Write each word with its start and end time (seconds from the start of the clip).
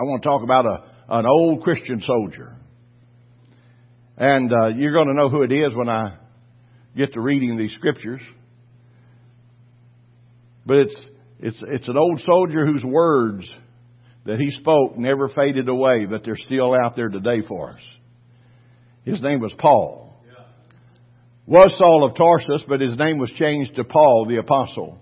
I 0.00 0.04
want 0.04 0.22
to 0.22 0.28
talk 0.30 0.42
about 0.42 0.64
a, 0.64 0.82
an 1.10 1.26
old 1.26 1.62
Christian 1.62 2.00
soldier. 2.00 2.56
And 4.16 4.50
uh, 4.50 4.68
you're 4.68 4.94
going 4.94 5.08
to 5.08 5.14
know 5.14 5.28
who 5.28 5.42
it 5.42 5.52
is 5.52 5.76
when 5.76 5.90
I 5.90 6.16
get 6.96 7.12
to 7.12 7.20
reading 7.20 7.58
these 7.58 7.72
scriptures. 7.72 8.22
But 10.64 10.78
it's, 10.78 10.96
it's, 11.40 11.58
it's 11.68 11.88
an 11.88 11.98
old 11.98 12.18
soldier 12.20 12.64
whose 12.64 12.82
words 12.82 13.46
that 14.24 14.38
he 14.38 14.50
spoke 14.52 14.96
never 14.96 15.28
faded 15.28 15.68
away, 15.68 16.06
but 16.08 16.24
they're 16.24 16.36
still 16.36 16.74
out 16.74 16.96
there 16.96 17.10
today 17.10 17.42
for 17.46 17.72
us. 17.72 17.82
His 19.04 19.20
name 19.20 19.40
was 19.40 19.54
Paul. 19.58 20.16
Was 21.46 21.74
Saul 21.76 22.06
of 22.06 22.16
Tarsus, 22.16 22.64
but 22.66 22.80
his 22.80 22.98
name 22.98 23.18
was 23.18 23.30
changed 23.32 23.74
to 23.74 23.84
Paul 23.84 24.24
the 24.26 24.38
Apostle. 24.38 24.98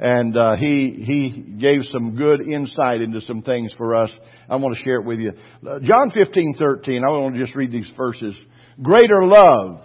And 0.00 0.36
uh, 0.36 0.56
he 0.56 1.02
he 1.04 1.30
gave 1.58 1.80
some 1.90 2.14
good 2.14 2.40
insight 2.40 3.00
into 3.00 3.20
some 3.22 3.42
things 3.42 3.74
for 3.76 3.96
us. 3.96 4.10
I 4.48 4.54
want 4.56 4.76
to 4.76 4.82
share 4.84 5.00
it 5.00 5.04
with 5.04 5.18
you. 5.18 5.32
Uh, 5.68 5.80
John 5.80 6.12
fifteen 6.12 6.54
thirteen. 6.56 7.02
I 7.04 7.10
want 7.10 7.34
to 7.34 7.40
just 7.40 7.56
read 7.56 7.72
these 7.72 7.90
verses. 7.96 8.36
Greater 8.80 9.24
love 9.24 9.80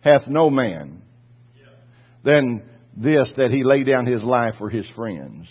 hath 0.00 0.26
no 0.26 0.50
man 0.50 1.02
than 2.24 2.62
this 2.96 3.32
that 3.36 3.50
he 3.52 3.62
lay 3.62 3.84
down 3.84 4.04
his 4.04 4.24
life 4.24 4.54
for 4.58 4.68
his 4.68 4.88
friends. 4.96 5.48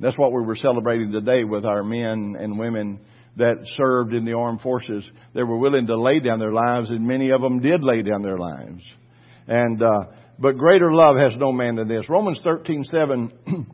That's 0.00 0.18
what 0.18 0.32
we 0.32 0.42
were 0.42 0.56
celebrating 0.56 1.12
today 1.12 1.44
with 1.44 1.64
our 1.64 1.84
men 1.84 2.34
and 2.36 2.58
women 2.58 2.98
that 3.36 3.64
served 3.80 4.14
in 4.14 4.24
the 4.24 4.32
armed 4.32 4.60
forces. 4.62 5.08
They 5.32 5.44
were 5.44 5.58
willing 5.58 5.86
to 5.86 5.96
lay 5.96 6.18
down 6.18 6.40
their 6.40 6.50
lives, 6.50 6.90
and 6.90 7.06
many 7.06 7.30
of 7.30 7.40
them 7.40 7.60
did 7.60 7.84
lay 7.84 8.02
down 8.02 8.22
their 8.22 8.36
lives. 8.36 8.82
And 9.46 9.80
uh, 9.80 10.04
but 10.38 10.56
greater 10.56 10.92
love 10.92 11.16
has 11.16 11.34
no 11.36 11.52
man 11.52 11.76
than 11.76 11.88
this. 11.88 12.08
Romans 12.08 12.40
thirteen 12.42 12.84
seven 12.84 13.32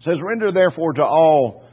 says, 0.00 0.20
"Render 0.22 0.52
therefore 0.52 0.92
to 0.94 1.04
all 1.04 1.64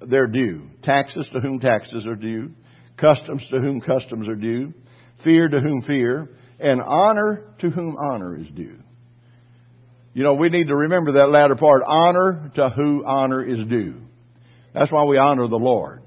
their 0.00 0.26
due: 0.26 0.68
taxes 0.82 1.28
to 1.32 1.40
whom 1.40 1.60
taxes 1.60 2.06
are 2.06 2.16
due, 2.16 2.52
customs 2.96 3.46
to 3.50 3.60
whom 3.60 3.80
customs 3.80 4.28
are 4.28 4.36
due, 4.36 4.72
fear 5.24 5.48
to 5.48 5.60
whom 5.60 5.82
fear, 5.82 6.30
and 6.58 6.80
honor 6.80 7.44
to 7.60 7.70
whom 7.70 7.96
honor 7.96 8.36
is 8.36 8.48
due." 8.48 8.78
You 10.16 10.22
know, 10.22 10.34
we 10.34 10.48
need 10.48 10.68
to 10.68 10.74
remember 10.74 11.12
that 11.12 11.28
latter 11.30 11.56
part. 11.56 11.82
Honor 11.86 12.50
to 12.54 12.70
who 12.70 13.04
honor 13.04 13.44
is 13.44 13.60
due. 13.68 13.96
That's 14.72 14.90
why 14.90 15.04
we 15.04 15.18
honor 15.18 15.46
the 15.46 15.58
Lord. 15.58 16.02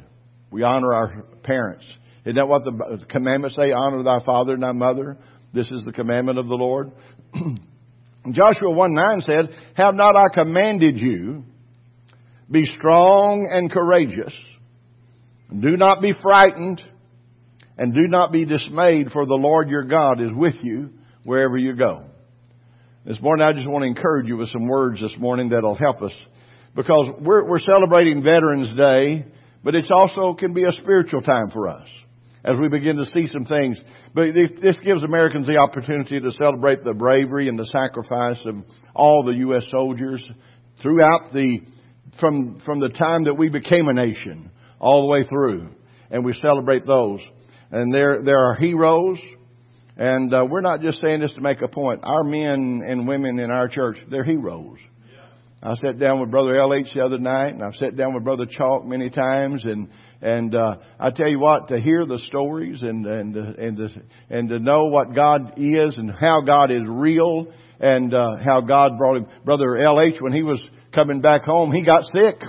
We 0.49 0.63
honor 0.63 0.91
our 0.91 1.23
parents. 1.43 1.85
Isn't 2.25 2.35
that 2.35 2.47
what 2.47 2.63
the 2.63 3.05
commandments 3.07 3.55
say? 3.55 3.71
Honor 3.71 4.01
thy 4.01 4.23
father 4.25 4.53
and 4.53 4.63
thy 4.63 4.71
mother. 4.71 5.17
This 5.53 5.69
is 5.71 5.83
the 5.85 5.91
commandment 5.91 6.37
of 6.39 6.47
the 6.47 6.55
Lord. 6.55 6.91
Joshua 8.31 8.71
1 8.71 8.93
9 8.93 9.21
says, 9.21 9.47
Have 9.75 9.95
not 9.95 10.15
I 10.15 10.33
commanded 10.33 10.99
you, 10.99 11.43
be 12.49 12.65
strong 12.65 13.47
and 13.51 13.71
courageous. 13.71 14.33
Do 15.57 15.77
not 15.77 16.01
be 16.01 16.13
frightened 16.21 16.81
and 17.77 17.93
do 17.93 18.07
not 18.07 18.31
be 18.31 18.45
dismayed, 18.45 19.09
for 19.11 19.25
the 19.25 19.35
Lord 19.35 19.69
your 19.69 19.83
God 19.83 20.21
is 20.21 20.31
with 20.33 20.55
you 20.61 20.91
wherever 21.23 21.57
you 21.57 21.75
go. 21.75 22.05
This 23.05 23.21
morning, 23.21 23.47
I 23.47 23.53
just 23.53 23.67
want 23.67 23.83
to 23.83 23.87
encourage 23.87 24.27
you 24.27 24.37
with 24.37 24.49
some 24.49 24.67
words 24.67 25.01
this 25.01 25.15
morning 25.17 25.49
that'll 25.49 25.75
help 25.75 26.01
us. 26.01 26.11
Because 26.75 27.07
we're, 27.19 27.47
we're 27.47 27.59
celebrating 27.59 28.21
Veterans 28.21 28.77
Day, 28.77 29.25
but 29.63 29.75
it's 29.75 29.89
also 29.89 30.33
can 30.33 30.53
be 30.53 30.65
a 30.65 30.71
spiritual 30.73 31.21
time 31.21 31.49
for 31.51 31.67
us 31.67 31.87
as 32.43 32.55
we 32.59 32.69
begin 32.69 32.97
to 32.97 33.05
see 33.05 33.27
some 33.27 33.45
things. 33.45 33.81
But 34.13 34.27
this 34.61 34.77
gives 34.83 35.03
Americans 35.03 35.47
the 35.47 35.57
opportunity 35.57 36.19
to 36.19 36.31
celebrate 36.31 36.83
the 36.83 36.93
bravery 36.93 37.47
and 37.47 37.57
the 37.57 37.65
sacrifice 37.65 38.39
of 38.45 38.55
all 38.95 39.23
the 39.23 39.37
U.S. 39.39 39.65
soldiers 39.71 40.25
throughout 40.81 41.33
the, 41.33 41.59
from, 42.19 42.61
from 42.65 42.79
the 42.79 42.89
time 42.89 43.25
that 43.25 43.35
we 43.35 43.49
became 43.49 43.87
a 43.87 43.93
nation 43.93 44.51
all 44.79 45.01
the 45.01 45.07
way 45.07 45.27
through. 45.27 45.69
And 46.09 46.25
we 46.25 46.33
celebrate 46.41 46.85
those. 46.85 47.19
And 47.71 47.93
there, 47.93 48.23
there 48.23 48.39
are 48.39 48.55
heroes 48.55 49.19
and 49.99 50.33
uh, 50.33 50.47
we're 50.49 50.61
not 50.61 50.79
just 50.79 51.01
saying 51.01 51.19
this 51.19 51.33
to 51.33 51.41
make 51.41 51.61
a 51.61 51.67
point. 51.67 51.99
Our 52.03 52.23
men 52.23 52.81
and 52.87 53.05
women 53.05 53.37
in 53.37 53.51
our 53.51 53.67
church, 53.67 53.97
they're 54.09 54.23
heroes. 54.23 54.77
I 55.61 55.75
sat 55.75 55.99
down 55.99 56.21
with 56.21 56.31
Brother 56.31 56.57
L.H. 56.57 56.87
the 56.95 57.01
other 57.01 57.17
night, 57.17 57.53
and 57.53 57.61
I've 57.61 57.75
sat 57.75 57.97
down 57.97 58.13
with 58.13 58.23
Brother 58.23 58.45
Chalk 58.49 58.85
many 58.85 59.09
times, 59.09 59.65
and 59.65 59.89
and 60.21 60.55
uh, 60.55 60.77
I 60.97 61.11
tell 61.11 61.27
you 61.27 61.39
what, 61.39 61.67
to 61.69 61.81
hear 61.81 62.05
the 62.05 62.19
stories 62.29 62.81
and 62.81 63.05
and 63.05 63.35
and 63.35 63.77
to, 63.77 63.87
and 64.29 64.47
to 64.49 64.59
know 64.59 64.85
what 64.85 65.13
God 65.13 65.55
is 65.57 65.97
and 65.97 66.11
how 66.11 66.41
God 66.41 66.71
is 66.71 66.83
real, 66.87 67.47
and 67.79 68.13
uh, 68.13 68.37
how 68.45 68.61
God 68.61 68.97
brought 68.97 69.17
him. 69.17 69.27
Brother 69.43 69.75
L.H. 69.75 70.15
when 70.21 70.31
he 70.31 70.43
was 70.43 70.65
coming 70.95 71.19
back 71.19 71.43
home, 71.43 71.73
he 71.73 71.83
got 71.85 72.03
sick. 72.05 72.41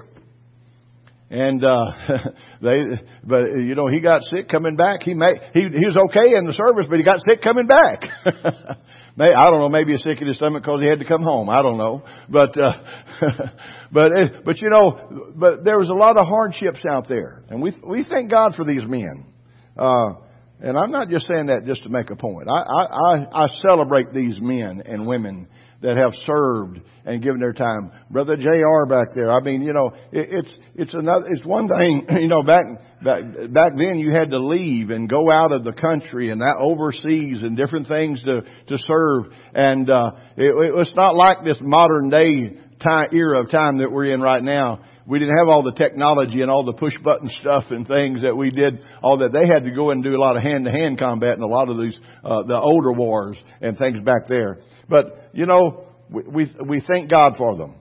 And 1.30 1.64
uh 1.64 1.92
they 2.60 2.84
but 3.22 3.44
you 3.52 3.76
know 3.76 3.86
he 3.86 4.00
got 4.00 4.22
sick 4.24 4.48
coming 4.48 4.74
back. 4.74 5.02
He 5.02 5.14
may 5.14 5.34
he 5.54 5.60
he 5.60 5.86
was 5.86 5.96
okay 6.08 6.34
in 6.34 6.44
the 6.44 6.52
service, 6.52 6.86
but 6.90 6.98
he 6.98 7.04
got 7.04 7.20
sick 7.20 7.40
coming 7.40 7.68
back. 7.68 8.02
May, 9.16 9.32
I 9.34 9.50
don't 9.50 9.60
know, 9.60 9.68
maybe 9.68 9.92
he's 9.92 10.02
sick 10.02 10.20
in 10.20 10.26
his 10.28 10.36
stomach 10.36 10.62
because 10.62 10.80
he 10.80 10.88
had 10.88 11.00
to 11.00 11.04
come 11.04 11.22
home. 11.22 11.48
I 11.48 11.62
don't 11.62 11.78
know. 11.78 12.02
But 12.28 12.58
uh 12.58 12.72
but 13.92 14.12
but 14.44 14.60
you 14.60 14.70
know, 14.70 15.32
but 15.36 15.64
there 15.64 15.78
was 15.78 15.88
a 15.88 15.94
lot 15.94 16.16
of 16.16 16.26
hardships 16.26 16.80
out 16.88 17.08
there. 17.08 17.44
And 17.48 17.62
we 17.62 17.76
we 17.86 18.04
thank 18.08 18.30
God 18.30 18.54
for 18.56 18.64
these 18.64 18.84
men. 18.84 19.32
Uh 19.76 20.14
and 20.60 20.78
I'm 20.78 20.90
not 20.90 21.08
just 21.08 21.26
saying 21.26 21.46
that 21.46 21.64
just 21.66 21.82
to 21.84 21.88
make 21.88 22.10
a 22.10 22.16
point. 22.16 22.48
I 22.48 22.62
I 22.62 23.44
I, 23.44 23.46
celebrate 23.66 24.12
these 24.12 24.38
men 24.40 24.82
and 24.84 25.06
women 25.06 25.48
that 25.82 25.96
have 25.96 26.12
served 26.26 26.80
and 27.04 27.22
given 27.22 27.40
their 27.40 27.52
time. 27.52 27.90
Brother 28.10 28.36
J.R. 28.36 28.86
back 28.86 29.14
there. 29.14 29.30
I 29.30 29.40
mean, 29.40 29.62
you 29.62 29.72
know, 29.72 29.92
it, 30.12 30.28
it's, 30.30 30.54
it's 30.74 30.94
another, 30.94 31.24
it's 31.28 31.44
one 31.44 31.68
thing, 31.68 32.06
you 32.20 32.28
know, 32.28 32.42
back, 32.42 32.66
back, 33.02 33.22
back 33.50 33.72
then 33.78 33.98
you 33.98 34.12
had 34.12 34.30
to 34.30 34.38
leave 34.38 34.90
and 34.90 35.08
go 35.08 35.30
out 35.30 35.52
of 35.52 35.64
the 35.64 35.72
country 35.72 36.30
and 36.30 36.42
that 36.42 36.56
overseas 36.60 37.40
and 37.42 37.56
different 37.56 37.88
things 37.88 38.22
to, 38.24 38.42
to 38.42 38.78
serve. 38.78 39.32
And, 39.54 39.88
uh, 39.88 40.12
it, 40.36 40.44
it 40.44 40.74
was 40.74 40.92
not 40.94 41.14
like 41.14 41.44
this 41.44 41.58
modern 41.62 42.10
day 42.10 42.58
time, 42.82 43.08
era 43.12 43.42
of 43.42 43.50
time 43.50 43.78
that 43.78 43.90
we're 43.90 44.12
in 44.12 44.20
right 44.20 44.42
now 44.42 44.80
we 45.06 45.18
didn't 45.18 45.36
have 45.36 45.48
all 45.48 45.62
the 45.62 45.72
technology 45.72 46.42
and 46.42 46.50
all 46.50 46.64
the 46.64 46.74
push 46.74 46.94
button 47.02 47.28
stuff 47.40 47.64
and 47.70 47.86
things 47.86 48.22
that 48.22 48.36
we 48.36 48.50
did. 48.50 48.80
All 49.02 49.18
that 49.18 49.32
they 49.32 49.46
had 49.52 49.64
to 49.64 49.70
go 49.70 49.90
and 49.90 50.04
do 50.04 50.14
a 50.14 50.20
lot 50.20 50.36
of 50.36 50.42
hand 50.42 50.64
to 50.66 50.70
hand 50.70 50.98
combat 50.98 51.36
in 51.36 51.42
a 51.42 51.46
lot 51.46 51.68
of 51.68 51.78
these 51.78 51.96
uh, 52.24 52.42
the 52.46 52.58
older 52.58 52.92
wars 52.92 53.38
and 53.60 53.76
things 53.76 54.02
back 54.02 54.28
there. 54.28 54.58
But 54.88 55.30
you 55.32 55.46
know, 55.46 55.86
we, 56.10 56.22
we 56.22 56.52
we 56.66 56.82
thank 56.86 57.10
God 57.10 57.34
for 57.36 57.56
them. 57.56 57.76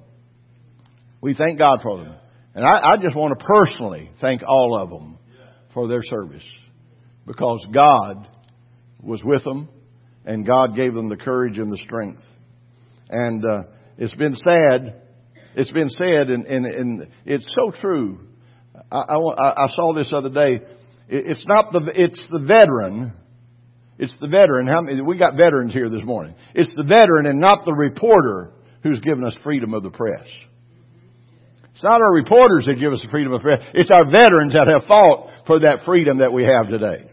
We 1.22 1.34
thank 1.34 1.60
God 1.60 1.80
for 1.84 1.98
them, 1.98 2.16
and 2.56 2.66
I, 2.66 2.94
I 2.94 2.98
just 3.02 3.16
want 3.16 3.38
to 3.38 3.46
personally 3.46 4.12
thank 4.22 4.42
all 4.48 4.80
of 4.82 4.90
them 4.90 5.20
for 5.74 5.88
their 5.88 6.02
service 6.02 6.46
because 7.28 7.66
God 7.74 8.28
was 9.02 9.22
with 9.24 9.44
them 9.44 9.70
and 10.26 10.46
God 10.46 10.76
gave 10.76 10.94
them 10.94 11.10
the 11.10 11.16
courage 11.16 11.58
and 11.58 11.72
the 11.72 11.78
strength. 11.78 12.24
And 13.10 13.44
uh, 13.44 13.64
it's 13.98 14.14
been 14.16 14.36
sad 14.36 15.02
it's 15.56 15.72
been 15.72 15.90
said, 15.90 16.30
and, 16.30 16.46
and, 16.46 16.66
and 16.66 17.08
it's 17.26 17.54
so 17.56 17.72
true. 17.80 18.20
I, 18.92 19.00
I, 19.00 19.66
I 19.66 19.68
saw 19.76 19.94
this 19.94 20.12
other 20.14 20.30
day. 20.30 20.62
It's 21.08 21.44
not 21.46 21.72
the, 21.72 21.92
it's 21.96 22.24
the 22.32 22.40
veteran. 22.40 23.14
It's 23.98 24.14
the 24.22 24.28
veteran. 24.28 24.68
How 24.68 24.82
many, 24.82 25.02
we 25.02 25.18
got 25.18 25.36
veterans 25.36 25.74
here 25.74 25.90
this 25.90 26.04
morning. 26.04 26.36
It's 26.54 26.74
the 26.76 26.84
veteran 26.84 27.26
and 27.26 27.40
not 27.40 27.66
the 27.66 27.74
reporter 27.74 28.52
who's 28.84 29.00
given 29.02 29.26
us 29.26 29.36
freedom 29.44 29.74
of 29.74 29.84
the 29.84 29.90
press. 29.90 30.28
It's 31.72 31.84
not 31.84 32.02
our 32.02 32.14
reporters 32.14 32.66
that 32.68 32.76
give 32.80 32.94
us 32.94 33.02
the 33.02 33.10
freedom 33.10 33.34
of 33.34 33.42
press. 33.42 33.62
It's 33.74 33.92
our 33.92 34.10
veterans 34.10 34.54
that 34.54 34.68
have 34.68 34.88
fought 34.88 35.30
for 35.48 35.60
that 35.62 35.82
freedom 35.86 36.20
that 36.20 36.32
we 36.32 36.44
have 36.44 36.68
today. 36.68 37.10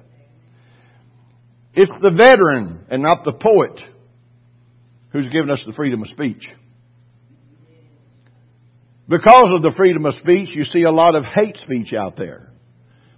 It's 1.72 1.92
the 2.02 2.10
veteran 2.10 2.84
and 2.90 3.02
not 3.02 3.24
the 3.24 3.32
poet 3.32 3.80
who's 5.10 5.28
given 5.28 5.50
us 5.50 5.62
the 5.66 5.72
freedom 5.72 6.02
of 6.02 6.08
speech. 6.08 6.48
Because 9.08 9.50
of 9.54 9.62
the 9.62 9.74
freedom 9.76 10.04
of 10.04 10.14
speech, 10.14 10.50
you 10.52 10.64
see 10.64 10.82
a 10.82 10.90
lot 10.90 11.14
of 11.14 11.24
hate 11.24 11.56
speech 11.58 11.92
out 11.92 12.16
there. 12.16 12.50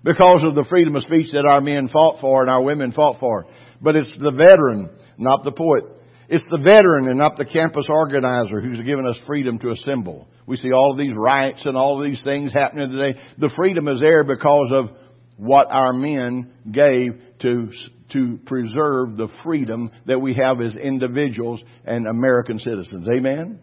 Because 0.05 0.45
of 0.45 0.55
the 0.55 0.67
freedom 0.69 0.97
of 0.97 1.03
speech 1.03 1.33
that 1.33 1.47
our 1.47 1.61
men 1.61 1.89
fought 1.89 2.21
for 2.21 2.43
and 2.43 2.51
our 2.51 2.63
women 2.63 2.93
fought 2.93 3.19
for. 3.21 3.47
But 3.81 3.97
it's 3.97 4.13
the 4.13 4.31
veteran, 4.31 4.91
not 5.17 5.45
the 5.45 5.53
poet. 5.53 5.85
It's 6.29 6.47
the 6.51 6.59
veteran 6.59 7.09
and 7.09 7.19
not 7.19 7.37
the 7.37 7.47
campus 7.47 7.87
organizer 7.89 8.61
who's 8.61 8.81
given 8.83 9.07
us 9.07 9.19
freedom 9.27 9.59
to 9.61 9.71
assemble. 9.71 10.29
We 10.47 10.57
see 10.57 10.73
all 10.73 10.93
of 10.93 10.99
these 10.99 11.15
riots 11.15 11.65
and 11.65 11.77
all 11.77 11.99
of 11.99 12.09
these 12.09 12.23
things 12.23 12.53
happening 12.53 12.91
today. 12.91 13.19
The 13.39 13.53
freedom 13.57 13.89
is 13.89 14.01
there 14.01 14.25
because 14.25 14.71
of 14.73 14.91
what 15.39 15.69
our 15.71 15.95
men 15.95 16.53
gave 16.71 17.21
to, 17.41 17.71
to 18.13 18.39
preserve 18.45 19.17
the 19.17 19.29
freedom 19.43 19.91
that 20.07 20.21
we 20.21 20.35
have 20.35 20.61
as 20.61 20.75
individuals 20.75 21.63
and 21.85 22.07
American 22.07 22.59
citizens. 22.59 23.09
Amen? 23.09 23.61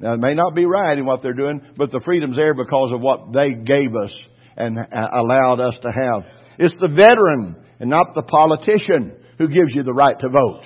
Now, 0.00 0.14
it 0.14 0.18
may 0.18 0.32
not 0.32 0.54
be 0.54 0.64
right 0.64 0.96
in 0.96 1.04
what 1.04 1.22
they're 1.22 1.34
doing, 1.34 1.60
but 1.76 1.90
the 1.90 2.00
freedom's 2.02 2.36
there 2.36 2.54
because 2.54 2.90
of 2.92 3.02
what 3.02 3.32
they 3.34 3.52
gave 3.52 3.94
us 3.94 4.14
and 4.56 4.78
uh, 4.78 4.82
allowed 5.12 5.60
us 5.60 5.78
to 5.82 5.90
have. 5.92 6.24
It's 6.58 6.74
the 6.80 6.88
veteran 6.88 7.56
and 7.78 7.90
not 7.90 8.14
the 8.14 8.22
politician 8.22 9.18
who 9.36 9.48
gives 9.48 9.74
you 9.74 9.82
the 9.82 9.92
right 9.92 10.18
to 10.18 10.28
vote. 10.28 10.62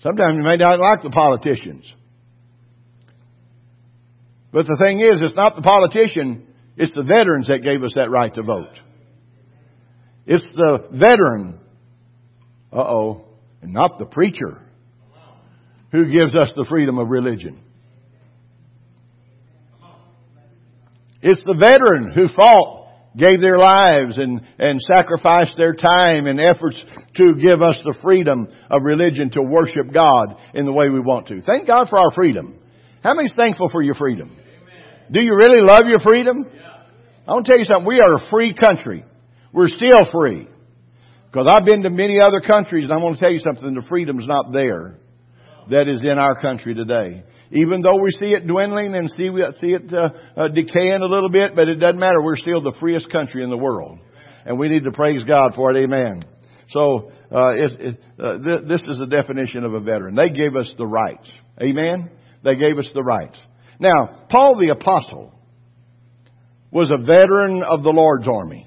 Sometimes 0.00 0.36
you 0.36 0.42
may 0.42 0.56
not 0.56 0.80
like 0.80 1.02
the 1.02 1.10
politicians. 1.10 1.92
But 4.50 4.66
the 4.66 4.82
thing 4.84 5.00
is, 5.00 5.20
it's 5.22 5.36
not 5.36 5.56
the 5.56 5.62
politician, 5.62 6.46
It's 6.76 6.92
the 6.92 7.02
veterans 7.02 7.48
that 7.48 7.62
gave 7.62 7.82
us 7.82 7.92
that 7.96 8.10
right 8.10 8.32
to 8.34 8.42
vote. 8.42 8.72
It's 10.24 10.46
the 10.54 10.88
veteran, 10.90 11.60
uh-oh, 12.72 13.26
and 13.60 13.74
not 13.74 13.98
the 13.98 14.06
preacher, 14.06 14.62
who 15.92 16.04
gives 16.10 16.34
us 16.34 16.50
the 16.54 16.66
freedom 16.68 16.98
of 16.98 17.08
religion. 17.08 17.60
It's 21.22 21.44
the 21.44 21.54
veteran 21.54 22.12
who 22.14 22.28
fought, 22.28 22.88
gave 23.16 23.40
their 23.40 23.58
lives 23.58 24.16
and, 24.16 24.40
and 24.58 24.80
sacrificed 24.80 25.54
their 25.56 25.74
time 25.74 26.26
and 26.26 26.40
efforts 26.40 26.76
to 27.16 27.34
give 27.34 27.60
us 27.60 27.76
the 27.84 27.98
freedom 28.02 28.48
of 28.70 28.82
religion 28.82 29.30
to 29.32 29.42
worship 29.42 29.92
God 29.92 30.36
in 30.54 30.64
the 30.64 30.72
way 30.72 30.88
we 30.88 31.00
want 31.00 31.26
to. 31.28 31.42
Thank 31.42 31.66
God 31.66 31.88
for 31.90 31.98
our 31.98 32.12
freedom. 32.14 32.58
How 33.02 33.14
many's 33.14 33.34
thankful 33.34 33.68
for 33.70 33.82
your 33.82 33.94
freedom? 33.94 34.30
Amen. 34.30 35.12
Do 35.12 35.20
you 35.20 35.34
really 35.34 35.60
love 35.60 35.86
your 35.86 35.98
freedom? 36.00 36.46
Yeah. 36.54 36.60
I 37.26 37.32
want 37.32 37.46
to 37.46 37.52
tell 37.52 37.58
you 37.58 37.64
something. 37.64 37.86
We 37.86 38.00
are 38.00 38.16
a 38.16 38.30
free 38.30 38.54
country. 38.54 39.04
We're 39.52 39.68
still 39.68 40.08
free. 40.12 40.48
Because 41.30 41.48
I've 41.48 41.64
been 41.64 41.82
to 41.82 41.90
many 41.90 42.18
other 42.20 42.40
countries 42.40 42.84
and 42.84 42.92
I 42.92 43.02
want 43.02 43.16
to 43.16 43.20
tell 43.20 43.32
you 43.32 43.40
something. 43.40 43.74
The 43.74 43.86
freedom's 43.88 44.26
not 44.26 44.52
there 44.52 45.00
that 45.70 45.88
is 45.88 46.02
in 46.02 46.18
our 46.18 46.40
country 46.40 46.74
today. 46.74 47.24
Even 47.52 47.82
though 47.82 48.00
we 48.00 48.10
see 48.12 48.32
it 48.32 48.46
dwindling 48.46 48.94
and 48.94 49.10
see, 49.10 49.30
see 49.60 49.72
it 49.74 49.92
uh, 49.92 50.10
uh, 50.36 50.48
decaying 50.48 51.00
a 51.02 51.06
little 51.06 51.30
bit, 51.30 51.56
but 51.56 51.68
it 51.68 51.76
doesn't 51.76 51.98
matter. 51.98 52.22
We're 52.22 52.36
still 52.36 52.62
the 52.62 52.76
freest 52.78 53.10
country 53.10 53.42
in 53.42 53.50
the 53.50 53.56
world. 53.56 53.98
And 54.44 54.58
we 54.58 54.68
need 54.68 54.84
to 54.84 54.92
praise 54.92 55.24
God 55.24 55.54
for 55.54 55.72
it. 55.72 55.76
Amen. 55.82 56.22
So, 56.68 57.10
uh, 57.32 57.54
it, 57.56 57.80
it, 57.80 58.04
uh, 58.18 58.32
th- 58.38 58.68
this 58.68 58.82
is 58.82 58.98
the 58.98 59.06
definition 59.06 59.64
of 59.64 59.74
a 59.74 59.80
veteran. 59.80 60.14
They 60.14 60.30
gave 60.30 60.54
us 60.54 60.72
the 60.78 60.86
rights. 60.86 61.28
Amen? 61.60 62.10
They 62.44 62.54
gave 62.54 62.78
us 62.78 62.88
the 62.94 63.02
rights. 63.02 63.38
Now, 63.80 64.26
Paul 64.30 64.56
the 64.56 64.72
Apostle 64.72 65.34
was 66.70 66.92
a 66.92 67.04
veteran 67.04 67.62
of 67.62 67.82
the 67.82 67.90
Lord's 67.90 68.28
army. 68.28 68.66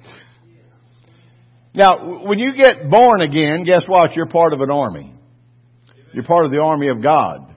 Now, 1.75 2.23
when 2.25 2.37
you 2.37 2.53
get 2.53 2.89
born 2.89 3.21
again, 3.21 3.63
guess 3.63 3.85
what? 3.87 4.15
You're 4.15 4.27
part 4.27 4.53
of 4.53 4.61
an 4.61 4.69
army. 4.69 5.13
You're 6.13 6.23
part 6.23 6.45
of 6.45 6.51
the 6.51 6.61
army 6.61 6.89
of 6.89 7.01
God. 7.01 7.53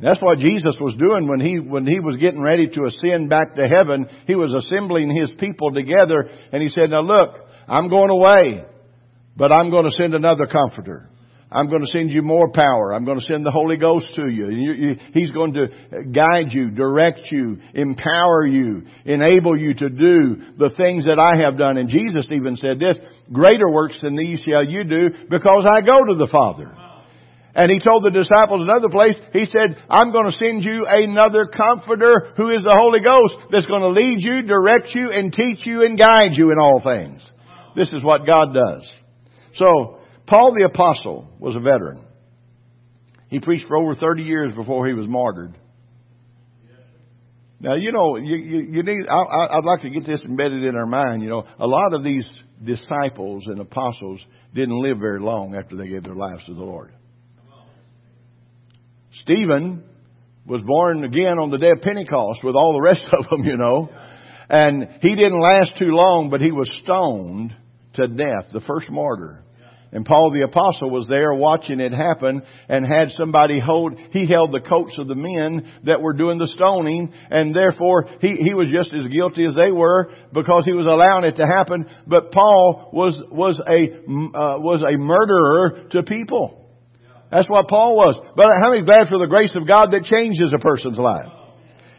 That's 0.00 0.20
what 0.20 0.38
Jesus 0.38 0.76
was 0.78 0.94
doing 0.98 1.26
when 1.26 1.40
he, 1.40 1.58
when 1.58 1.86
he 1.86 2.00
was 2.00 2.18
getting 2.20 2.42
ready 2.42 2.68
to 2.68 2.84
ascend 2.84 3.30
back 3.30 3.54
to 3.54 3.66
heaven. 3.66 4.08
He 4.26 4.34
was 4.34 4.54
assembling 4.54 5.14
his 5.14 5.32
people 5.38 5.72
together 5.72 6.28
and 6.52 6.62
he 6.62 6.68
said, 6.68 6.90
now 6.90 7.00
look, 7.00 7.36
I'm 7.66 7.88
going 7.88 8.10
away, 8.10 8.64
but 9.36 9.52
I'm 9.52 9.70
going 9.70 9.84
to 9.84 9.90
send 9.92 10.14
another 10.14 10.46
comforter. 10.46 11.08
I'm 11.50 11.68
going 11.68 11.80
to 11.80 11.88
send 11.88 12.10
you 12.10 12.22
more 12.22 12.50
power. 12.50 12.92
I'm 12.92 13.04
going 13.04 13.20
to 13.20 13.24
send 13.24 13.46
the 13.46 13.52
Holy 13.52 13.76
Ghost 13.76 14.08
to 14.16 14.28
you. 14.28 14.50
you, 14.50 14.72
you 14.72 14.96
he's 15.12 15.30
going 15.30 15.54
to 15.54 15.68
guide 16.12 16.50
you, 16.50 16.70
direct 16.70 17.20
you, 17.30 17.58
empower 17.72 18.46
you, 18.46 18.82
enable 19.04 19.56
you 19.58 19.72
to 19.72 19.88
do 19.88 20.36
the 20.58 20.70
things 20.76 21.04
that 21.04 21.20
I 21.20 21.46
have 21.46 21.56
done. 21.56 21.78
And 21.78 21.88
Jesus 21.88 22.26
even 22.30 22.56
said 22.56 22.80
this, 22.80 22.98
greater 23.32 23.70
works 23.70 24.00
than 24.02 24.16
these 24.16 24.40
shall 24.40 24.64
you 24.64 24.84
do 24.84 25.10
because 25.30 25.64
I 25.64 25.86
go 25.86 26.04
to 26.04 26.18
the 26.18 26.28
Father. 26.30 26.85
And 27.56 27.72
he 27.72 27.80
told 27.80 28.04
the 28.04 28.10
disciples 28.10 28.60
another 28.60 28.90
place, 28.90 29.16
he 29.32 29.46
said, 29.46 29.82
I'm 29.88 30.12
going 30.12 30.26
to 30.26 30.32
send 30.32 30.62
you 30.62 30.84
another 30.86 31.46
comforter 31.46 32.34
who 32.36 32.50
is 32.50 32.62
the 32.62 32.76
Holy 32.78 33.00
Ghost 33.00 33.50
that's 33.50 33.64
going 33.64 33.80
to 33.80 33.88
lead 33.88 34.18
you, 34.20 34.42
direct 34.42 34.88
you, 34.94 35.10
and 35.10 35.32
teach 35.32 35.66
you 35.66 35.82
and 35.82 35.98
guide 35.98 36.32
you 36.36 36.52
in 36.52 36.58
all 36.58 36.82
things. 36.84 37.22
This 37.74 37.94
is 37.94 38.04
what 38.04 38.26
God 38.26 38.52
does. 38.52 38.86
So, 39.54 40.00
Paul 40.26 40.52
the 40.54 40.66
Apostle 40.66 41.30
was 41.38 41.56
a 41.56 41.60
veteran. 41.60 42.04
He 43.28 43.40
preached 43.40 43.66
for 43.68 43.78
over 43.78 43.94
30 43.94 44.22
years 44.22 44.54
before 44.54 44.86
he 44.86 44.92
was 44.92 45.08
martyred. 45.08 45.56
Now, 47.58 47.74
you 47.74 47.90
know, 47.90 48.16
you, 48.16 48.36
you, 48.36 48.58
you 48.70 48.82
need, 48.82 49.06
I, 49.08 49.56
I'd 49.56 49.64
like 49.64 49.80
to 49.80 49.90
get 49.90 50.04
this 50.04 50.22
embedded 50.26 50.62
in 50.62 50.76
our 50.76 50.84
mind. 50.84 51.22
You 51.22 51.30
know, 51.30 51.46
a 51.58 51.66
lot 51.66 51.94
of 51.94 52.04
these 52.04 52.28
disciples 52.62 53.44
and 53.46 53.58
apostles 53.60 54.22
didn't 54.54 54.78
live 54.78 54.98
very 54.98 55.20
long 55.20 55.56
after 55.56 55.74
they 55.74 55.88
gave 55.88 56.04
their 56.04 56.14
lives 56.14 56.44
to 56.46 56.54
the 56.54 56.60
Lord. 56.60 56.92
Stephen 59.22 59.84
was 60.46 60.62
born 60.62 61.04
again 61.04 61.38
on 61.38 61.50
the 61.50 61.58
day 61.58 61.70
of 61.70 61.82
Pentecost 61.82 62.44
with 62.44 62.54
all 62.54 62.72
the 62.74 62.82
rest 62.82 63.04
of 63.12 63.28
them, 63.30 63.44
you 63.44 63.56
know. 63.56 63.88
And 64.48 64.88
he 65.00 65.14
didn't 65.14 65.40
last 65.40 65.72
too 65.78 65.90
long, 65.90 66.28
but 66.30 66.40
he 66.40 66.52
was 66.52 66.70
stoned 66.84 67.54
to 67.94 68.06
death, 68.06 68.50
the 68.52 68.62
first 68.66 68.90
martyr. 68.90 69.42
And 69.92 70.04
Paul 70.04 70.30
the 70.32 70.42
apostle 70.42 70.90
was 70.90 71.06
there 71.08 71.32
watching 71.32 71.80
it 71.80 71.92
happen 71.92 72.42
and 72.68 72.84
had 72.84 73.10
somebody 73.12 73.60
hold, 73.60 73.98
he 74.10 74.26
held 74.26 74.52
the 74.52 74.60
coats 74.60 74.98
of 74.98 75.08
the 75.08 75.14
men 75.14 75.72
that 75.84 76.02
were 76.02 76.12
doing 76.12 76.38
the 76.38 76.48
stoning 76.54 77.12
and 77.30 77.54
therefore 77.54 78.06
he, 78.20 78.36
he 78.36 78.52
was 78.52 78.68
just 78.70 78.92
as 78.92 79.06
guilty 79.06 79.46
as 79.46 79.54
they 79.54 79.70
were 79.70 80.12
because 80.32 80.64
he 80.64 80.72
was 80.72 80.86
allowing 80.86 81.24
it 81.24 81.36
to 81.36 81.46
happen. 81.46 81.86
But 82.06 82.32
Paul 82.32 82.90
was, 82.92 83.18
was 83.30 83.58
a, 83.60 83.94
uh, 84.38 84.58
was 84.58 84.82
a 84.82 84.98
murderer 84.98 85.88
to 85.90 86.02
people. 86.02 86.65
That's 87.30 87.48
what 87.48 87.68
Paul 87.68 87.96
was. 87.96 88.20
But 88.36 88.52
how 88.62 88.70
many 88.70 88.84
glad 88.84 89.08
for 89.08 89.18
the 89.18 89.26
grace 89.26 89.52
of 89.54 89.66
God 89.66 89.90
that 89.92 90.04
changes 90.04 90.52
a 90.54 90.58
person's 90.58 90.98
life? 90.98 91.32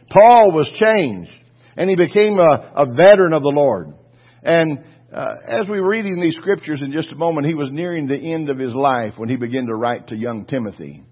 Paul 0.09 0.51
was 0.51 0.69
changed 0.73 1.31
and 1.75 1.89
he 1.89 1.95
became 1.95 2.39
a, 2.39 2.71
a 2.75 2.85
veteran 2.85 3.33
of 3.33 3.43
the 3.43 3.51
Lord. 3.53 3.93
And 4.41 4.79
uh, 5.13 5.25
as 5.47 5.67
we 5.69 5.79
were 5.79 5.89
reading 5.89 6.19
these 6.19 6.35
scriptures 6.35 6.81
in 6.81 6.91
just 6.91 7.11
a 7.11 7.15
moment, 7.15 7.47
he 7.47 7.53
was 7.53 7.69
nearing 7.71 8.07
the 8.07 8.33
end 8.33 8.49
of 8.49 8.57
his 8.57 8.73
life 8.73 9.13
when 9.17 9.29
he 9.29 9.35
began 9.35 9.67
to 9.67 9.75
write 9.75 10.07
to 10.07 10.15
young 10.15 10.45
Timothy. 10.45 11.03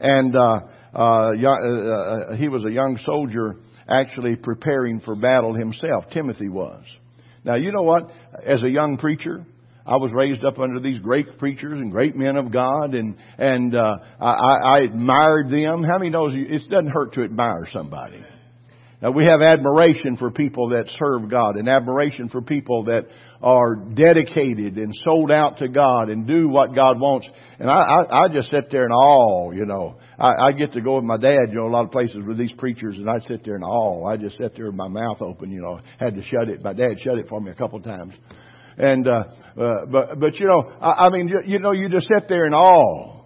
And 0.00 0.34
uh, 0.34 0.60
uh, 0.94 1.32
uh, 1.32 1.48
uh 1.48 2.36
he 2.36 2.48
was 2.48 2.64
a 2.64 2.70
young 2.70 2.98
soldier 3.04 3.56
actually 3.88 4.36
preparing 4.36 5.00
for 5.00 5.14
battle 5.14 5.54
himself. 5.54 6.04
Timothy 6.12 6.48
was. 6.48 6.84
Now, 7.44 7.56
you 7.56 7.72
know 7.72 7.82
what? 7.82 8.10
As 8.44 8.62
a 8.62 8.68
young 8.68 8.96
preacher, 8.98 9.44
I 9.84 9.96
was 9.96 10.12
raised 10.12 10.44
up 10.44 10.58
under 10.58 10.80
these 10.80 11.00
great 11.00 11.38
preachers 11.38 11.80
and 11.80 11.90
great 11.90 12.14
men 12.16 12.36
of 12.36 12.52
God, 12.52 12.94
and 12.94 13.16
and 13.38 13.74
uh, 13.74 13.96
I, 14.20 14.78
I 14.78 14.80
admired 14.80 15.50
them. 15.50 15.82
How 15.82 15.98
many 15.98 16.10
knows 16.10 16.32
it 16.34 16.70
doesn't 16.70 16.90
hurt 16.90 17.14
to 17.14 17.24
admire 17.24 17.66
somebody? 17.72 18.22
Now 19.02 19.10
we 19.10 19.24
have 19.24 19.42
admiration 19.42 20.16
for 20.16 20.30
people 20.30 20.68
that 20.68 20.84
serve 20.96 21.28
God 21.28 21.56
and 21.56 21.68
admiration 21.68 22.28
for 22.28 22.40
people 22.40 22.84
that 22.84 23.02
are 23.42 23.74
dedicated 23.74 24.76
and 24.76 24.94
sold 25.02 25.32
out 25.32 25.58
to 25.58 25.66
God 25.66 26.08
and 26.08 26.24
do 26.24 26.48
what 26.48 26.72
God 26.72 27.00
wants. 27.00 27.28
And 27.58 27.68
I, 27.68 27.80
I, 27.80 28.24
I 28.24 28.28
just 28.28 28.48
sit 28.50 28.70
there 28.70 28.86
in 28.86 28.92
awe, 28.92 29.50
you 29.50 29.66
know. 29.66 29.98
I, 30.16 30.50
I 30.50 30.52
get 30.52 30.74
to 30.74 30.80
go 30.80 30.96
with 30.96 31.04
my 31.04 31.16
dad, 31.16 31.48
you 31.48 31.56
know, 31.56 31.66
a 31.66 31.74
lot 31.74 31.84
of 31.84 31.90
places 31.90 32.18
with 32.24 32.38
these 32.38 32.52
preachers 32.52 32.96
and 32.96 33.10
I 33.10 33.18
sit 33.26 33.44
there 33.44 33.56
in 33.56 33.64
awe. 33.64 34.06
I 34.06 34.16
just 34.16 34.38
sit 34.38 34.54
there 34.54 34.66
with 34.66 34.76
my 34.76 34.86
mouth 34.86 35.20
open, 35.20 35.50
you 35.50 35.62
know. 35.62 35.80
Had 35.98 36.14
to 36.14 36.22
shut 36.22 36.48
it. 36.48 36.62
My 36.62 36.72
dad 36.72 37.00
shut 37.02 37.18
it 37.18 37.26
for 37.28 37.40
me 37.40 37.50
a 37.50 37.56
couple 37.56 37.78
of 37.78 37.84
times. 37.84 38.14
And, 38.76 39.06
uh, 39.06 39.60
uh, 39.60 39.86
but, 39.90 40.18
but 40.18 40.40
you 40.40 40.46
know, 40.46 40.72
I, 40.80 41.06
I 41.06 41.10
mean, 41.10 41.28
you, 41.28 41.40
you 41.46 41.58
know, 41.58 41.72
you 41.72 41.88
just 41.88 42.08
sit 42.08 42.28
there 42.28 42.46
in 42.46 42.54
awe, 42.54 43.24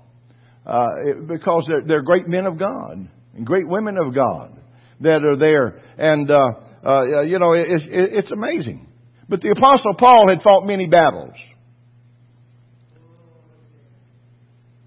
uh, 0.66 0.88
it, 1.04 1.26
because 1.28 1.64
they're, 1.68 1.82
they're 1.86 2.02
great 2.02 2.28
men 2.28 2.46
of 2.46 2.58
God 2.58 3.08
and 3.34 3.46
great 3.46 3.68
women 3.68 3.96
of 3.98 4.14
God 4.14 4.58
that 5.00 5.24
are 5.24 5.36
there. 5.36 5.80
And, 5.98 6.30
uh, 6.30 6.46
uh, 6.84 7.22
you 7.22 7.38
know, 7.38 7.52
it, 7.52 7.68
it, 7.68 7.84
it's 7.90 8.32
amazing. 8.32 8.88
But 9.28 9.40
the 9.40 9.50
apostle 9.50 9.94
Paul 9.98 10.28
had 10.28 10.42
fought 10.42 10.66
many 10.66 10.86
battles. 10.86 11.34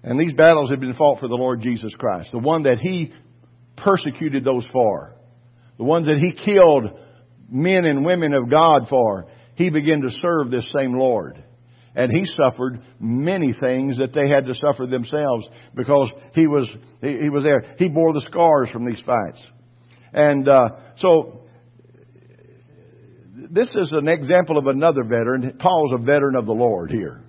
And 0.02 0.18
these 0.18 0.32
battles 0.32 0.70
had 0.70 0.80
been 0.80 0.94
fought 0.94 1.20
for 1.20 1.28
the 1.28 1.34
Lord 1.34 1.60
Jesus 1.60 1.92
Christ. 1.98 2.30
The 2.32 2.38
one 2.38 2.62
that 2.62 2.78
he 2.78 3.12
persecuted 3.76 4.44
those 4.44 4.66
for. 4.72 5.14
The 5.76 5.84
ones 5.84 6.06
that 6.06 6.18
he 6.18 6.32
killed 6.32 6.98
men 7.50 7.84
and 7.84 8.04
women 8.04 8.32
of 8.32 8.50
God 8.50 8.86
for 8.88 9.26
he 9.60 9.68
began 9.68 10.00
to 10.00 10.10
serve 10.22 10.50
this 10.50 10.66
same 10.74 10.94
Lord. 10.94 11.44
And 11.94 12.10
he 12.10 12.24
suffered 12.24 12.80
many 12.98 13.52
things 13.52 13.98
that 13.98 14.14
they 14.14 14.26
had 14.26 14.46
to 14.46 14.54
suffer 14.54 14.86
themselves 14.86 15.44
because 15.74 16.10
he 16.34 16.46
was, 16.46 16.66
he, 17.02 17.18
he 17.24 17.28
was 17.28 17.42
there. 17.42 17.74
He 17.76 17.90
bore 17.90 18.14
the 18.14 18.24
scars 18.30 18.70
from 18.70 18.86
these 18.86 19.02
fights. 19.04 19.42
And, 20.14 20.48
uh, 20.48 20.68
so, 20.96 21.42
this 23.50 23.68
is 23.68 23.92
an 23.92 24.08
example 24.08 24.56
of 24.56 24.66
another 24.66 25.02
veteran. 25.04 25.58
Paul's 25.58 25.92
a 25.92 25.98
veteran 25.98 26.36
of 26.36 26.46
the 26.46 26.52
Lord 26.52 26.90
here. 26.90 27.22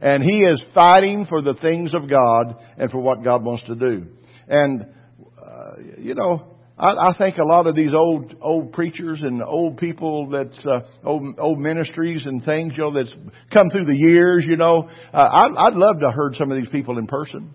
And 0.00 0.24
he 0.24 0.38
is 0.38 0.60
fighting 0.74 1.26
for 1.26 1.40
the 1.40 1.54
things 1.54 1.94
of 1.94 2.10
God 2.10 2.56
and 2.78 2.90
for 2.90 2.98
what 2.98 3.22
God 3.22 3.44
wants 3.44 3.62
to 3.64 3.76
do. 3.76 4.06
And, 4.48 4.82
uh, 4.82 5.98
you 5.98 6.14
know, 6.14 6.53
I, 6.76 7.10
I 7.10 7.16
think 7.16 7.38
a 7.38 7.44
lot 7.44 7.66
of 7.66 7.76
these 7.76 7.92
old 7.94 8.34
old 8.40 8.72
preachers 8.72 9.20
and 9.22 9.42
old 9.42 9.76
people 9.76 10.28
that's 10.30 10.58
uh, 10.66 10.80
old 11.04 11.38
old 11.38 11.58
ministries 11.58 12.24
and 12.26 12.44
things, 12.44 12.74
you 12.76 12.82
know, 12.82 12.92
that's 12.92 13.12
come 13.52 13.70
through 13.70 13.84
the 13.84 13.96
years. 13.96 14.44
You 14.48 14.56
know, 14.56 14.88
uh, 15.12 15.16
I'd, 15.16 15.56
I'd 15.56 15.74
love 15.74 16.00
to 16.00 16.06
have 16.06 16.14
heard 16.14 16.34
some 16.36 16.50
of 16.50 16.58
these 16.58 16.70
people 16.70 16.98
in 16.98 17.06
person. 17.06 17.50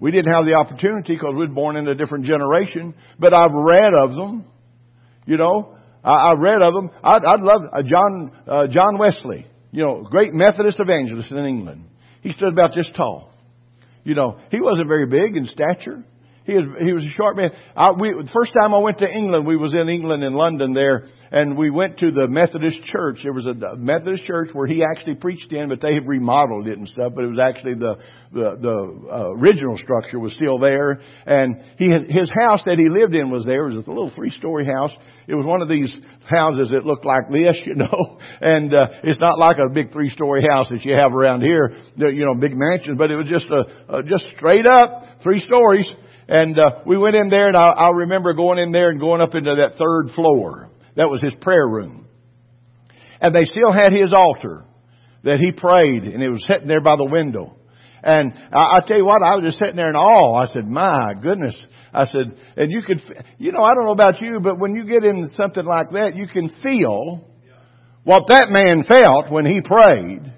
We 0.00 0.10
didn't 0.10 0.32
have 0.32 0.46
the 0.46 0.54
opportunity 0.54 1.14
because 1.14 1.32
we 1.32 1.46
were 1.46 1.54
born 1.54 1.76
in 1.76 1.86
a 1.86 1.94
different 1.94 2.24
generation, 2.24 2.94
but 3.18 3.34
I've 3.34 3.52
read 3.52 3.92
of 3.94 4.14
them. 4.16 4.46
You 5.26 5.36
know, 5.36 5.76
I, 6.02 6.32
I've 6.32 6.38
read 6.38 6.62
of 6.62 6.74
them. 6.74 6.90
I'd, 7.04 7.24
I'd 7.24 7.40
love 7.40 7.60
uh, 7.72 7.82
John 7.82 8.32
uh, 8.48 8.66
John 8.66 8.98
Wesley. 8.98 9.46
You 9.70 9.84
know, 9.84 10.02
great 10.02 10.34
Methodist 10.34 10.80
evangelist 10.80 11.30
in 11.30 11.44
England. 11.44 11.84
He 12.22 12.32
stood 12.32 12.52
about 12.52 12.72
this 12.74 12.88
tall. 12.96 13.32
You 14.02 14.16
know, 14.16 14.40
he 14.50 14.60
wasn't 14.60 14.88
very 14.88 15.06
big 15.06 15.36
in 15.36 15.44
stature. 15.44 16.02
He 16.50 16.56
was, 16.56 16.66
he 16.84 16.92
was 16.92 17.04
a 17.04 17.14
short 17.16 17.36
man. 17.36 17.50
I, 17.76 17.90
we, 17.92 18.10
the 18.10 18.30
first 18.34 18.52
time 18.52 18.74
I 18.74 18.78
went 18.78 18.98
to 18.98 19.08
England, 19.08 19.46
we 19.46 19.56
was 19.56 19.72
in 19.74 19.88
England 19.88 20.24
in 20.24 20.34
London 20.34 20.72
there, 20.74 21.06
and 21.30 21.56
we 21.56 21.70
went 21.70 21.98
to 21.98 22.10
the 22.10 22.26
Methodist 22.26 22.82
church. 22.84 23.20
There 23.22 23.32
was 23.32 23.46
a 23.46 23.76
Methodist 23.76 24.24
church 24.24 24.48
where 24.52 24.66
he 24.66 24.82
actually 24.82 25.14
preached 25.14 25.52
in, 25.52 25.68
but 25.68 25.80
they 25.80 25.94
had 25.94 26.08
remodeled 26.08 26.66
it 26.66 26.76
and 26.76 26.88
stuff, 26.88 27.12
but 27.14 27.24
it 27.24 27.28
was 27.28 27.38
actually 27.38 27.74
the, 27.74 27.96
the, 28.32 28.58
the 28.60 29.08
uh, 29.12 29.30
original 29.38 29.76
structure 29.76 30.18
was 30.18 30.32
still 30.34 30.58
there. 30.58 31.00
And 31.24 31.62
he, 31.78 31.88
his 32.08 32.30
house 32.42 32.62
that 32.66 32.78
he 32.78 32.88
lived 32.88 33.14
in 33.14 33.30
was 33.30 33.44
there. 33.46 33.68
It 33.68 33.76
was 33.76 33.86
a 33.86 33.90
little 33.90 34.12
three-story 34.14 34.66
house. 34.66 34.90
It 35.28 35.36
was 35.36 35.46
one 35.46 35.62
of 35.62 35.68
these 35.68 35.96
houses 36.26 36.70
that 36.72 36.84
looked 36.84 37.04
like 37.04 37.30
this, 37.30 37.56
you 37.64 37.76
know, 37.76 38.18
and 38.40 38.74
uh, 38.74 38.86
it's 39.04 39.20
not 39.20 39.38
like 39.38 39.58
a 39.58 39.72
big 39.72 39.92
three-story 39.92 40.44
house 40.50 40.68
that 40.70 40.84
you 40.84 40.94
have 40.94 41.14
around 41.14 41.42
here, 41.42 41.76
you 41.96 42.24
know, 42.24 42.34
big 42.34 42.56
mansions, 42.56 42.98
but 42.98 43.12
it 43.12 43.16
was 43.16 43.28
just 43.28 43.46
a, 43.46 43.98
a 43.98 44.02
just 44.02 44.26
straight 44.36 44.66
up 44.66 45.22
three 45.22 45.38
stories. 45.38 45.86
And 46.30 46.56
uh, 46.56 46.82
we 46.86 46.96
went 46.96 47.16
in 47.16 47.28
there, 47.28 47.48
and 47.48 47.56
I, 47.56 47.70
I 47.70 47.88
remember 47.92 48.34
going 48.34 48.60
in 48.60 48.70
there 48.70 48.90
and 48.90 49.00
going 49.00 49.20
up 49.20 49.34
into 49.34 49.56
that 49.56 49.72
third 49.76 50.14
floor. 50.14 50.70
That 50.94 51.10
was 51.10 51.20
his 51.20 51.34
prayer 51.40 51.66
room. 51.66 52.06
And 53.20 53.34
they 53.34 53.42
still 53.42 53.72
had 53.72 53.92
his 53.92 54.12
altar 54.12 54.64
that 55.24 55.40
he 55.40 55.50
prayed, 55.50 56.04
and 56.04 56.22
it 56.22 56.30
was 56.30 56.44
sitting 56.48 56.68
there 56.68 56.80
by 56.80 56.94
the 56.94 57.04
window. 57.04 57.56
And 58.02 58.32
I, 58.52 58.78
I 58.78 58.80
tell 58.86 58.96
you 58.96 59.04
what, 59.04 59.22
I 59.24 59.34
was 59.34 59.44
just 59.44 59.58
sitting 59.58 59.74
there 59.74 59.90
in 59.90 59.96
awe. 59.96 60.36
I 60.36 60.46
said, 60.46 60.68
my 60.68 61.14
goodness. 61.20 61.56
I 61.92 62.06
said, 62.06 62.38
and 62.56 62.70
you 62.70 62.82
could, 62.82 63.02
you 63.38 63.50
know, 63.50 63.64
I 63.64 63.74
don't 63.74 63.84
know 63.84 63.90
about 63.90 64.22
you, 64.22 64.38
but 64.40 64.60
when 64.60 64.76
you 64.76 64.86
get 64.86 65.02
in 65.02 65.32
something 65.36 65.64
like 65.64 65.90
that, 65.94 66.14
you 66.14 66.28
can 66.28 66.48
feel 66.62 67.26
what 68.04 68.28
that 68.28 68.50
man 68.50 68.84
felt 68.84 69.32
when 69.32 69.46
he 69.46 69.60
prayed. 69.60 70.32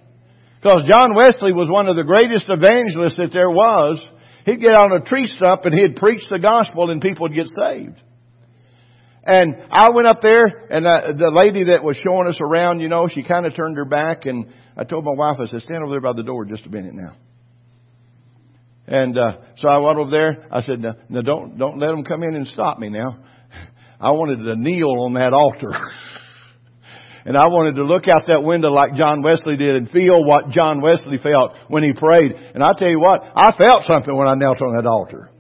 Because 0.57 0.89
John 0.89 1.15
Wesley 1.15 1.53
was 1.53 1.69
one 1.71 1.87
of 1.87 1.97
the 1.97 2.03
greatest 2.03 2.47
evangelists 2.49 3.19
that 3.19 3.31
there 3.33 3.51
was. 3.51 4.01
He'd 4.45 4.61
get 4.61 4.75
on 4.77 4.93
a 4.93 5.05
tree 5.05 5.27
stump 5.27 5.65
and 5.65 5.75
he'd 5.75 5.97
preach 5.97 6.23
the 6.31 6.39
gospel 6.39 6.91
and 6.91 7.01
people 7.01 7.29
would 7.29 7.35
get 7.35 7.47
saved. 7.49 8.01
And 9.25 9.55
I 9.71 9.91
went 9.91 10.09
up 10.09 10.21
there, 10.21 10.67
and 10.69 10.85
uh, 10.85 11.13
the 11.17 11.31
lady 11.33 11.67
that 11.67 11.85
was 11.85 11.97
showing 12.05 12.27
us 12.27 12.39
around, 12.41 12.81
you 12.81 12.89
know, 12.89 13.07
she 13.07 13.23
kind 13.23 13.47
of 13.47 13.55
turned 13.55 13.77
her 13.77 13.85
back, 13.85 14.27
and 14.27 14.53
I 14.77 14.83
told 14.83 15.05
my 15.05 15.15
wife, 15.17 15.37
I 15.39 15.47
said, 15.47 15.61
stand 15.61 15.85
over 15.85 15.91
there 15.91 16.01
by 16.01 16.13
the 16.13 16.25
door 16.25 16.45
just 16.45 16.67
a 16.67 16.69
minute 16.69 16.93
now. 16.93 17.15
And 18.89 19.17
uh, 19.17 19.39
so 19.59 19.69
I 19.69 19.79
went 19.79 19.97
over 19.99 20.11
there. 20.11 20.47
I 20.51 20.63
said, 20.63 20.81
no, 20.81 21.21
don't 21.21 21.57
don't 21.57 21.79
let 21.79 21.93
them 21.93 22.03
come 22.03 22.25
in 22.25 22.35
and 22.35 22.49
stop 22.49 22.81
me 22.81 22.89
now. 22.89 23.19
I 24.01 24.11
wanted 24.11 24.43
to 24.45 24.57
kneel 24.57 24.91
on 24.91 25.15
that 25.15 25.33
altar. 25.33 25.71
and 27.25 27.37
I 27.37 27.47
wanted 27.47 27.77
to 27.77 27.85
look 27.85 28.09
out 28.09 28.27
that 28.27 28.43
window 28.43 28.71
like 28.71 28.95
John 28.95 29.23
Wesley 29.23 29.57
did 29.57 29.77
and 29.77 29.89
feel 29.91 30.25
what 30.25 30.51
John 30.51 30.81
Wesley 30.81 31.19
felt 31.19 31.55
when 31.69 31.83
he 31.83 31.93
prayed. 31.93 32.33
And 32.33 32.63
I 32.63 32.73
tell 32.77 32.89
you 32.89 32.99
what, 32.99 33.23
I 33.23 33.53
felt 33.57 33.85
something 33.87 34.15
when 34.15 34.27
I 34.27 34.35
knelt 34.35 34.61
on 34.61 34.75
that 34.77 34.89
altar. 34.89 35.31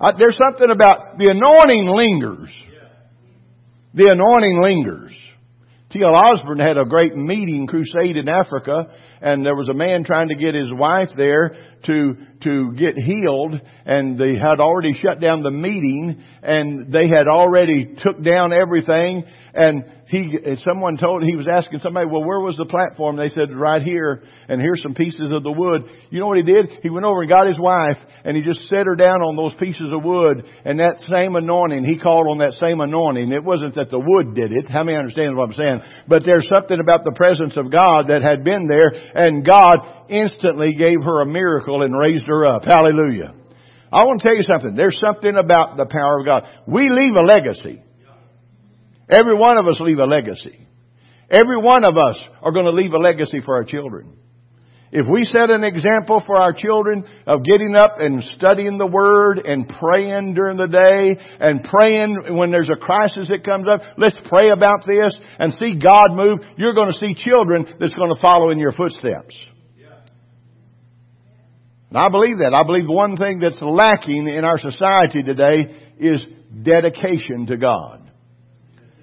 I, 0.00 0.12
there's 0.18 0.36
something 0.36 0.70
about 0.70 1.18
the 1.18 1.28
anointing 1.30 1.86
lingers. 1.86 2.52
The 3.94 4.10
anointing 4.10 4.60
lingers. 4.60 5.16
T.L. 5.90 6.14
Osborn 6.14 6.58
had 6.58 6.78
a 6.78 6.84
great 6.84 7.14
meeting 7.14 7.66
crusade 7.66 8.16
in 8.16 8.26
Africa, 8.26 8.86
and 9.20 9.44
there 9.44 9.54
was 9.54 9.68
a 9.68 9.74
man 9.74 10.04
trying 10.04 10.28
to 10.28 10.34
get 10.34 10.54
his 10.54 10.72
wife 10.72 11.10
there 11.16 11.54
to 11.84 12.14
to 12.42 12.72
get 12.72 12.96
healed, 12.96 13.60
and 13.86 14.18
they 14.18 14.34
had 14.34 14.60
already 14.60 14.94
shut 14.94 15.20
down 15.20 15.42
the 15.42 15.50
meeting, 15.50 16.22
and 16.42 16.92
they 16.92 17.08
had 17.08 17.28
already 17.28 17.94
took 17.98 18.22
down 18.22 18.52
everything, 18.52 19.24
and 19.54 19.84
he, 20.06 20.36
someone 20.58 20.98
told, 20.98 21.22
he 21.22 21.36
was 21.36 21.46
asking 21.48 21.78
somebody, 21.78 22.06
well, 22.06 22.24
where 22.24 22.40
was 22.40 22.56
the 22.56 22.66
platform? 22.66 23.16
They 23.16 23.30
said, 23.30 23.54
right 23.54 23.80
here, 23.80 24.22
and 24.48 24.60
here's 24.60 24.82
some 24.82 24.94
pieces 24.94 25.32
of 25.32 25.42
the 25.42 25.52
wood. 25.52 25.84
You 26.10 26.20
know 26.20 26.26
what 26.26 26.36
he 26.36 26.42
did? 26.42 26.68
He 26.82 26.90
went 26.90 27.06
over 27.06 27.22
and 27.22 27.30
got 27.30 27.46
his 27.46 27.58
wife, 27.58 27.96
and 28.24 28.36
he 28.36 28.42
just 28.42 28.68
set 28.68 28.86
her 28.86 28.96
down 28.96 29.22
on 29.22 29.36
those 29.36 29.54
pieces 29.54 29.90
of 29.92 30.04
wood, 30.04 30.44
and 30.64 30.80
that 30.80 31.04
same 31.10 31.36
anointing, 31.36 31.84
he 31.84 31.98
called 31.98 32.28
on 32.28 32.38
that 32.38 32.52
same 32.60 32.80
anointing. 32.80 33.32
It 33.32 33.44
wasn't 33.44 33.74
that 33.76 33.88
the 33.88 34.00
wood 34.00 34.34
did 34.34 34.52
it. 34.52 34.68
How 34.68 34.84
many 34.84 34.98
understand 34.98 35.36
what 35.36 35.48
I'm 35.48 35.52
saying? 35.52 35.80
But 36.08 36.24
there's 36.26 36.48
something 36.48 36.80
about 36.80 37.04
the 37.04 37.16
presence 37.16 37.56
of 37.56 37.70
God 37.70 38.08
that 38.08 38.22
had 38.22 38.44
been 38.44 38.66
there, 38.68 38.92
and 39.14 39.46
God 39.46 40.01
instantly 40.08 40.74
gave 40.74 41.02
her 41.02 41.22
a 41.22 41.26
miracle 41.26 41.82
and 41.82 41.96
raised 41.96 42.26
her 42.26 42.46
up. 42.46 42.64
Hallelujah. 42.64 43.34
I 43.92 44.04
want 44.04 44.20
to 44.20 44.28
tell 44.28 44.36
you 44.36 44.42
something. 44.42 44.74
There's 44.74 44.98
something 44.98 45.36
about 45.36 45.76
the 45.76 45.86
power 45.86 46.20
of 46.20 46.24
God. 46.24 46.44
We 46.66 46.88
leave 46.88 47.14
a 47.14 47.20
legacy. 47.20 47.82
Every 49.10 49.36
one 49.36 49.58
of 49.58 49.66
us 49.66 49.78
leave 49.80 49.98
a 49.98 50.06
legacy. 50.06 50.66
Every 51.28 51.60
one 51.60 51.84
of 51.84 51.96
us 51.96 52.22
are 52.40 52.52
going 52.52 52.64
to 52.66 52.72
leave 52.72 52.92
a 52.92 52.98
legacy 52.98 53.40
for 53.44 53.56
our 53.56 53.64
children. 53.64 54.16
If 54.92 55.06
we 55.10 55.24
set 55.24 55.48
an 55.48 55.64
example 55.64 56.22
for 56.26 56.36
our 56.36 56.52
children 56.52 57.04
of 57.26 57.44
getting 57.44 57.74
up 57.74 57.94
and 57.98 58.22
studying 58.34 58.76
the 58.76 58.86
Word 58.86 59.38
and 59.38 59.66
praying 59.66 60.34
during 60.34 60.58
the 60.58 60.66
day 60.68 61.16
and 61.40 61.64
praying 61.64 62.36
when 62.36 62.50
there's 62.50 62.68
a 62.68 62.76
crisis 62.78 63.28
that 63.28 63.42
comes 63.42 63.66
up, 63.66 63.80
let's 63.96 64.20
pray 64.28 64.50
about 64.50 64.84
this 64.86 65.16
and 65.38 65.54
see 65.54 65.78
God 65.82 66.14
move, 66.14 66.40
you're 66.58 66.74
going 66.74 66.92
to 66.92 66.98
see 66.98 67.14
children 67.14 67.66
that's 67.80 67.94
going 67.94 68.12
to 68.14 68.20
follow 68.20 68.50
in 68.50 68.58
your 68.58 68.72
footsteps. 68.72 69.34
And 71.92 71.98
I 71.98 72.08
believe 72.08 72.38
that. 72.38 72.54
I 72.54 72.64
believe 72.64 72.86
one 72.88 73.18
thing 73.18 73.38
that's 73.38 73.60
lacking 73.60 74.26
in 74.26 74.46
our 74.46 74.58
society 74.58 75.22
today 75.22 75.76
is 75.98 76.26
dedication 76.62 77.44
to 77.48 77.58
God 77.58 78.10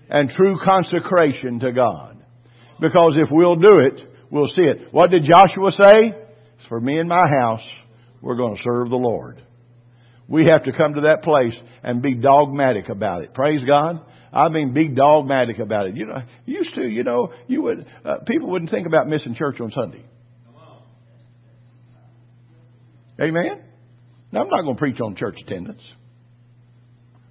and 0.09 0.27
true 0.27 0.57
consecration 0.57 1.59
to 1.59 1.71
God. 1.71 2.17
Because 2.81 3.15
if 3.15 3.29
we'll 3.29 3.57
do 3.57 3.77
it, 3.77 4.01
we'll 4.31 4.47
see 4.47 4.63
it. 4.63 4.91
What 4.91 5.11
did 5.11 5.21
Joshua 5.21 5.71
say? 5.71 6.17
It's 6.55 6.65
for 6.67 6.79
me 6.79 6.97
and 6.97 7.07
my 7.07 7.27
house, 7.43 7.67
we're 8.23 8.37
going 8.37 8.55
to 8.55 8.63
serve 8.63 8.89
the 8.89 8.95
Lord. 8.95 9.39
We 10.27 10.47
have 10.47 10.63
to 10.63 10.71
come 10.75 10.95
to 10.95 11.01
that 11.01 11.21
place 11.21 11.55
and 11.83 12.01
be 12.01 12.15
dogmatic 12.15 12.89
about 12.89 13.21
it. 13.21 13.35
Praise 13.35 13.63
God. 13.63 14.03
I 14.33 14.49
mean, 14.49 14.73
be 14.73 14.87
dogmatic 14.87 15.59
about 15.59 15.85
it. 15.85 15.95
You 15.95 16.07
know, 16.07 16.21
used 16.47 16.73
to, 16.73 16.89
you 16.89 17.03
know, 17.03 17.33
you 17.45 17.61
would, 17.61 17.85
uh, 18.03 18.21
people 18.25 18.49
wouldn't 18.49 18.71
think 18.71 18.87
about 18.87 19.07
missing 19.07 19.35
church 19.35 19.61
on 19.61 19.69
Sunday. 19.69 20.08
Amen? 23.21 23.61
Now, 24.31 24.43
I'm 24.43 24.49
not 24.49 24.61
going 24.61 24.75
to 24.75 24.79
preach 24.79 25.01
on 25.01 25.15
church 25.15 25.35
attendance. 25.45 25.85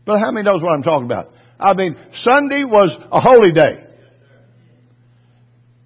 But 0.04 0.18
how 0.18 0.30
many 0.30 0.44
knows 0.44 0.60
what 0.62 0.74
I'm 0.74 0.82
talking 0.82 1.06
about? 1.06 1.32
I 1.58 1.72
mean, 1.74 1.96
Sunday 2.22 2.64
was 2.64 2.94
a 3.10 3.20
holy 3.20 3.52
day. 3.52 3.86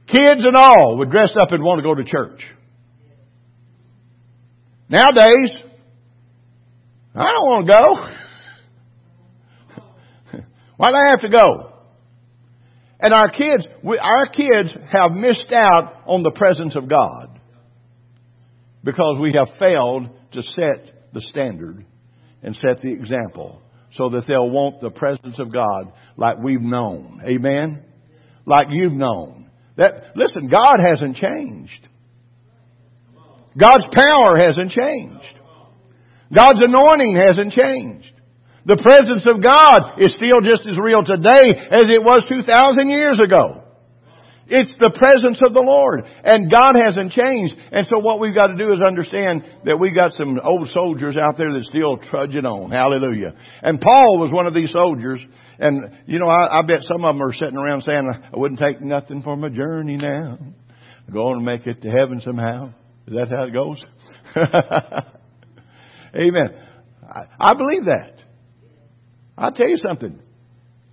Kids 0.08 0.44
and 0.44 0.56
all 0.56 0.98
would 0.98 1.10
dress 1.10 1.34
up 1.38 1.52
and 1.52 1.62
want 1.62 1.78
to 1.78 1.82
go 1.82 1.94
to 1.94 2.02
church. 2.04 2.42
Nowadays, 4.88 5.52
I 7.14 7.32
don't 7.32 7.48
want 7.48 7.66
to 7.66 7.72
go. 7.72 8.06
Why 10.76 10.90
do 10.90 10.96
I 10.96 11.08
have 11.10 11.20
to 11.20 11.30
go? 11.30 11.70
And 13.00 13.14
our 13.14 13.30
kids, 13.30 13.66
our 14.00 14.26
kids 14.26 14.74
have 14.92 15.12
missed 15.12 15.52
out 15.52 16.02
on 16.06 16.22
the 16.22 16.30
presence 16.30 16.76
of 16.76 16.88
God 16.88 17.31
because 18.84 19.18
we 19.20 19.32
have 19.32 19.58
failed 19.58 20.08
to 20.32 20.42
set 20.42 21.12
the 21.12 21.20
standard 21.20 21.84
and 22.42 22.56
set 22.56 22.82
the 22.82 22.92
example 22.92 23.60
so 23.92 24.08
that 24.10 24.24
they'll 24.26 24.50
want 24.50 24.80
the 24.80 24.90
presence 24.90 25.38
of 25.38 25.52
God 25.52 25.92
like 26.16 26.38
we've 26.38 26.60
known. 26.60 27.20
Amen? 27.26 27.84
Like 28.46 28.68
you've 28.70 28.92
known. 28.92 29.50
That, 29.76 30.16
listen, 30.16 30.48
God 30.48 30.76
hasn't 30.84 31.16
changed. 31.16 31.88
God's 33.58 33.86
power 33.92 34.36
hasn't 34.36 34.70
changed. 34.70 35.40
God's 36.34 36.62
anointing 36.62 37.14
hasn't 37.16 37.52
changed. 37.52 38.10
The 38.64 38.80
presence 38.80 39.26
of 39.26 39.42
God 39.42 40.00
is 40.00 40.12
still 40.12 40.40
just 40.40 40.68
as 40.68 40.78
real 40.78 41.04
today 41.04 41.50
as 41.70 41.88
it 41.88 42.02
was 42.02 42.24
2,000 42.28 42.88
years 42.88 43.20
ago. 43.22 43.61
It's 44.52 44.76
the 44.76 44.92
presence 44.92 45.40
of 45.40 45.54
the 45.54 45.64
Lord. 45.64 46.04
And 46.04 46.52
God 46.52 46.76
hasn't 46.76 47.12
changed. 47.12 47.54
And 47.72 47.86
so 47.86 48.00
what 48.00 48.20
we've 48.20 48.34
got 48.34 48.48
to 48.48 48.56
do 48.56 48.70
is 48.70 48.82
understand 48.82 49.44
that 49.64 49.80
we've 49.80 49.94
got 49.94 50.12
some 50.12 50.38
old 50.44 50.68
soldiers 50.68 51.16
out 51.16 51.38
there 51.38 51.50
that 51.52 51.62
still 51.62 51.96
trudging 51.96 52.44
on. 52.44 52.70
Hallelujah. 52.70 53.32
And 53.62 53.80
Paul 53.80 54.20
was 54.20 54.30
one 54.30 54.46
of 54.46 54.52
these 54.52 54.70
soldiers. 54.70 55.20
And, 55.58 55.96
you 56.04 56.18
know, 56.18 56.26
I, 56.26 56.58
I 56.58 56.62
bet 56.68 56.82
some 56.82 57.02
of 57.02 57.14
them 57.16 57.22
are 57.26 57.32
sitting 57.32 57.56
around 57.56 57.80
saying, 57.84 58.06
I 58.06 58.36
wouldn't 58.38 58.60
take 58.60 58.82
nothing 58.82 59.22
for 59.22 59.38
my 59.38 59.48
journey 59.48 59.96
now. 59.96 60.36
I'm 60.38 61.14
going 61.14 61.38
to 61.38 61.44
make 61.44 61.66
it 61.66 61.80
to 61.80 61.88
heaven 61.88 62.20
somehow. 62.20 62.74
Is 63.06 63.14
that 63.14 63.30
how 63.30 63.44
it 63.44 63.54
goes? 63.54 63.82
Amen. 66.14 66.50
I, 67.08 67.22
I, 67.40 67.54
believe 67.54 67.86
that. 67.86 68.22
I'll 69.38 69.52
tell 69.52 69.68
you 69.68 69.78
something. 69.78 70.20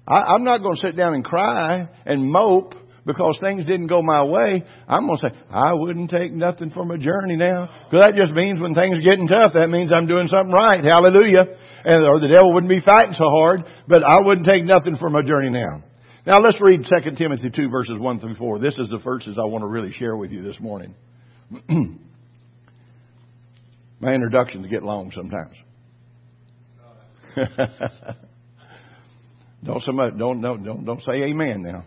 I, 0.08 0.34
I'm 0.34 0.46
not 0.46 0.62
going 0.62 0.76
to 0.76 0.82
sit 0.82 0.96
down 0.96 1.14
and 1.14 1.26
cry 1.26 1.90
and 2.06 2.24
mope 2.24 2.76
because 3.10 3.40
things 3.42 3.66
didn't 3.66 3.88
go 3.88 4.04
my 4.04 4.24
way, 4.24 4.64
I'm 4.88 5.08
going 5.08 5.18
to 5.18 5.30
say, 5.30 5.36
I 5.50 5.74
wouldn't 5.74 6.12
take 6.12 6.32
nothing 6.32 6.70
from 6.70 6.92
a 6.92 6.98
journey 7.00 7.38
now. 7.38 7.68
Because 7.90 8.06
that 8.06 8.14
just 8.16 8.34
means 8.34 8.62
when 8.62 8.76
things 8.76 9.00
are 9.00 9.02
getting 9.02 9.28
tough, 9.28 9.54
that 9.56 9.72
means 9.72 9.92
I'm 9.92 10.06
doing 10.06 10.28
something 10.28 10.54
right. 10.54 10.84
Hallelujah. 10.84 11.48
And, 11.86 12.06
or 12.06 12.20
the 12.20 12.28
devil 12.28 12.54
wouldn't 12.54 12.70
be 12.70 12.82
fighting 12.86 13.16
so 13.16 13.26
hard, 13.28 13.66
but 13.88 14.04
I 14.04 14.22
wouldn't 14.22 14.46
take 14.46 14.64
nothing 14.64 14.96
from 14.96 15.16
a 15.16 15.24
journey 15.24 15.50
now. 15.50 15.82
Now 16.28 16.40
let's 16.40 16.60
read 16.62 16.86
2 16.86 17.16
Timothy 17.16 17.50
2 17.50 17.70
verses 17.70 17.98
1 17.98 18.20
through 18.20 18.36
4. 18.36 18.60
This 18.60 18.78
is 18.78 18.90
the 18.90 19.00
verses 19.00 19.40
I 19.42 19.46
want 19.48 19.64
to 19.64 19.68
really 19.68 19.92
share 19.92 20.16
with 20.16 20.30
you 20.30 20.44
this 20.44 20.60
morning. 20.60 20.94
My 24.00 24.14
introductions 24.14 24.68
get 24.68 24.84
long 24.84 25.12
sometimes. 25.16 25.56
don't 29.64 29.82
somebody 29.82 30.16
don't 30.16 30.42
don't 30.42 30.64
don't 30.64 30.86
don't 30.86 31.02
say 31.02 31.24
amen 31.24 31.64
now. 31.64 31.86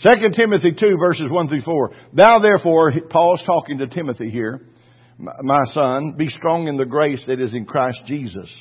Second 0.00 0.34
Timothy 0.34 0.72
two 0.72 0.96
verses 0.98 1.26
one 1.30 1.48
through 1.48 1.62
four. 1.62 1.92
Thou 2.12 2.38
therefore, 2.38 2.92
Paul's 3.10 3.42
talking 3.44 3.78
to 3.78 3.88
Timothy 3.88 4.30
here, 4.30 4.60
my 5.18 5.64
son, 5.72 6.14
be 6.16 6.28
strong 6.28 6.68
in 6.68 6.76
the 6.76 6.86
grace 6.86 7.24
that 7.26 7.40
is 7.40 7.52
in 7.52 7.64
Christ 7.64 8.00
Jesus. 8.06 8.52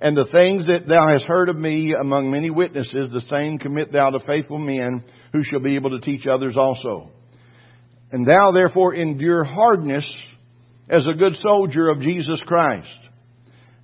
And 0.00 0.16
the 0.16 0.28
things 0.30 0.66
that 0.66 0.86
thou 0.86 1.08
hast 1.12 1.24
heard 1.24 1.48
of 1.48 1.56
me 1.56 1.92
among 2.00 2.30
many 2.30 2.50
witnesses, 2.50 3.10
the 3.10 3.22
same 3.22 3.58
commit 3.58 3.90
thou 3.90 4.10
to 4.10 4.20
faithful 4.20 4.58
men 4.58 5.02
who 5.32 5.42
shall 5.42 5.58
be 5.58 5.74
able 5.74 5.90
to 5.90 6.00
teach 6.00 6.26
others 6.28 6.56
also. 6.56 7.10
And 8.12 8.24
thou 8.24 8.52
therefore 8.52 8.94
endure 8.94 9.42
hardness 9.42 10.08
as 10.88 11.04
a 11.04 11.18
good 11.18 11.34
soldier 11.34 11.88
of 11.88 12.00
Jesus 12.00 12.40
Christ. 12.46 12.86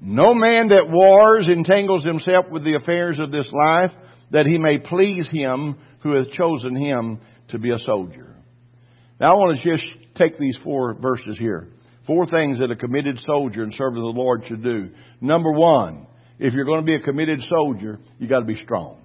No 0.01 0.35
man 0.35 0.69
that 0.69 0.89
wars 0.89 1.49
entangles 1.49 2.05
himself 2.05 2.47
with 2.49 2.63
the 2.63 2.77
affairs 2.77 3.19
of 3.19 3.33
this 3.33 3.49
life, 3.53 3.91
that 4.31 4.47
he 4.47 4.57
may 4.57 4.79
please 4.79 5.29
him 5.29 5.77
who 6.05 6.13
hath 6.13 6.31
chosen 6.31 6.77
him 6.77 7.19
to 7.49 7.59
be 7.59 7.73
a 7.73 7.79
soldier. 7.79 8.37
Now 9.19 9.33
I 9.33 9.35
want 9.35 9.59
to 9.59 9.69
just 9.69 9.85
take 10.15 10.39
these 10.39 10.57
four 10.63 10.95
verses 10.95 11.37
here. 11.39 11.69
Four 12.07 12.27
things 12.27 12.59
that 12.59 12.71
a 12.71 12.77
committed 12.77 13.19
soldier 13.21 13.63
and 13.63 13.73
servant 13.73 14.05
of 14.05 14.15
the 14.15 14.21
Lord 14.21 14.45
should 14.47 14.63
do. 14.63 14.91
Number 15.23 15.51
one, 15.51 16.07
if 16.39 16.53
you're 16.53 16.67
going 16.67 16.81
to 16.81 16.87
be 16.87 16.95
a 16.95 17.01
committed 17.01 17.41
soldier, 17.49 17.99
you 18.19 18.29
got 18.29 18.41
to 18.41 18.45
be 18.45 18.57
strong. 18.57 19.01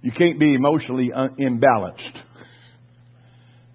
You 0.00 0.12
can't 0.12 0.38
be 0.38 0.54
emotionally 0.54 1.10
uh, 1.12 1.28
imbalanced. 1.40 2.22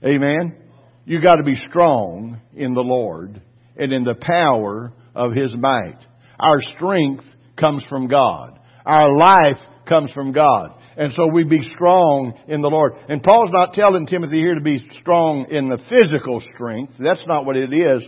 Amen. 0.05 0.55
You 1.03 1.22
got 1.22 1.36
to 1.36 1.43
be 1.43 1.55
strong 1.55 2.39
in 2.55 2.74
the 2.74 2.81
Lord 2.81 3.41
and 3.75 3.91
in 3.91 4.05
the 4.05 4.15
power 4.15 4.93
of 5.13 5.34
His 5.34 5.53
might. 5.53 5.98
Our 6.39 6.62
strength 6.75 7.25
comes 7.60 7.84
from 7.89 8.08
God. 8.08 8.58
Our 8.86 9.13
life 9.13 9.58
comes 9.89 10.12
from 10.13 10.31
God. 10.31 10.80
And 10.98 11.13
so 11.13 11.27
we 11.31 11.43
be 11.43 11.62
strong 11.62 12.33
in 12.48 12.62
the 12.62 12.69
Lord. 12.69 12.93
And 13.07 13.24
Paul's 13.24 13.51
not 13.51 13.74
telling 13.74 14.05
Timothy 14.05 14.39
here 14.39 14.55
to 14.55 14.62
be 14.62 14.86
strong 15.00 15.48
in 15.50 15.69
the 15.69 15.77
physical 15.89 16.41
strength. 16.53 16.93
That's 17.00 17.25
not 17.27 17.45
what 17.45 17.55
it 17.55 17.74
is. 17.74 18.03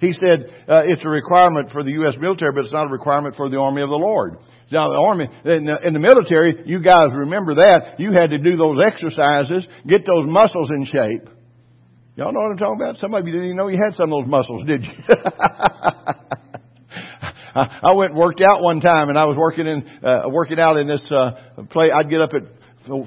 He 0.00 0.12
said 0.12 0.46
uh, 0.68 0.82
it's 0.86 1.04
a 1.04 1.08
requirement 1.08 1.70
for 1.72 1.82
the 1.82 1.90
U.S. 2.02 2.14
military, 2.20 2.52
but 2.52 2.64
it's 2.64 2.72
not 2.72 2.86
a 2.86 2.90
requirement 2.90 3.34
for 3.34 3.48
the 3.48 3.58
army 3.58 3.82
of 3.82 3.90
the 3.90 3.98
Lord. 3.98 4.38
Now 4.70 4.90
the 4.90 4.98
army, 4.98 5.28
in 5.44 5.64
the, 5.66 5.86
in 5.86 5.92
the 5.92 5.98
military, 5.98 6.62
you 6.66 6.80
guys 6.80 7.10
remember 7.12 7.56
that. 7.56 7.98
You 7.98 8.12
had 8.12 8.30
to 8.30 8.38
do 8.38 8.56
those 8.56 8.78
exercises, 8.84 9.66
get 9.86 10.06
those 10.06 10.26
muscles 10.26 10.70
in 10.70 10.84
shape. 10.84 11.28
Y'all 12.14 12.32
know 12.32 12.40
what 12.40 12.52
I'm 12.52 12.58
talking 12.58 12.80
about? 12.80 12.96
Some 12.96 13.14
of 13.14 13.26
you 13.26 13.32
didn't 13.32 13.46
even 13.46 13.56
know 13.56 13.68
you 13.68 13.80
had 13.84 13.94
some 13.96 14.12
of 14.12 14.22
those 14.22 14.30
muscles, 14.30 14.66
did 14.66 14.84
you? 14.84 14.90
I 17.58 17.92
went 17.94 18.10
and 18.12 18.18
worked 18.18 18.40
out 18.40 18.62
one 18.62 18.80
time, 18.80 19.08
and 19.08 19.18
I 19.18 19.24
was 19.24 19.36
working 19.36 19.66
in 19.66 19.88
uh, 20.04 20.28
working 20.28 20.58
out 20.58 20.76
in 20.76 20.86
this 20.86 21.02
uh, 21.10 21.64
play. 21.70 21.90
I'd 21.90 22.10
get 22.10 22.20
up 22.20 22.30
at 22.34 22.42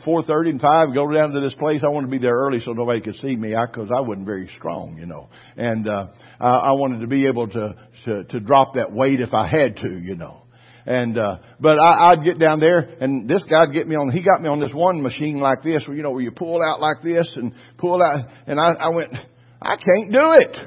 four 0.03 0.23
thirty 0.23 0.49
and 0.51 0.61
five, 0.61 0.93
go 0.93 1.11
down 1.11 1.31
to 1.31 1.39
this 1.39 1.53
place. 1.55 1.81
I 1.83 1.89
wanted 1.89 2.07
to 2.07 2.11
be 2.11 2.17
there 2.19 2.35
early 2.35 2.59
so 2.59 2.73
nobody 2.73 3.01
could 3.01 3.15
see 3.15 3.35
me, 3.35 3.49
because 3.49 3.89
I, 3.93 3.97
I 3.97 4.01
wasn't 4.01 4.25
very 4.25 4.49
strong, 4.57 4.97
you 4.99 5.05
know. 5.05 5.29
And 5.57 5.87
uh, 5.87 6.07
I, 6.39 6.49
I 6.49 6.71
wanted 6.73 7.01
to 7.01 7.07
be 7.07 7.27
able 7.27 7.47
to, 7.47 7.75
to 8.05 8.23
to 8.25 8.39
drop 8.39 8.75
that 8.75 8.91
weight 8.91 9.21
if 9.21 9.33
I 9.33 9.47
had 9.47 9.77
to, 9.77 9.89
you 9.89 10.15
know. 10.15 10.43
And 10.85 11.17
uh, 11.17 11.37
but 11.59 11.77
I, 11.79 12.11
I'd 12.11 12.23
get 12.23 12.39
down 12.39 12.59
there, 12.59 12.77
and 12.99 13.29
this 13.29 13.43
guy'd 13.43 13.71
get 13.71 13.87
me 13.87 13.95
on. 13.95 14.11
He 14.11 14.23
got 14.23 14.41
me 14.41 14.49
on 14.49 14.59
this 14.59 14.73
one 14.73 15.01
machine 15.01 15.39
like 15.39 15.61
this, 15.63 15.83
where 15.87 15.95
you 15.95 16.03
know 16.03 16.11
where 16.11 16.23
you 16.23 16.31
pull 16.31 16.61
out 16.63 16.79
like 16.79 17.01
this 17.03 17.31
and 17.35 17.53
pull 17.77 18.01
out, 18.01 18.25
and 18.47 18.59
I, 18.59 18.71
I 18.71 18.89
went, 18.89 19.13
I 19.61 19.75
can't 19.75 20.11
do 20.11 20.33
it. 20.39 20.57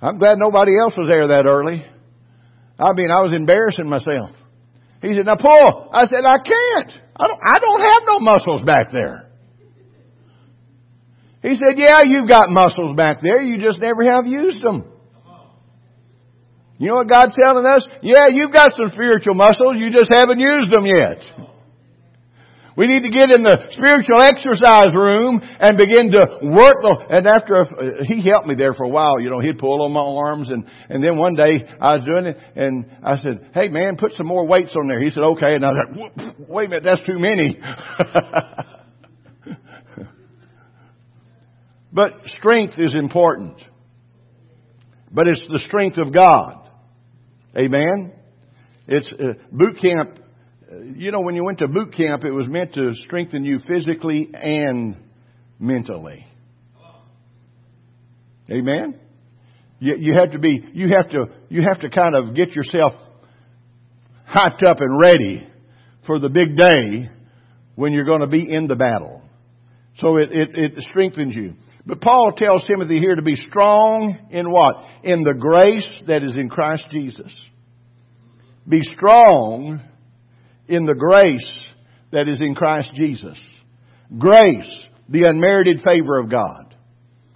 I'm 0.00 0.18
glad 0.18 0.38
nobody 0.38 0.72
else 0.78 0.94
was 0.96 1.08
there 1.08 1.28
that 1.28 1.46
early. 1.46 1.84
I 2.78 2.92
mean, 2.92 3.10
I 3.10 3.20
was 3.24 3.32
embarrassing 3.34 3.88
myself. 3.88 4.30
He 5.00 5.14
said, 5.14 5.26
now 5.26 5.36
pull. 5.36 5.88
I 5.92 6.04
said, 6.06 6.24
I 6.24 6.38
can't. 6.38 6.92
I 7.16 7.26
don't, 7.26 7.40
I 7.40 7.58
don't 7.58 7.80
have 7.80 8.02
no 8.06 8.18
muscles 8.20 8.62
back 8.64 8.88
there. 8.92 9.30
He 11.42 11.54
said, 11.54 11.78
yeah, 11.78 12.00
you've 12.04 12.28
got 12.28 12.50
muscles 12.50 12.96
back 12.96 13.18
there. 13.22 13.40
You 13.40 13.58
just 13.58 13.80
never 13.80 14.04
have 14.04 14.26
used 14.26 14.62
them. 14.62 14.92
You 16.78 16.88
know 16.88 16.94
what 16.96 17.08
God's 17.08 17.36
telling 17.42 17.64
us? 17.64 17.86
Yeah, 18.02 18.26
you've 18.28 18.52
got 18.52 18.72
some 18.76 18.92
spiritual 18.92 19.34
muscles. 19.34 19.76
You 19.78 19.90
just 19.90 20.10
haven't 20.12 20.40
used 20.40 20.70
them 20.70 20.84
yet. 20.84 21.22
We 22.76 22.86
need 22.88 23.02
to 23.04 23.10
get 23.10 23.30
in 23.34 23.42
the 23.42 23.68
spiritual 23.70 24.20
exercise 24.20 24.92
room 24.92 25.40
and 25.42 25.78
begin 25.78 26.10
to 26.10 26.26
work. 26.42 26.76
The, 26.82 27.06
and 27.08 27.26
after 27.26 27.54
a, 27.54 28.04
he 28.04 28.22
helped 28.28 28.46
me 28.46 28.54
there 28.54 28.74
for 28.74 28.84
a 28.84 28.88
while, 28.88 29.18
you 29.18 29.30
know, 29.30 29.40
he'd 29.40 29.58
pull 29.58 29.82
on 29.82 29.92
my 29.92 30.02
arms, 30.02 30.50
and 30.50 30.68
and 30.90 31.02
then 31.02 31.16
one 31.16 31.34
day 31.34 31.64
I 31.80 31.96
was 31.96 32.04
doing 32.06 32.26
it, 32.26 32.36
and 32.54 32.84
I 33.02 33.16
said, 33.16 33.50
"Hey 33.54 33.68
man, 33.68 33.96
put 33.96 34.12
some 34.18 34.26
more 34.26 34.46
weights 34.46 34.76
on 34.76 34.88
there." 34.88 35.00
He 35.00 35.08
said, 35.10 35.22
"Okay," 35.22 35.54
and 35.54 35.64
I 35.64 35.70
said, 35.70 36.36
"Wait 36.48 36.66
a 36.66 36.68
minute, 36.68 36.84
that's 36.84 37.06
too 37.06 37.18
many." 37.18 37.58
but 41.92 42.12
strength 42.26 42.74
is 42.76 42.94
important, 42.94 43.58
but 45.10 45.26
it's 45.28 45.40
the 45.48 45.60
strength 45.60 45.96
of 45.96 46.12
God. 46.12 46.68
Amen. 47.56 48.12
It's 48.86 49.10
uh, 49.12 49.32
boot 49.50 49.78
camp 49.80 50.18
you 50.94 51.12
know, 51.12 51.20
when 51.20 51.34
you 51.34 51.44
went 51.44 51.58
to 51.58 51.68
boot 51.68 51.94
camp, 51.96 52.24
it 52.24 52.32
was 52.32 52.48
meant 52.48 52.74
to 52.74 52.94
strengthen 53.04 53.44
you 53.44 53.58
physically 53.66 54.30
and 54.32 54.96
mentally. 55.58 56.26
Amen. 58.50 58.98
You, 59.78 59.96
you 59.98 60.14
have 60.18 60.32
to 60.32 60.38
be, 60.38 60.64
you 60.72 60.88
have 60.88 61.10
to, 61.10 61.26
you 61.48 61.62
have 61.62 61.80
to 61.80 61.90
kind 61.90 62.14
of 62.14 62.34
get 62.34 62.52
yourself 62.52 62.92
hyped 64.28 64.64
up 64.64 64.78
and 64.80 65.00
ready 65.00 65.46
for 66.06 66.18
the 66.18 66.28
big 66.28 66.56
day 66.56 67.10
when 67.74 67.92
you're 67.92 68.04
going 68.04 68.20
to 68.20 68.26
be 68.26 68.50
in 68.50 68.66
the 68.68 68.76
battle. 68.76 69.22
So 69.98 70.18
it, 70.18 70.30
it, 70.32 70.50
it 70.54 70.72
strengthens 70.88 71.34
you. 71.34 71.54
But 71.84 72.00
Paul 72.00 72.32
tells 72.36 72.64
Timothy 72.64 72.98
here 72.98 73.14
to 73.14 73.22
be 73.22 73.36
strong 73.36 74.18
in 74.30 74.50
what? 74.50 74.84
In 75.04 75.22
the 75.22 75.34
grace 75.34 75.86
that 76.06 76.22
is 76.22 76.34
in 76.34 76.48
Christ 76.48 76.84
Jesus. 76.90 77.34
Be 78.68 78.82
strong 78.82 79.80
in 80.68 80.86
the 80.86 80.94
grace 80.94 81.50
that 82.12 82.28
is 82.28 82.40
in 82.40 82.54
Christ 82.54 82.90
Jesus. 82.94 83.38
Grace, 84.18 84.68
the 85.08 85.24
unmerited 85.24 85.80
favor 85.82 86.18
of 86.18 86.30
God. 86.30 86.74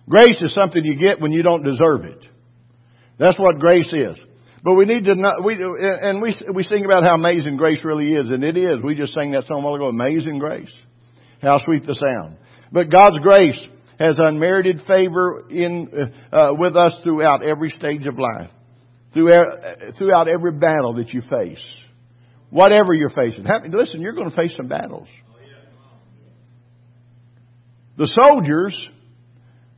Grace 0.08 0.40
is 0.40 0.54
something 0.54 0.84
you 0.84 0.96
get 0.96 1.20
when 1.20 1.32
you 1.32 1.42
don't 1.42 1.62
deserve 1.62 2.04
it. 2.04 2.26
That's 3.18 3.38
what 3.38 3.58
grace 3.58 3.90
is. 3.92 4.18
But 4.62 4.74
we 4.74 4.84
need 4.84 5.04
to 5.06 5.14
know, 5.14 5.40
we, 5.44 5.56
and 5.56 6.20
we, 6.20 6.34
we 6.52 6.64
sing 6.64 6.84
about 6.84 7.04
how 7.04 7.14
amazing 7.14 7.56
grace 7.56 7.84
really 7.84 8.12
is, 8.12 8.30
and 8.30 8.44
it 8.44 8.56
is. 8.56 8.78
We 8.84 8.94
just 8.94 9.14
sang 9.14 9.30
that 9.32 9.44
song 9.46 9.62
a 9.62 9.64
while 9.64 9.74
ago, 9.74 9.86
Amazing 9.86 10.38
Grace. 10.38 10.72
How 11.40 11.58
sweet 11.64 11.84
the 11.84 11.94
sound. 11.94 12.36
But 12.70 12.90
God's 12.90 13.18
grace 13.22 13.58
has 13.98 14.18
unmerited 14.18 14.82
favor 14.86 15.44
in, 15.48 15.88
uh, 16.32 16.52
with 16.58 16.76
us 16.76 16.94
throughout 17.02 17.44
every 17.44 17.70
stage 17.70 18.06
of 18.06 18.18
life. 18.18 18.50
Throughout, 19.14 19.46
throughout 19.98 20.28
every 20.28 20.52
battle 20.52 20.94
that 20.94 21.08
you 21.12 21.22
face. 21.22 21.62
Whatever 22.50 22.92
you're 22.92 23.10
facing. 23.10 23.44
Listen, 23.70 24.00
you're 24.00 24.12
going 24.12 24.28
to 24.30 24.36
face 24.36 24.52
some 24.56 24.68
battles. 24.68 25.08
The 27.96 28.06
soldiers 28.06 28.76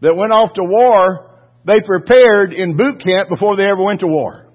that 0.00 0.16
went 0.16 0.32
off 0.32 0.54
to 0.54 0.62
war, 0.62 1.30
they 1.64 1.80
prepared 1.84 2.52
in 2.52 2.76
boot 2.76 3.02
camp 3.04 3.28
before 3.28 3.56
they 3.56 3.64
ever 3.64 3.82
went 3.82 4.00
to 4.00 4.06
war. 4.06 4.46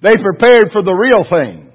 They 0.00 0.16
prepared 0.16 0.70
for 0.72 0.82
the 0.82 0.94
real 0.94 1.24
thing. 1.28 1.71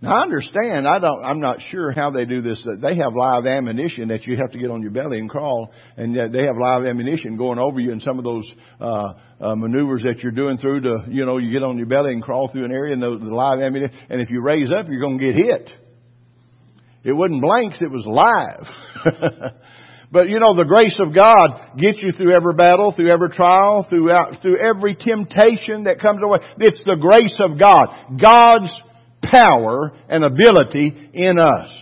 Now 0.00 0.16
I 0.16 0.22
understand. 0.22 0.86
I 0.86 0.98
don't. 0.98 1.24
I'm 1.24 1.40
not 1.40 1.60
sure 1.70 1.90
how 1.90 2.10
they 2.10 2.26
do 2.26 2.42
this. 2.42 2.62
They 2.82 2.96
have 2.96 3.14
live 3.16 3.46
ammunition 3.46 4.08
that 4.08 4.26
you 4.26 4.36
have 4.36 4.50
to 4.50 4.58
get 4.58 4.70
on 4.70 4.82
your 4.82 4.90
belly 4.90 5.18
and 5.18 5.30
crawl, 5.30 5.70
and 5.96 6.14
they 6.14 6.42
have 6.42 6.56
live 6.60 6.84
ammunition 6.84 7.36
going 7.36 7.58
over 7.58 7.80
you 7.80 7.92
in 7.92 8.00
some 8.00 8.18
of 8.18 8.24
those 8.24 8.50
uh, 8.80 9.14
uh, 9.40 9.54
maneuvers 9.54 10.02
that 10.02 10.18
you're 10.22 10.32
doing 10.32 10.58
through 10.58 10.82
to, 10.82 11.04
you 11.08 11.24
know, 11.24 11.38
you 11.38 11.52
get 11.52 11.62
on 11.62 11.78
your 11.78 11.86
belly 11.86 12.12
and 12.12 12.22
crawl 12.22 12.50
through 12.52 12.66
an 12.66 12.72
area, 12.72 12.92
and 12.92 13.02
the, 13.02 13.18
the 13.18 13.34
live 13.34 13.60
ammunition. 13.60 13.96
And 14.10 14.20
if 14.20 14.28
you 14.30 14.42
raise 14.42 14.70
up, 14.70 14.86
you're 14.88 15.00
going 15.00 15.18
to 15.18 15.24
get 15.24 15.36
hit. 15.36 15.70
It 17.04 17.12
wasn't 17.12 17.40
blanks; 17.40 17.78
it 17.80 17.90
was 17.90 18.04
live. 18.06 19.52
But 20.14 20.28
you 20.30 20.38
know, 20.38 20.54
the 20.54 20.64
grace 20.64 20.96
of 21.04 21.12
God 21.12 21.76
gets 21.76 21.98
you 22.00 22.12
through 22.12 22.30
every 22.30 22.54
battle, 22.54 22.92
through 22.94 23.10
every 23.10 23.30
trial, 23.30 23.84
throughout, 23.90 24.40
through 24.40 24.58
every 24.58 24.94
temptation 24.94 25.84
that 25.84 25.98
comes 25.98 26.20
away. 26.22 26.38
It's 26.58 26.80
the 26.86 26.94
grace 27.00 27.36
of 27.42 27.58
God. 27.58 28.14
God's 28.14 28.70
power 29.30 29.92
and 30.08 30.24
ability 30.24 31.10
in 31.12 31.38
us. 31.38 31.74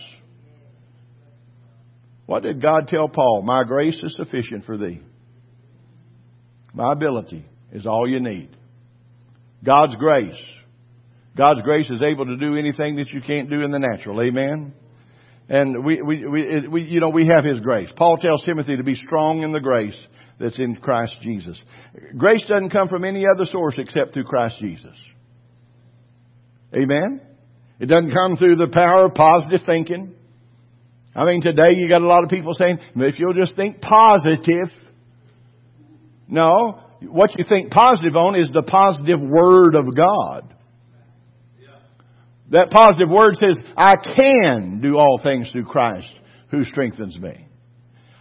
What 2.27 2.43
did 2.43 2.63
God 2.63 2.89
tell 2.89 3.09
Paul? 3.09 3.43
My 3.45 3.65
grace 3.65 3.99
is 4.03 4.15
sufficient 4.17 4.65
for 4.65 4.79
thee. 4.79 5.01
My 6.73 6.93
ability 6.93 7.45
is 7.73 7.87
all 7.87 8.09
you 8.09 8.21
need. 8.21 8.49
God's 9.65 9.97
grace. 9.97 10.41
God's 11.37 11.63
grace 11.63 11.91
is 11.91 12.03
able 12.03 12.27
to 12.27 12.37
do 12.37 12.57
anything 12.57 12.97
that 12.97 13.11
you 13.11 13.21
can't 13.21 13.49
do 13.49 13.63
in 13.63 13.71
the 13.71 13.79
natural. 13.79 14.23
Amen? 14.23 14.75
And 15.49 15.85
we, 15.85 16.01
we, 16.01 16.27
we, 16.27 16.69
we, 16.69 16.83
you 16.83 17.01
know, 17.01 17.11
we 17.11 17.27
have 17.27 17.45
His 17.45 17.61
grace. 17.61 17.91
Paul 17.97 18.17
tells 18.17 18.43
Timothy 18.45 18.77
to 18.77 18.83
be 18.83 18.95
strong 18.95 19.43
in 19.43 19.53
the 19.53 19.61
grace 19.61 19.99
that's 20.39 20.59
in 20.59 20.77
Christ 20.77 21.17
Jesus. 21.21 21.61
Grace 22.17 22.45
doesn't 22.49 22.71
come 22.71 22.89
from 22.89 23.05
any 23.05 23.25
other 23.33 23.45
source 23.45 23.75
except 23.79 24.15
through 24.15 24.25
Christ 24.25 24.59
Jesus. 24.61 24.97
Amen? 26.75 27.21
It 27.83 27.87
doesn't 27.87 28.13
come 28.13 28.37
through 28.37 28.55
the 28.55 28.69
power 28.69 29.07
of 29.07 29.15
positive 29.15 29.67
thinking. 29.67 30.15
I 31.17 31.25
mean, 31.25 31.43
today 31.43 31.75
you 31.75 31.89
got 31.89 32.01
a 32.01 32.07
lot 32.07 32.23
of 32.23 32.31
people 32.31 32.55
saying, 32.55 32.79
if 32.95 33.19
you'll 33.19 33.35
just 33.35 33.57
think 33.57 33.81
positive. 33.81 34.71
No, 36.29 36.79
what 37.01 37.37
you 37.37 37.45
think 37.47 37.73
positive 37.73 38.15
on 38.15 38.37
is 38.37 38.51
the 38.53 38.63
positive 38.63 39.21
Word 39.21 39.75
of 39.75 39.97
God. 39.97 40.55
That 42.51 42.71
positive 42.71 43.09
word 43.09 43.35
says, 43.35 43.59
I 43.77 43.95
can 43.97 44.81
do 44.81 44.99
all 44.99 45.19
things 45.21 45.51
through 45.51 45.65
Christ 45.65 46.11
who 46.53 46.63
strengthens 46.63 47.19
me. 47.19 47.49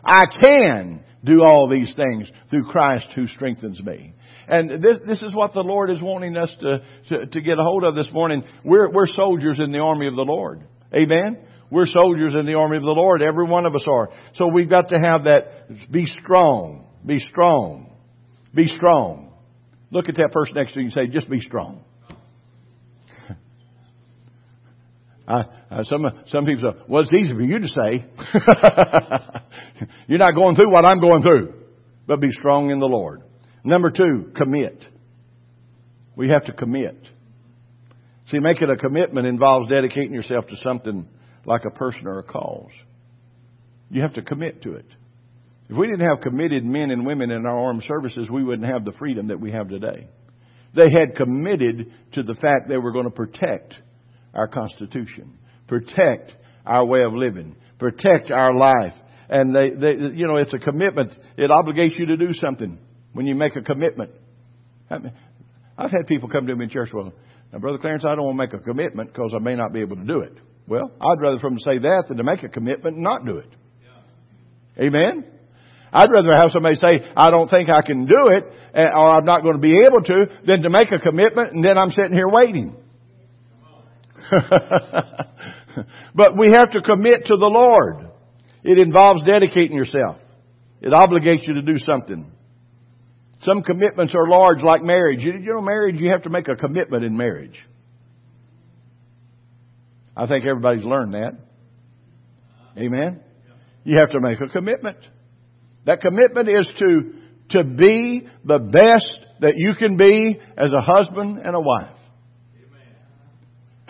I 0.04 0.24
can 0.41 1.04
do 1.23 1.43
all 1.43 1.69
these 1.69 1.93
things 1.95 2.29
through 2.49 2.65
Christ 2.65 3.07
who 3.15 3.27
strengthens 3.27 3.81
me. 3.81 4.13
And 4.47 4.81
this, 4.81 4.97
this 5.07 5.21
is 5.21 5.36
what 5.36 5.53
the 5.53 5.62
Lord 5.62 5.89
is 5.89 6.01
wanting 6.01 6.36
us 6.36 6.51
to, 6.62 6.81
to, 7.10 7.25
to 7.27 7.41
get 7.41 7.60
a 7.60 7.63
hold 7.63 7.84
of 7.84 7.95
this 7.95 8.10
morning. 8.12 8.43
We're, 8.65 8.91
we're 8.91 9.07
soldiers 9.07 9.60
in 9.60 9.71
the 9.71 9.79
army 9.79 10.07
of 10.07 10.15
the 10.15 10.25
Lord. 10.25 10.65
Amen? 10.93 11.38
We're 11.69 11.86
soldiers 11.86 12.34
in 12.38 12.45
the 12.45 12.55
army 12.55 12.77
of 12.77 12.84
the 12.84 12.91
Lord. 12.91 13.21
Every 13.21 13.45
one 13.45 13.65
of 13.65 13.75
us 13.75 13.86
are. 13.88 14.10
So 14.36 14.47
we've 14.47 14.69
got 14.69 14.89
to 14.89 14.99
have 14.99 15.23
that, 15.23 15.91
be 15.91 16.05
strong, 16.05 16.86
be 17.05 17.19
strong, 17.19 17.95
be 18.53 18.67
strong. 18.67 19.31
Look 19.91 20.10
at 20.10 20.15
that 20.15 20.31
person 20.34 20.55
next 20.55 20.73
to 20.73 20.79
you 20.79 20.86
and 20.86 20.93
say, 20.93 21.07
just 21.07 21.29
be 21.29 21.39
strong. 21.39 21.84
I, 25.32 25.84
some 25.84 26.06
some 26.28 26.46
people 26.46 26.72
say, 26.72 26.84
"Well, 26.88 27.02
it's 27.02 27.13
easy 27.13 27.34
for 27.34 27.41
you 27.41 27.60
to 27.60 27.67
say. 27.67 28.06
You're 30.08 30.20
not 30.20 30.36
going 30.36 30.56
through 30.56 30.72
what 30.72 30.86
I'm 30.86 31.00
going 31.00 31.22
through, 31.22 31.54
but 32.08 32.20
be 32.20 32.32
strong 32.32 32.70
in 32.72 32.80
the 32.80 32.86
Lord." 32.86 33.24
Number 33.63 33.91
two, 33.91 34.32
commit. 34.36 34.86
We 36.15 36.30
have 36.30 36.46
to 36.46 36.54
commit. 36.54 36.98
See, 38.28 38.39
making 38.39 38.70
a 38.70 38.76
commitment 38.76 39.28
involves 39.28 39.70
dedicating 39.70 40.13
yourself 40.13 40.48
to 40.48 40.58
something 40.63 41.08
like 41.46 41.62
a 41.65 41.72
person 41.72 42.08
or 42.08 42.20
a 42.20 42.24
cause. 42.24 42.72
You 43.89 44.02
have 44.02 44.13
to 44.13 44.22
commit 44.22 44.63
to 44.63 44.74
it. 44.74 44.86
If 45.70 45.78
we 45.78 45.88
didn't 45.88 46.08
have 46.08 46.22
committed 46.22 46.65
men 46.65 46.91
and 46.91 47.06
women 47.06 47.32
in 47.32 47.46
our 47.46 47.58
armed 47.58 47.84
services, 47.88 48.30
we 48.30 48.44
wouldn't 48.44 48.70
have 48.70 48.84
the 48.86 48.94
freedom 49.00 49.28
that 49.28 49.39
we 49.39 49.52
have 49.52 49.70
today. 49.70 50.08
They 50.76 50.89
had 50.89 51.15
committed 51.15 51.91
to 52.13 52.24
the 52.24 52.36
fact 52.36 52.67
they 52.67 52.78
were 52.78 52.91
going 52.91 53.06
to 53.06 53.12
protect 53.12 53.76
our 54.34 54.48
Constitution, 54.48 55.38
protect 55.67 56.34
our 56.65 56.86
way 56.86 57.04
of 57.04 57.13
living, 57.13 57.56
protect 57.80 58.32
our 58.32 58.56
life. 58.56 58.94
And 59.30 59.56
they, 59.56 59.70
they, 59.70 59.94
you 59.94 60.28
know, 60.28 60.36
it's 60.36 60.54
a 60.54 60.60
commitment. 60.60 61.13
It 61.38 61.50
obligates 61.50 61.98
you 61.98 62.08
to 62.08 62.17
do 62.17 62.34
something 62.34 62.80
when 63.13 63.26
you 63.26 63.36
make 63.36 63.56
a 63.56 63.62
commitment. 63.62 64.12
I've 64.89 65.91
had 65.91 66.08
people 66.08 66.30
come 66.30 66.48
to 66.48 66.56
me 66.56 66.65
in 66.65 66.70
church, 66.70 66.89
well, 66.94 67.13
now, 67.52 67.60
Brother 67.60 67.78
Clarence, 67.78 68.06
I 68.06 68.15
don't 68.15 68.26
want 68.26 68.38
to 68.38 68.48
make 68.48 68.54
a 68.54 68.63
commitment 68.63 69.12
because 69.12 69.34
I 69.36 69.39
may 69.39 69.56
not 69.56 69.74
be 69.74 69.82
able 69.82 69.98
to 69.98 70.06
do 70.06 70.22
it. 70.22 70.38
Well, 70.67 70.91
I'd 71.02 71.20
rather 71.20 71.39
for 71.39 71.50
them 71.50 71.58
to 71.58 71.63
say 71.63 71.80
that 71.80 72.06
than 72.08 72.17
to 72.17 72.24
make 72.24 72.44
a 72.44 72.50
commitment 72.50 72.96
and 72.96 73.04
not 73.04 73.26
do 73.26 73.38
it. 73.38 73.50
Yeah. 74.78 74.86
Amen? 74.86 75.26
I'd 75.91 76.10
rather 76.10 76.32
have 76.32 76.52
somebody 76.52 76.76
say, 76.76 77.12
I 77.15 77.30
don't 77.32 77.50
think 77.50 77.70
I 77.70 77.86
can 77.86 78.06
do 78.06 78.30
it, 78.30 78.46
eh, 78.74 78.86
or 78.86 79.17
I'm 79.17 79.26
not 79.26 79.41
going 79.41 79.56
to 79.56 79.62
be 79.62 79.76
able 79.86 80.02
to, 80.02 80.26
than 80.46 80.62
to 80.62 80.70
make 80.70 80.91
a 80.91 81.00
commitment 81.00 81.52
and 81.52 81.63
then 81.63 81.78
I'm 81.78 81.91
sitting 81.91 82.13
here 82.13 82.30
waiting. 82.30 82.78
but 86.15 86.38
we 86.38 86.52
have 86.54 86.72
to 86.72 86.82
commit 86.82 87.26
to 87.26 87.36
the 87.36 87.50
Lord. 87.50 88.10
It 88.63 88.78
involves 88.78 89.24
dedicating 89.24 89.76
yourself. 89.76 90.17
It 90.82 90.94
obligates 90.94 91.48
you 91.48 91.56
to 91.56 91.62
do 91.62 91.78
something. 91.78 92.32
Some 93.41 93.63
commitments 93.63 94.13
are 94.15 94.30
large, 94.30 94.62
like 94.62 94.84
marriage. 94.84 95.24
You, 95.24 95.39
know, 95.39 95.62
marriage, 95.62 96.00
you 96.00 96.10
have 96.12 96.24
to 96.24 96.30
make 96.30 96.48
a 96.48 96.56
commitment 96.56 97.04
in 97.04 97.17
marriage. 97.17 97.60
I 100.15 100.28
think 100.28 100.46
everybody's 100.46 100.84
learned 100.84 101.13
that. 101.13 101.38
Amen? 102.78 103.22
You 103.84 103.98
have 103.98 104.12
to 104.12 104.20
make 104.20 104.39
a 104.41 104.48
commitment. 104.48 104.98
That 105.86 106.02
commitment 106.02 106.48
is 106.50 106.70
to, 106.78 107.13
to 107.50 107.63
be 107.63 108.28
the 108.46 108.60
best 108.60 109.26
that 109.39 109.56
you 109.58 109.74
can 109.78 109.98
be 109.98 110.39
as 110.56 110.72
a 110.72 110.82
husband 110.82 111.39
and 111.44 111.56
a 111.56 111.60
wife. 111.60 111.98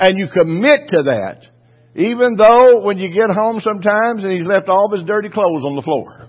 And 0.01 0.17
you 0.17 0.27
commit 0.33 0.89
to 0.89 1.03
that. 1.03 1.45
Even 1.93 2.35
though 2.35 2.81
when 2.83 2.97
you 2.97 3.13
get 3.13 3.29
home 3.29 3.61
sometimes 3.63 4.23
and 4.23 4.31
he's 4.31 4.43
left 4.43 4.67
all 4.67 4.87
of 4.91 4.99
his 4.99 5.07
dirty 5.07 5.29
clothes 5.29 5.63
on 5.63 5.75
the 5.75 5.83
floor. 5.83 6.27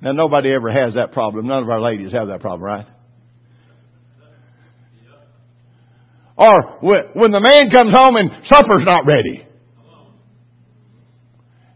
Now 0.00 0.12
nobody 0.12 0.50
ever 0.50 0.70
has 0.70 0.94
that 0.94 1.12
problem. 1.12 1.46
None 1.46 1.62
of 1.62 1.68
our 1.68 1.80
ladies 1.80 2.12
have 2.12 2.28
that 2.28 2.40
problem, 2.40 2.62
right? 2.62 2.86
Or 6.38 6.78
when 6.80 7.30
the 7.30 7.40
man 7.40 7.68
comes 7.68 7.92
home 7.92 8.16
and 8.16 8.30
supper's 8.46 8.84
not 8.84 9.04
ready. 9.06 9.46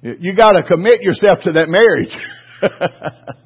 You 0.00 0.34
gotta 0.34 0.62
commit 0.62 1.02
yourself 1.02 1.40
to 1.42 1.52
that 1.52 1.66
marriage. 1.68 2.16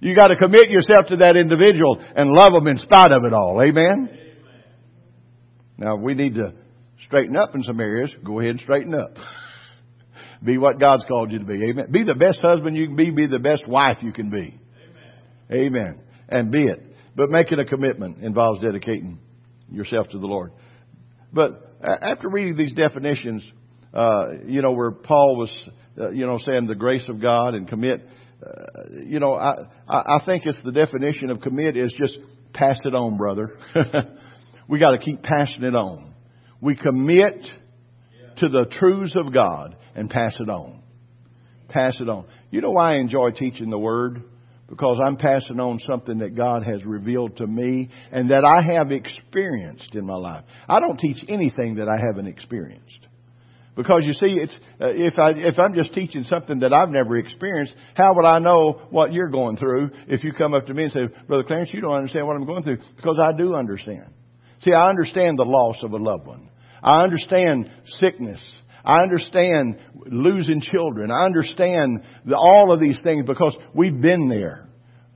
You 0.00 0.14
got 0.14 0.28
to 0.28 0.36
commit 0.36 0.70
yourself 0.70 1.06
to 1.08 1.16
that 1.16 1.36
individual 1.36 1.98
and 2.14 2.30
love 2.30 2.52
them 2.52 2.66
in 2.66 2.76
spite 2.78 3.12
of 3.12 3.24
it 3.24 3.32
all. 3.32 3.60
Amen? 3.62 4.18
Now 5.78 5.96
we 5.96 6.14
need 6.14 6.34
to 6.34 6.52
straighten 7.06 7.36
up 7.36 7.54
in 7.54 7.62
some 7.62 7.80
areas. 7.80 8.10
Go 8.24 8.40
ahead 8.40 8.52
and 8.52 8.60
straighten 8.60 8.94
up. 8.94 9.16
be 10.44 10.58
what 10.58 10.78
God's 10.78 11.04
called 11.04 11.32
you 11.32 11.38
to 11.38 11.44
be. 11.44 11.62
Amen. 11.70 11.86
Be 11.90 12.04
the 12.04 12.14
best 12.14 12.40
husband 12.40 12.76
you 12.76 12.86
can 12.86 12.96
be. 12.96 13.10
Be 13.10 13.26
the 13.26 13.38
best 13.38 13.66
wife 13.66 13.98
you 14.02 14.12
can 14.12 14.30
be. 14.30 14.58
Amen. 15.50 15.66
Amen. 15.66 16.02
And 16.28 16.50
be 16.50 16.64
it. 16.64 16.82
But 17.14 17.30
making 17.30 17.58
a 17.58 17.64
commitment 17.64 18.22
involves 18.22 18.60
dedicating 18.60 19.18
yourself 19.70 20.08
to 20.08 20.18
the 20.18 20.26
Lord. 20.26 20.52
But 21.32 21.66
after 21.82 22.28
reading 22.28 22.56
these 22.56 22.72
definitions, 22.72 23.44
uh, 23.94 24.26
you 24.46 24.62
know, 24.62 24.72
where 24.72 24.90
Paul 24.90 25.36
was, 25.36 25.52
uh, 25.98 26.10
you 26.10 26.26
know, 26.26 26.38
saying 26.38 26.66
the 26.66 26.74
grace 26.74 27.04
of 27.08 27.20
God 27.20 27.54
and 27.54 27.66
commit, 27.66 28.06
uh, 28.46 29.02
you 29.04 29.20
know, 29.20 29.32
I, 29.32 29.54
I 29.88 30.18
think 30.24 30.46
it's 30.46 30.58
the 30.64 30.72
definition 30.72 31.30
of 31.30 31.40
commit 31.40 31.76
is 31.76 31.94
just 31.98 32.16
pass 32.52 32.78
it 32.84 32.94
on, 32.94 33.16
brother. 33.16 33.58
we 34.68 34.78
got 34.78 34.92
to 34.92 34.98
keep 34.98 35.22
passing 35.22 35.62
it 35.62 35.74
on. 35.74 36.14
We 36.60 36.76
commit 36.76 37.44
to 38.38 38.48
the 38.48 38.66
truths 38.70 39.14
of 39.16 39.32
God 39.32 39.76
and 39.94 40.10
pass 40.10 40.36
it 40.38 40.48
on. 40.48 40.82
Pass 41.68 41.96
it 42.00 42.08
on. 42.08 42.26
You 42.50 42.60
know 42.60 42.70
why 42.70 42.94
I 42.94 42.96
enjoy 42.96 43.30
teaching 43.32 43.70
the 43.70 43.78
Word? 43.78 44.22
Because 44.68 44.98
I'm 45.04 45.16
passing 45.16 45.60
on 45.60 45.78
something 45.88 46.18
that 46.18 46.34
God 46.34 46.64
has 46.64 46.84
revealed 46.84 47.36
to 47.36 47.46
me 47.46 47.90
and 48.10 48.30
that 48.30 48.44
I 48.44 48.74
have 48.74 48.90
experienced 48.90 49.94
in 49.94 50.04
my 50.04 50.16
life. 50.16 50.44
I 50.68 50.80
don't 50.80 50.98
teach 50.98 51.24
anything 51.28 51.76
that 51.76 51.88
I 51.88 51.96
haven't 52.04 52.26
experienced. 52.26 53.05
Because 53.76 54.04
you 54.04 54.14
see, 54.14 54.38
it's, 54.40 54.54
uh, 54.80 54.88
if 54.88 55.18
I, 55.18 55.32
if 55.36 55.58
I'm 55.58 55.74
just 55.74 55.92
teaching 55.92 56.24
something 56.24 56.60
that 56.60 56.72
I've 56.72 56.88
never 56.88 57.18
experienced, 57.18 57.74
how 57.94 58.14
would 58.14 58.24
I 58.24 58.38
know 58.38 58.86
what 58.88 59.12
you're 59.12 59.28
going 59.28 59.58
through 59.58 59.90
if 60.08 60.24
you 60.24 60.32
come 60.32 60.54
up 60.54 60.66
to 60.66 60.74
me 60.74 60.84
and 60.84 60.92
say, 60.92 61.00
Brother 61.28 61.44
Clarence, 61.44 61.70
you 61.74 61.82
don't 61.82 61.92
understand 61.92 62.26
what 62.26 62.36
I'm 62.36 62.46
going 62.46 62.62
through? 62.62 62.78
Because 62.96 63.18
I 63.22 63.36
do 63.36 63.54
understand. 63.54 64.14
See, 64.60 64.72
I 64.72 64.88
understand 64.88 65.38
the 65.38 65.44
loss 65.44 65.76
of 65.82 65.92
a 65.92 65.98
loved 65.98 66.26
one. 66.26 66.50
I 66.82 67.02
understand 67.02 67.70
sickness. 68.00 68.40
I 68.82 69.02
understand 69.02 69.78
losing 70.06 70.62
children. 70.62 71.10
I 71.10 71.26
understand 71.26 72.02
the, 72.24 72.36
all 72.36 72.72
of 72.72 72.80
these 72.80 72.98
things 73.02 73.24
because 73.26 73.54
we've 73.74 74.00
been 74.00 74.28
there. 74.28 74.68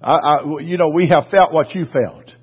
I, 0.03 0.16
I, 0.16 0.42
you 0.61 0.77
know, 0.77 0.90
we 0.92 1.09
have 1.09 1.31
felt 1.31 1.53
what 1.53 1.75
you 1.75 1.87
felt. 1.87 2.35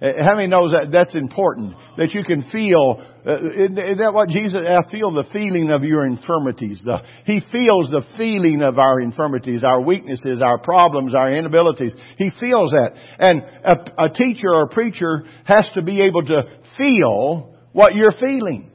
Uh, 0.00 0.12
how 0.24 0.34
many 0.34 0.46
knows 0.46 0.72
that 0.72 0.90
that's 0.90 1.14
important? 1.14 1.74
That 1.98 2.12
you 2.12 2.24
can 2.24 2.48
feel, 2.50 3.02
uh, 3.26 3.36
isn't 3.36 3.74
that 3.74 4.12
what 4.14 4.30
Jesus, 4.30 4.64
I 4.66 4.80
feel 4.90 5.12
the 5.12 5.28
feeling 5.30 5.70
of 5.70 5.84
your 5.84 6.06
infirmities. 6.06 6.80
The, 6.82 7.02
he 7.26 7.40
feels 7.52 7.90
the 7.90 8.04
feeling 8.16 8.62
of 8.62 8.78
our 8.78 9.00
infirmities, 9.00 9.62
our 9.62 9.82
weaknesses, 9.82 10.40
our 10.42 10.58
problems, 10.58 11.14
our 11.14 11.30
inabilities. 11.30 11.92
He 12.16 12.30
feels 12.40 12.70
that. 12.70 12.92
And 13.18 13.42
a, 13.42 14.06
a 14.06 14.08
teacher 14.08 14.48
or 14.48 14.62
a 14.62 14.68
preacher 14.68 15.24
has 15.44 15.68
to 15.74 15.82
be 15.82 16.00
able 16.02 16.22
to 16.22 16.42
feel 16.78 17.54
what 17.72 17.94
you're 17.94 18.12
feeling. 18.12 18.72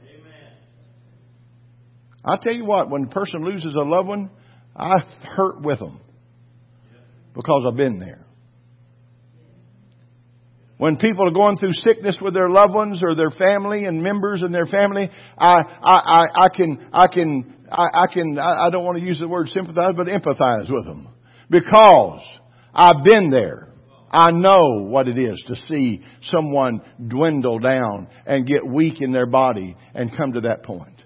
I 2.24 2.36
tell 2.42 2.54
you 2.54 2.64
what, 2.64 2.90
when 2.90 3.04
a 3.04 3.08
person 3.08 3.44
loses 3.44 3.74
a 3.74 3.84
loved 3.84 4.08
one, 4.08 4.30
I 4.76 4.98
hurt 5.28 5.62
with 5.62 5.78
them 5.78 6.00
because 7.34 7.66
I've 7.68 7.76
been 7.76 7.98
there. 7.98 8.25
When 10.78 10.96
people 10.96 11.26
are 11.26 11.32
going 11.32 11.56
through 11.56 11.72
sickness 11.72 12.18
with 12.20 12.34
their 12.34 12.50
loved 12.50 12.74
ones 12.74 13.00
or 13.02 13.14
their 13.14 13.30
family 13.30 13.84
and 13.84 14.02
members 14.02 14.42
in 14.44 14.52
their 14.52 14.66
family, 14.66 15.08
I, 15.38 15.54
I, 15.82 15.92
I, 15.94 16.24
I 16.34 16.48
can, 16.54 16.88
I 16.92 17.06
can, 17.06 17.56
I, 17.70 17.86
I 17.94 18.06
can, 18.12 18.38
I, 18.38 18.66
I 18.66 18.70
don't 18.70 18.84
want 18.84 18.98
to 18.98 19.04
use 19.04 19.18
the 19.18 19.28
word 19.28 19.48
sympathize, 19.48 19.94
but 19.96 20.06
empathize 20.06 20.70
with 20.70 20.84
them. 20.84 21.14
Because 21.48 22.22
I've 22.74 23.02
been 23.04 23.30
there. 23.30 23.72
I 24.10 24.30
know 24.30 24.84
what 24.84 25.08
it 25.08 25.18
is 25.18 25.42
to 25.48 25.56
see 25.66 26.02
someone 26.22 26.80
dwindle 27.08 27.58
down 27.58 28.08
and 28.24 28.46
get 28.46 28.64
weak 28.66 29.00
in 29.00 29.12
their 29.12 29.26
body 29.26 29.76
and 29.94 30.14
come 30.16 30.34
to 30.34 30.42
that 30.42 30.62
point. 30.62 31.02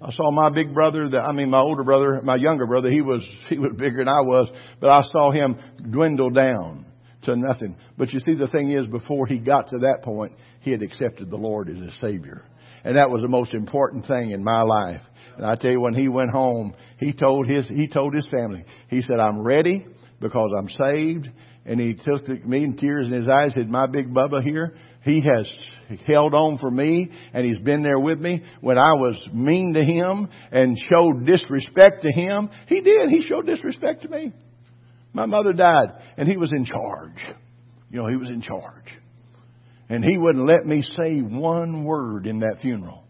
I 0.00 0.12
saw 0.12 0.30
my 0.30 0.50
big 0.50 0.74
brother, 0.74 1.08
that, 1.08 1.22
I 1.22 1.32
mean 1.32 1.50
my 1.50 1.60
older 1.60 1.82
brother, 1.82 2.20
my 2.22 2.36
younger 2.36 2.66
brother, 2.66 2.90
he 2.90 3.00
was, 3.00 3.24
he 3.48 3.58
was 3.58 3.72
bigger 3.78 4.04
than 4.04 4.08
I 4.08 4.20
was, 4.20 4.50
but 4.80 4.90
I 4.90 5.02
saw 5.10 5.30
him 5.30 5.58
dwindle 5.90 6.30
down 6.30 6.86
to 7.26 7.36
nothing. 7.36 7.76
But 7.96 8.12
you 8.12 8.20
see 8.20 8.34
the 8.34 8.48
thing 8.48 8.70
is 8.70 8.86
before 8.86 9.26
he 9.26 9.38
got 9.38 9.68
to 9.68 9.78
that 9.78 10.00
point, 10.02 10.32
he 10.60 10.70
had 10.70 10.82
accepted 10.82 11.30
the 11.30 11.36
Lord 11.36 11.68
as 11.68 11.76
his 11.76 11.96
Savior. 12.00 12.42
And 12.84 12.96
that 12.96 13.10
was 13.10 13.22
the 13.22 13.28
most 13.28 13.54
important 13.54 14.06
thing 14.06 14.30
in 14.30 14.42
my 14.42 14.62
life. 14.62 15.02
And 15.36 15.44
I 15.44 15.54
tell 15.54 15.70
you, 15.70 15.80
when 15.80 15.94
he 15.94 16.08
went 16.08 16.30
home, 16.30 16.74
he 16.98 17.12
told 17.12 17.46
his, 17.48 17.68
he 17.68 17.88
told 17.88 18.14
his 18.14 18.26
family, 18.34 18.64
he 18.88 19.02
said, 19.02 19.18
I'm 19.20 19.42
ready 19.42 19.86
because 20.20 20.50
I'm 20.58 20.68
saved. 20.68 21.28
And 21.64 21.80
he 21.80 21.94
took 21.94 22.28
me 22.46 22.64
in 22.64 22.76
tears 22.76 23.08
in 23.08 23.12
his 23.12 23.28
eyes, 23.28 23.54
said, 23.54 23.68
my 23.68 23.86
big 23.86 24.14
Bubba 24.14 24.42
here, 24.42 24.76
he 25.02 25.20
has 25.20 25.50
held 26.06 26.34
on 26.34 26.58
for 26.58 26.70
me 26.70 27.10
and 27.32 27.44
he's 27.44 27.58
been 27.58 27.82
there 27.82 27.98
with 27.98 28.18
me 28.18 28.42
when 28.60 28.78
I 28.78 28.94
was 28.94 29.20
mean 29.32 29.74
to 29.74 29.84
him 29.84 30.28
and 30.50 30.76
showed 30.92 31.26
disrespect 31.26 32.02
to 32.02 32.10
him. 32.10 32.50
He 32.68 32.80
did. 32.80 33.10
He 33.10 33.24
showed 33.28 33.46
disrespect 33.46 34.02
to 34.02 34.08
me. 34.08 34.32
My 35.16 35.24
mother 35.24 35.54
died 35.54 35.94
and 36.18 36.28
he 36.28 36.36
was 36.36 36.52
in 36.52 36.66
charge. 36.66 37.38
You 37.90 38.02
know, 38.02 38.06
he 38.06 38.16
was 38.16 38.28
in 38.28 38.42
charge. 38.42 38.84
And 39.88 40.04
he 40.04 40.18
wouldn't 40.18 40.46
let 40.46 40.66
me 40.66 40.82
say 40.82 41.20
one 41.20 41.84
word 41.84 42.26
in 42.26 42.40
that 42.40 42.58
funeral. 42.60 43.02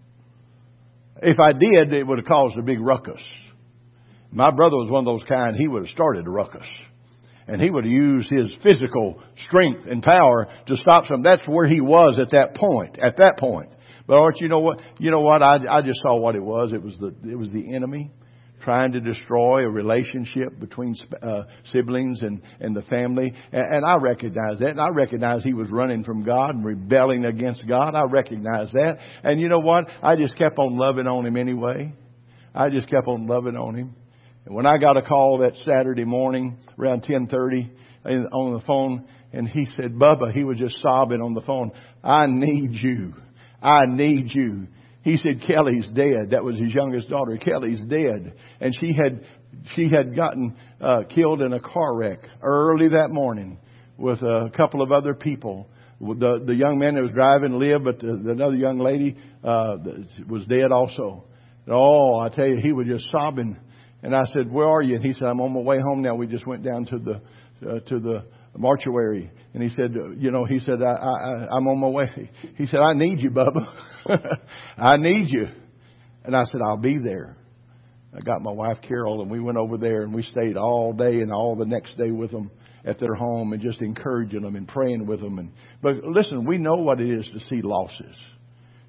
If 1.20 1.36
I 1.40 1.50
did, 1.50 1.92
it 1.92 2.06
would 2.06 2.18
have 2.18 2.26
caused 2.26 2.56
a 2.58 2.62
big 2.62 2.78
ruckus. 2.78 3.20
My 4.30 4.52
brother 4.52 4.76
was 4.76 4.88
one 4.88 5.00
of 5.00 5.06
those 5.06 5.28
kind, 5.28 5.56
he 5.56 5.66
would 5.66 5.82
have 5.82 5.90
started 5.90 6.28
a 6.28 6.30
ruckus. 6.30 6.68
And 7.48 7.60
he 7.60 7.72
would 7.72 7.84
have 7.84 7.92
used 7.92 8.30
his 8.30 8.54
physical 8.62 9.20
strength 9.48 9.86
and 9.86 10.00
power 10.00 10.46
to 10.68 10.76
stop 10.76 11.06
some. 11.06 11.24
That's 11.24 11.42
where 11.48 11.66
he 11.66 11.80
was 11.80 12.20
at 12.20 12.30
that 12.30 12.54
point, 12.54 13.00
at 13.00 13.16
that 13.16 13.34
point. 13.38 13.70
But 14.06 14.18
aren't 14.18 14.40
you 14.40 14.46
know 14.46 14.60
what? 14.60 14.80
You 15.00 15.10
know 15.10 15.22
what? 15.22 15.42
I, 15.42 15.56
I 15.68 15.82
just 15.82 15.98
saw 16.06 16.20
what 16.20 16.36
it 16.36 16.42
was. 16.42 16.72
It 16.72 16.82
was 16.82 16.96
the, 16.98 17.12
it 17.28 17.36
was 17.36 17.50
the 17.50 17.74
enemy 17.74 18.12
trying 18.62 18.92
to 18.92 19.00
destroy 19.00 19.62
a 19.62 19.68
relationship 19.68 20.58
between 20.58 20.94
uh, 21.22 21.42
siblings 21.72 22.22
and, 22.22 22.42
and 22.60 22.74
the 22.74 22.82
family. 22.82 23.32
And, 23.52 23.76
and 23.76 23.84
I 23.84 23.96
recognize 24.00 24.58
that. 24.60 24.70
And 24.70 24.80
I 24.80 24.88
recognize 24.88 25.42
he 25.42 25.54
was 25.54 25.70
running 25.70 26.04
from 26.04 26.24
God 26.24 26.54
and 26.54 26.64
rebelling 26.64 27.24
against 27.24 27.66
God. 27.66 27.94
I 27.94 28.04
recognize 28.10 28.72
that. 28.72 28.98
And 29.22 29.40
you 29.40 29.48
know 29.48 29.60
what? 29.60 29.86
I 30.02 30.16
just 30.16 30.36
kept 30.36 30.58
on 30.58 30.76
loving 30.76 31.06
on 31.06 31.26
him 31.26 31.36
anyway. 31.36 31.92
I 32.54 32.70
just 32.70 32.88
kept 32.88 33.06
on 33.06 33.26
loving 33.26 33.56
on 33.56 33.74
him. 33.74 33.94
And 34.46 34.54
when 34.54 34.66
I 34.66 34.78
got 34.78 34.96
a 34.96 35.02
call 35.02 35.38
that 35.38 35.56
Saturday 35.64 36.04
morning 36.04 36.58
around 36.78 37.04
1030 37.06 37.70
on 38.32 38.54
the 38.54 38.62
phone, 38.66 39.06
and 39.32 39.48
he 39.48 39.66
said, 39.76 39.94
Bubba, 39.94 40.32
he 40.32 40.44
was 40.44 40.56
just 40.58 40.78
sobbing 40.80 41.20
on 41.20 41.34
the 41.34 41.42
phone, 41.42 41.72
I 42.02 42.26
need 42.28 42.70
you. 42.72 43.12
I 43.60 43.86
need 43.86 44.28
you. 44.32 44.68
He 45.06 45.18
said, 45.18 45.40
Kelly's 45.46 45.88
dead. 45.94 46.30
That 46.30 46.42
was 46.42 46.58
his 46.58 46.74
youngest 46.74 47.08
daughter. 47.08 47.36
Kelly's 47.36 47.78
dead. 47.86 48.34
And 48.58 48.76
she 48.80 48.92
had, 48.92 49.24
she 49.76 49.88
had 49.88 50.16
gotten 50.16 50.56
uh, 50.80 51.04
killed 51.08 51.42
in 51.42 51.52
a 51.52 51.60
car 51.60 51.96
wreck 51.96 52.18
early 52.42 52.88
that 52.88 53.10
morning 53.10 53.60
with 53.96 54.20
a 54.20 54.50
couple 54.56 54.82
of 54.82 54.90
other 54.90 55.14
people. 55.14 55.70
The, 56.00 56.42
the 56.44 56.56
young 56.56 56.80
man 56.80 56.96
that 56.96 57.02
was 57.02 57.12
driving 57.12 57.56
lived, 57.56 57.84
but 57.84 58.00
the, 58.00 58.20
the 58.20 58.30
another 58.32 58.56
young 58.56 58.80
lady 58.80 59.16
uh, 59.44 59.76
was 60.28 60.44
dead 60.46 60.72
also. 60.72 61.26
And 61.66 61.74
oh, 61.76 62.18
I 62.18 62.28
tell 62.28 62.48
you, 62.48 62.56
he 62.60 62.72
was 62.72 62.88
just 62.88 63.06
sobbing. 63.12 63.56
And 64.02 64.12
I 64.12 64.24
said, 64.32 64.50
"Where 64.50 64.66
are 64.66 64.82
you?" 64.82 64.96
And 64.96 65.04
he 65.04 65.12
said, 65.12 65.28
"I'm 65.28 65.40
on 65.40 65.54
my 65.54 65.60
way 65.60 65.78
home 65.78 66.02
now. 66.02 66.16
We 66.16 66.26
just 66.26 66.48
went 66.48 66.64
down 66.64 66.84
to 66.86 66.98
the 66.98 67.70
uh, 67.70 67.78
to 67.78 68.00
the 68.00 68.24
mortuary." 68.56 69.30
And 69.56 69.64
he 69.64 69.70
said, 69.70 69.94
"You 70.18 70.30
know," 70.30 70.44
he 70.44 70.60
said, 70.60 70.82
I, 70.82 70.92
I, 70.92 71.56
"I'm 71.56 71.66
on 71.66 71.80
my 71.80 71.88
way." 71.88 72.30
He 72.56 72.66
said, 72.66 72.80
"I 72.80 72.92
need 72.92 73.20
you, 73.20 73.30
Bubba." 73.30 73.66
I 74.76 74.98
need 74.98 75.30
you. 75.30 75.46
And 76.24 76.36
I 76.36 76.44
said, 76.44 76.60
I'll 76.62 76.76
be 76.76 76.98
there. 77.02 77.38
I 78.14 78.20
got 78.20 78.42
my 78.42 78.52
wife 78.52 78.78
Carol 78.86 79.22
and 79.22 79.30
we 79.30 79.40
went 79.40 79.56
over 79.56 79.78
there 79.78 80.02
and 80.02 80.12
we 80.12 80.22
stayed 80.22 80.58
all 80.58 80.92
day 80.92 81.20
and 81.20 81.32
all 81.32 81.56
the 81.56 81.64
next 81.64 81.96
day 81.96 82.10
with 82.10 82.32
them 82.32 82.50
at 82.84 82.98
their 82.98 83.14
home 83.14 83.54
and 83.54 83.62
just 83.62 83.80
encouraging 83.80 84.42
them 84.42 84.56
and 84.56 84.68
praying 84.68 85.06
with 85.06 85.20
them. 85.20 85.38
And, 85.38 85.52
but 85.80 86.04
listen, 86.04 86.44
we 86.44 86.58
know 86.58 86.76
what 86.76 87.00
it 87.00 87.10
is 87.10 87.26
to 87.32 87.40
see 87.40 87.62
losses. 87.62 88.14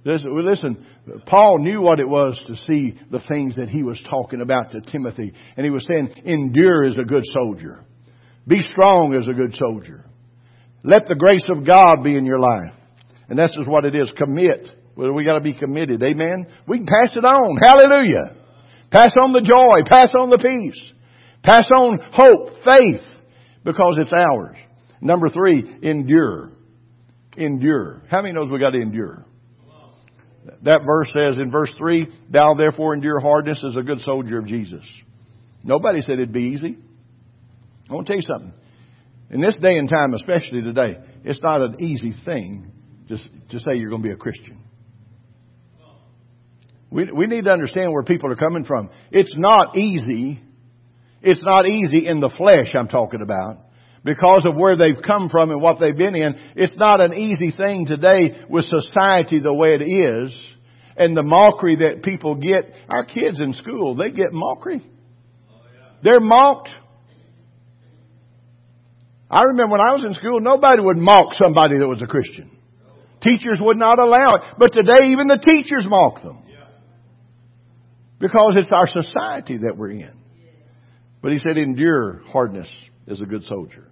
Listen, 0.03 0.37
listen, 0.37 0.85
Paul 1.25 1.59
knew 1.59 1.81
what 1.81 2.01
it 2.01 2.09
was 2.09 2.37
to 2.47 2.55
see 2.67 2.99
the 3.09 3.21
things 3.29 3.55
that 3.55 3.69
he 3.69 3.83
was 3.83 4.01
talking 4.09 4.41
about 4.41 4.71
to 4.71 4.81
Timothy. 4.81 5.33
And 5.55 5.65
he 5.65 5.71
was 5.71 5.85
saying, 5.87 6.09
endure 6.25 6.85
as 6.85 6.97
a 6.97 7.03
good 7.03 7.23
soldier. 7.25 7.85
Be 8.45 8.61
strong 8.61 9.13
as 9.13 9.27
a 9.27 9.33
good 9.33 9.53
soldier. 9.55 10.05
Let 10.83 11.07
the 11.07 11.15
grace 11.15 11.45
of 11.49 11.65
God 11.65 12.03
be 12.03 12.15
in 12.15 12.25
your 12.25 12.39
life. 12.39 12.73
And 13.29 13.37
this 13.37 13.51
is 13.59 13.67
what 13.67 13.85
it 13.85 13.95
is. 13.95 14.11
Commit. 14.17 14.69
Well, 14.95 15.13
we 15.13 15.25
got 15.25 15.35
to 15.35 15.41
be 15.43 15.57
committed. 15.57 16.01
Amen. 16.01 16.47
We 16.67 16.77
can 16.77 16.87
pass 16.87 17.15
it 17.15 17.25
on. 17.25 17.57
Hallelujah. 17.61 18.35
Pass 18.91 19.13
on 19.21 19.33
the 19.33 19.41
joy. 19.41 19.87
Pass 19.87 20.13
on 20.19 20.29
the 20.29 20.37
peace. 20.37 20.79
Pass 21.43 21.69
on 21.71 21.99
hope, 22.11 22.63
faith, 22.63 23.05
because 23.63 23.99
it's 24.01 24.13
ours. 24.13 24.57
Number 25.01 25.29
three, 25.29 25.77
endure. 25.81 26.51
Endure. 27.37 28.01
How 28.09 28.21
many 28.21 28.33
knows 28.33 28.49
we 28.51 28.59
got 28.59 28.71
to 28.71 28.81
endure? 28.81 29.23
That 30.63 30.81
verse 30.85 31.09
says 31.13 31.37
in 31.37 31.51
verse 31.51 31.71
three, 31.77 32.07
thou 32.31 32.55
therefore 32.55 32.93
endure 32.95 33.19
hardness 33.19 33.63
as 33.67 33.75
a 33.75 33.83
good 33.83 33.99
soldier 33.99 34.39
of 34.39 34.47
Jesus. 34.47 34.83
Nobody 35.63 36.01
said 36.01 36.13
it'd 36.13 36.33
be 36.33 36.53
easy. 36.55 36.77
I 37.89 37.93
want 37.93 38.07
to 38.07 38.13
tell 38.13 38.21
you 38.21 38.27
something. 38.27 38.53
In 39.29 39.41
this 39.41 39.57
day 39.61 39.77
and 39.77 39.89
time, 39.89 40.13
especially 40.13 40.61
today, 40.61 40.97
it's 41.23 41.41
not 41.41 41.61
an 41.61 41.81
easy 41.81 42.13
thing 42.23 42.71
to, 43.09 43.17
to 43.49 43.59
say 43.59 43.75
you're 43.75 43.89
going 43.89 44.01
to 44.01 44.07
be 44.07 44.13
a 44.13 44.17
Christian. 44.17 44.63
We, 46.89 47.11
we 47.11 47.27
need 47.27 47.45
to 47.45 47.51
understand 47.51 47.91
where 47.91 48.03
people 48.03 48.31
are 48.31 48.37
coming 48.37 48.63
from. 48.63 48.89
It's 49.11 49.35
not 49.37 49.75
easy. 49.75 50.41
It's 51.21 51.43
not 51.43 51.65
easy 51.65 52.07
in 52.07 52.21
the 52.21 52.31
flesh 52.37 52.73
I'm 52.73 52.87
talking 52.87 53.21
about. 53.21 53.65
Because 54.05 54.45
of 54.45 54.55
where 54.55 54.77
they've 54.77 55.01
come 55.05 55.27
from 55.27 55.51
and 55.51 55.61
what 55.61 55.79
they've 55.81 55.97
been 55.97 56.15
in. 56.15 56.39
It's 56.55 56.77
not 56.77 57.01
an 57.01 57.13
easy 57.13 57.51
thing 57.55 57.85
today 57.85 58.41
with 58.49 58.63
society 58.63 59.39
the 59.39 59.53
way 59.53 59.73
it 59.73 59.83
is. 59.83 60.33
And 60.95 61.15
the 61.15 61.23
mockery 61.23 61.77
that 61.77 62.03
people 62.03 62.35
get. 62.35 62.71
Our 62.87 63.03
kids 63.03 63.41
in 63.41 63.53
school, 63.53 63.95
they 63.95 64.11
get 64.11 64.31
mockery. 64.31 64.85
They're 66.03 66.21
mocked. 66.21 66.69
I 69.29 69.43
remember 69.43 69.73
when 69.73 69.81
I 69.81 69.93
was 69.93 70.03
in 70.05 70.13
school, 70.13 70.39
nobody 70.39 70.81
would 70.81 70.97
mock 70.97 71.33
somebody 71.33 71.77
that 71.79 71.87
was 71.87 72.01
a 72.01 72.07
Christian. 72.07 72.51
Teachers 73.21 73.59
would 73.61 73.77
not 73.77 73.99
allow 73.99 74.35
it. 74.35 74.41
But 74.57 74.73
today 74.73 75.07
even 75.11 75.27
the 75.27 75.37
teachers 75.37 75.85
mock 75.87 76.21
them. 76.21 76.43
Because 78.19 78.53
it's 78.55 78.71
our 78.71 78.87
society 78.87 79.57
that 79.59 79.75
we're 79.77 79.91
in. 79.91 80.17
But 81.21 81.33
he 81.33 81.39
said, 81.39 81.57
endure 81.57 82.21
hardness 82.27 82.69
as 83.07 83.21
a 83.21 83.25
good 83.25 83.43
soldier. 83.43 83.89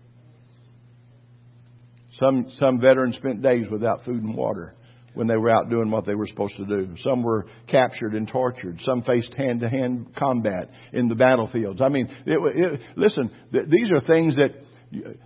Some, 2.13 2.49
some 2.57 2.79
veterans 2.79 3.17
spent 3.17 3.41
days 3.41 3.67
without 3.69 4.05
food 4.05 4.23
and 4.23 4.35
water 4.35 4.75
when 5.15 5.27
they 5.27 5.35
were 5.35 5.49
out 5.49 5.69
doing 5.69 5.89
what 5.91 6.05
they 6.05 6.15
were 6.15 6.27
supposed 6.27 6.55
to 6.57 6.65
do. 6.65 6.95
Some 7.05 7.23
were 7.23 7.47
captured 7.67 8.13
and 8.13 8.27
tortured. 8.27 8.79
Some 8.85 9.01
faced 9.01 9.33
hand 9.33 9.61
to 9.61 9.69
hand 9.69 10.15
combat 10.15 10.69
in 10.93 11.07
the 11.07 11.15
battlefields. 11.15 11.81
I 11.81 11.89
mean, 11.89 12.07
it, 12.25 12.39
it, 12.55 12.81
listen, 12.95 13.31
th- 13.51 13.67
these 13.67 13.91
are 13.91 14.05
things 14.05 14.35
that, 14.35 14.51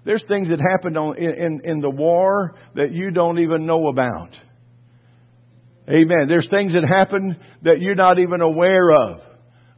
there's 0.05 0.23
things 0.27 0.49
that 0.49 0.59
happened 0.59 0.97
on, 0.97 1.17
in, 1.17 1.61
in, 1.63 1.79
the 1.79 1.89
war 1.89 2.55
that 2.75 2.91
you 2.91 3.11
don't 3.11 3.39
even 3.39 3.65
know 3.65 3.87
about. 3.87 4.35
Amen. 5.89 6.27
There's 6.27 6.47
things 6.49 6.73
that 6.73 6.87
happened 6.87 7.37
that 7.63 7.81
you're 7.81 7.95
not 7.95 8.19
even 8.19 8.41
aware 8.41 8.91
of. 8.91 9.21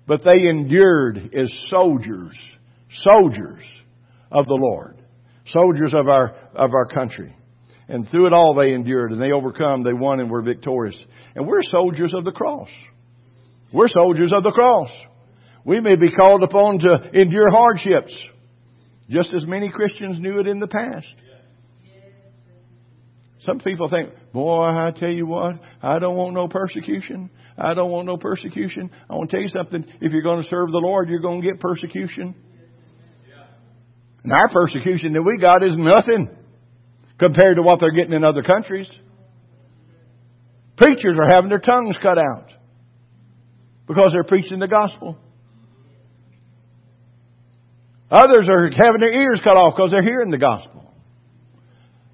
But 0.07 0.23
they 0.23 0.47
endured 0.49 1.33
as 1.33 1.51
soldiers, 1.69 2.35
soldiers 3.03 3.63
of 4.31 4.45
the 4.45 4.57
Lord, 4.59 5.01
soldiers 5.45 5.93
of 5.93 6.07
our, 6.07 6.35
of 6.53 6.73
our 6.73 6.85
country. 6.85 7.35
And 7.87 8.07
through 8.09 8.27
it 8.27 8.33
all 8.33 8.53
they 8.53 8.73
endured 8.73 9.11
and 9.11 9.21
they 9.21 9.31
overcome, 9.31 9.83
they 9.83 9.93
won 9.93 10.19
and 10.19 10.29
were 10.29 10.41
victorious. 10.41 10.97
And 11.35 11.47
we're 11.47 11.61
soldiers 11.61 12.13
of 12.15 12.25
the 12.25 12.31
cross. 12.31 12.69
We're 13.71 13.89
soldiers 13.89 14.33
of 14.33 14.43
the 14.43 14.51
cross. 14.51 14.89
We 15.63 15.79
may 15.79 15.95
be 15.95 16.11
called 16.11 16.43
upon 16.43 16.79
to 16.79 17.09
endure 17.13 17.49
hardships, 17.49 18.15
just 19.11 19.31
as 19.35 19.45
many 19.45 19.69
Christians 19.69 20.17
knew 20.19 20.39
it 20.39 20.47
in 20.47 20.59
the 20.59 20.67
past. 20.67 21.07
Some 23.41 23.59
people 23.59 23.89
think, 23.89 24.11
boy, 24.31 24.61
I 24.61 24.91
tell 24.95 25.11
you 25.11 25.25
what, 25.25 25.55
I 25.81 25.99
don't 25.99 26.15
want 26.15 26.33
no 26.33 26.47
persecution. 26.47 27.31
I 27.57 27.73
don't 27.73 27.89
want 27.91 28.05
no 28.05 28.17
persecution. 28.17 28.91
I 29.09 29.15
want 29.15 29.31
to 29.31 29.35
tell 29.35 29.43
you 29.43 29.49
something. 29.49 29.83
If 29.99 30.11
you're 30.11 30.21
going 30.21 30.43
to 30.43 30.47
serve 30.47 30.71
the 30.71 30.77
Lord, 30.77 31.09
you're 31.09 31.21
going 31.21 31.41
to 31.41 31.47
get 31.47 31.59
persecution. 31.59 32.35
And 34.23 34.31
our 34.31 34.47
persecution 34.49 35.13
that 35.13 35.23
we 35.23 35.39
got 35.39 35.63
is 35.63 35.75
nothing 35.75 36.37
compared 37.17 37.55
to 37.57 37.63
what 37.63 37.79
they're 37.79 37.91
getting 37.91 38.13
in 38.13 38.23
other 38.23 38.43
countries. 38.43 38.89
Preachers 40.77 41.17
are 41.19 41.29
having 41.29 41.49
their 41.49 41.59
tongues 41.59 41.95
cut 42.01 42.19
out 42.19 42.51
because 43.87 44.11
they're 44.13 44.23
preaching 44.23 44.59
the 44.59 44.67
gospel. 44.67 45.17
Others 48.11 48.47
are 48.51 48.69
having 48.75 48.99
their 48.99 49.13
ears 49.13 49.39
cut 49.41 49.55
off 49.55 49.75
because 49.75 49.91
they're 49.91 50.03
hearing 50.03 50.31
the 50.31 50.37
gospel. 50.37 50.93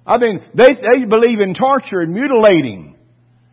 I 0.06 0.16
mean, 0.18 0.40
they, 0.54 0.74
they 0.74 1.04
believe 1.04 1.40
in 1.40 1.54
torture 1.54 2.00
and 2.00 2.14
mutilating. 2.14 2.96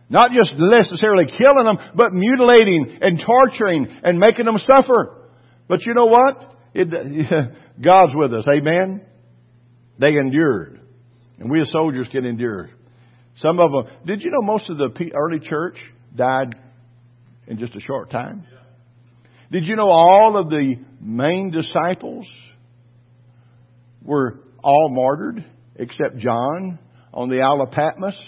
Not 0.09 0.31
just 0.31 0.53
necessarily 0.55 1.25
killing 1.25 1.65
them, 1.65 1.77
but 1.95 2.13
mutilating 2.13 2.99
and 3.01 3.19
torturing 3.19 3.87
and 4.03 4.19
making 4.19 4.45
them 4.45 4.59
suffer. 4.59 5.23
But 5.67 5.85
you 5.85 5.95
know 5.95 6.05
what? 6.05 6.55
It, 6.75 7.55
God's 7.83 8.13
with 8.15 8.31
us. 8.33 8.47
Amen? 8.47 9.01
They 9.99 10.15
endured. 10.15 10.79
And 11.39 11.49
we 11.49 11.61
as 11.61 11.71
soldiers 11.71 12.07
can 12.11 12.25
endure. 12.25 12.69
Some 13.37 13.59
of 13.59 13.71
them, 13.71 13.95
did 14.05 14.21
you 14.21 14.29
know 14.29 14.43
most 14.43 14.69
of 14.69 14.77
the 14.77 15.11
early 15.15 15.39
church 15.39 15.77
died 16.15 16.55
in 17.47 17.57
just 17.57 17.75
a 17.75 17.81
short 17.81 18.11
time? 18.11 18.45
Did 19.55 19.67
you 19.67 19.77
know 19.77 19.87
all 19.87 20.35
of 20.35 20.49
the 20.49 20.75
main 20.99 21.49
disciples 21.49 22.27
were 24.01 24.41
all 24.61 24.89
martyred 24.89 25.45
except 25.77 26.17
John 26.17 26.77
on 27.13 27.29
the 27.29 27.39
Isle 27.39 27.61
of 27.61 27.71
Patmos? 27.71 28.19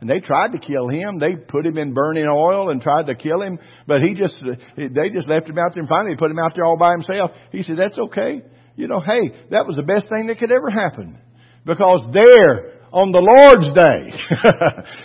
And 0.00 0.08
they 0.08 0.20
tried 0.20 0.52
to 0.52 0.58
kill 0.58 0.88
him. 0.88 1.18
They 1.18 1.36
put 1.36 1.66
him 1.66 1.76
in 1.76 1.92
burning 1.92 2.24
oil 2.26 2.70
and 2.70 2.80
tried 2.80 3.04
to 3.08 3.14
kill 3.14 3.42
him, 3.42 3.58
but 3.86 4.00
he 4.00 4.14
just, 4.14 4.42
they 4.78 5.10
just 5.10 5.28
left 5.28 5.46
him 5.46 5.58
out 5.58 5.72
there 5.74 5.82
and 5.82 5.90
finally 5.90 6.16
put 6.16 6.30
him 6.30 6.38
out 6.38 6.52
there 6.54 6.64
all 6.64 6.78
by 6.78 6.92
himself. 6.92 7.32
He 7.50 7.62
said, 7.62 7.76
that's 7.76 7.98
okay. 7.98 8.40
You 8.74 8.88
know, 8.88 9.00
hey, 9.00 9.30
that 9.50 9.66
was 9.66 9.76
the 9.76 9.82
best 9.82 10.06
thing 10.08 10.28
that 10.28 10.38
could 10.38 10.50
ever 10.50 10.70
happen. 10.70 11.20
Because 11.66 12.00
there, 12.14 12.71
on 12.92 13.10
the 13.10 13.24
Lord's 13.24 13.72
day, 13.72 14.12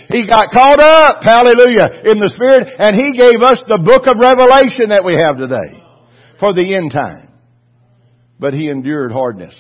he 0.15 0.28
got 0.28 0.52
caught 0.54 0.80
up, 0.80 1.23
hallelujah, 1.23 2.12
in 2.12 2.19
the 2.19 2.30
Spirit, 2.36 2.67
and 2.78 2.95
he 2.95 3.17
gave 3.17 3.41
us 3.41 3.63
the 3.67 3.80
book 3.80 4.08
of 4.08 4.19
Revelation 4.19 4.89
that 4.89 5.06
we 5.06 5.13
have 5.13 5.38
today 5.38 5.84
for 6.39 6.54
the 6.54 6.76
end 6.76 6.91
time. 6.91 7.34
But 8.39 8.54
he 8.54 8.69
endured 8.69 9.12
hardness. 9.12 9.56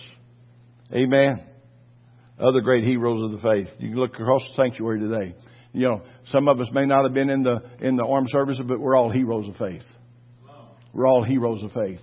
Amen 0.93 1.47
other 2.39 2.61
great 2.61 2.83
heroes 2.83 3.21
of 3.23 3.31
the 3.31 3.39
faith. 3.39 3.67
You 3.79 3.89
can 3.89 3.99
look 3.99 4.13
across 4.13 4.43
the 4.43 4.53
sanctuary 4.53 4.99
today. 4.99 5.35
You 5.73 5.87
know, 5.87 6.01
some 6.27 6.47
of 6.47 6.59
us 6.59 6.69
may 6.71 6.85
not 6.85 7.03
have 7.03 7.13
been 7.13 7.29
in 7.29 7.43
the 7.43 7.61
in 7.79 7.97
the 7.97 8.05
armed 8.05 8.29
services, 8.31 8.63
but 8.67 8.79
we're 8.79 8.95
all 8.95 9.09
heroes 9.09 9.47
of 9.47 9.55
faith. 9.55 9.83
We're 10.93 11.07
all 11.07 11.23
heroes 11.23 11.63
of 11.63 11.71
faith. 11.71 11.99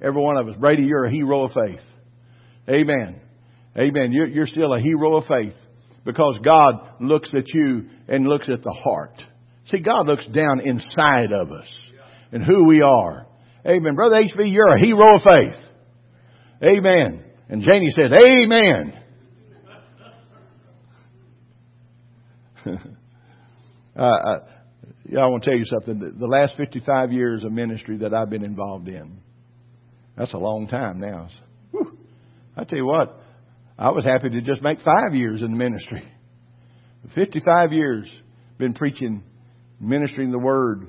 Every 0.00 0.22
one 0.22 0.36
of 0.36 0.46
us. 0.48 0.54
Brady, 0.56 0.82
you're 0.82 1.04
a 1.04 1.10
hero 1.10 1.44
of 1.44 1.52
faith. 1.52 1.80
Amen. 2.68 3.20
Amen. 3.78 4.12
You're, 4.12 4.26
you're 4.26 4.46
still 4.46 4.74
a 4.74 4.80
hero 4.80 5.16
of 5.16 5.24
faith 5.26 5.54
because 6.04 6.38
God 6.44 7.00
looks 7.00 7.30
at 7.34 7.48
you 7.48 7.88
and 8.08 8.26
looks 8.26 8.48
at 8.48 8.62
the 8.62 8.72
heart. 8.72 9.22
See, 9.66 9.80
God 9.80 10.06
looks 10.06 10.26
down 10.26 10.60
inside 10.64 11.32
of 11.32 11.50
us 11.52 11.70
and 12.32 12.42
who 12.42 12.66
we 12.66 12.82
are. 12.82 13.26
Amen. 13.66 13.94
Brother 13.94 14.16
HB, 14.16 14.52
you're 14.52 14.74
a 14.74 14.80
hero 14.80 15.16
of 15.16 15.22
faith. 15.22 15.64
Amen. 16.62 17.24
And 17.48 17.62
Janie 17.62 17.90
says, 17.90 18.12
Amen. 18.12 19.02
uh, 23.96 24.02
I, 24.02 24.36
yeah, 25.04 25.20
I 25.20 25.26
want 25.28 25.44
to 25.44 25.50
tell 25.50 25.58
you 25.58 25.64
something. 25.64 26.16
The 26.18 26.26
last 26.26 26.56
55 26.56 27.12
years 27.12 27.44
of 27.44 27.52
ministry 27.52 27.98
that 27.98 28.12
I've 28.12 28.30
been 28.30 28.44
involved 28.44 28.88
in, 28.88 29.20
that's 30.16 30.34
a 30.34 30.38
long 30.38 30.66
time 30.66 31.00
now. 31.00 31.28
Whew. 31.70 31.96
I 32.56 32.64
tell 32.64 32.78
you 32.78 32.86
what, 32.86 33.20
I 33.78 33.90
was 33.90 34.04
happy 34.04 34.28
to 34.30 34.40
just 34.40 34.60
make 34.60 34.80
five 34.80 35.14
years 35.14 35.40
in 35.40 35.52
the 35.52 35.56
ministry. 35.56 36.02
55 37.14 37.72
years 37.72 38.10
been 38.58 38.74
preaching, 38.74 39.22
ministering 39.80 40.32
the 40.32 40.38
word. 40.38 40.88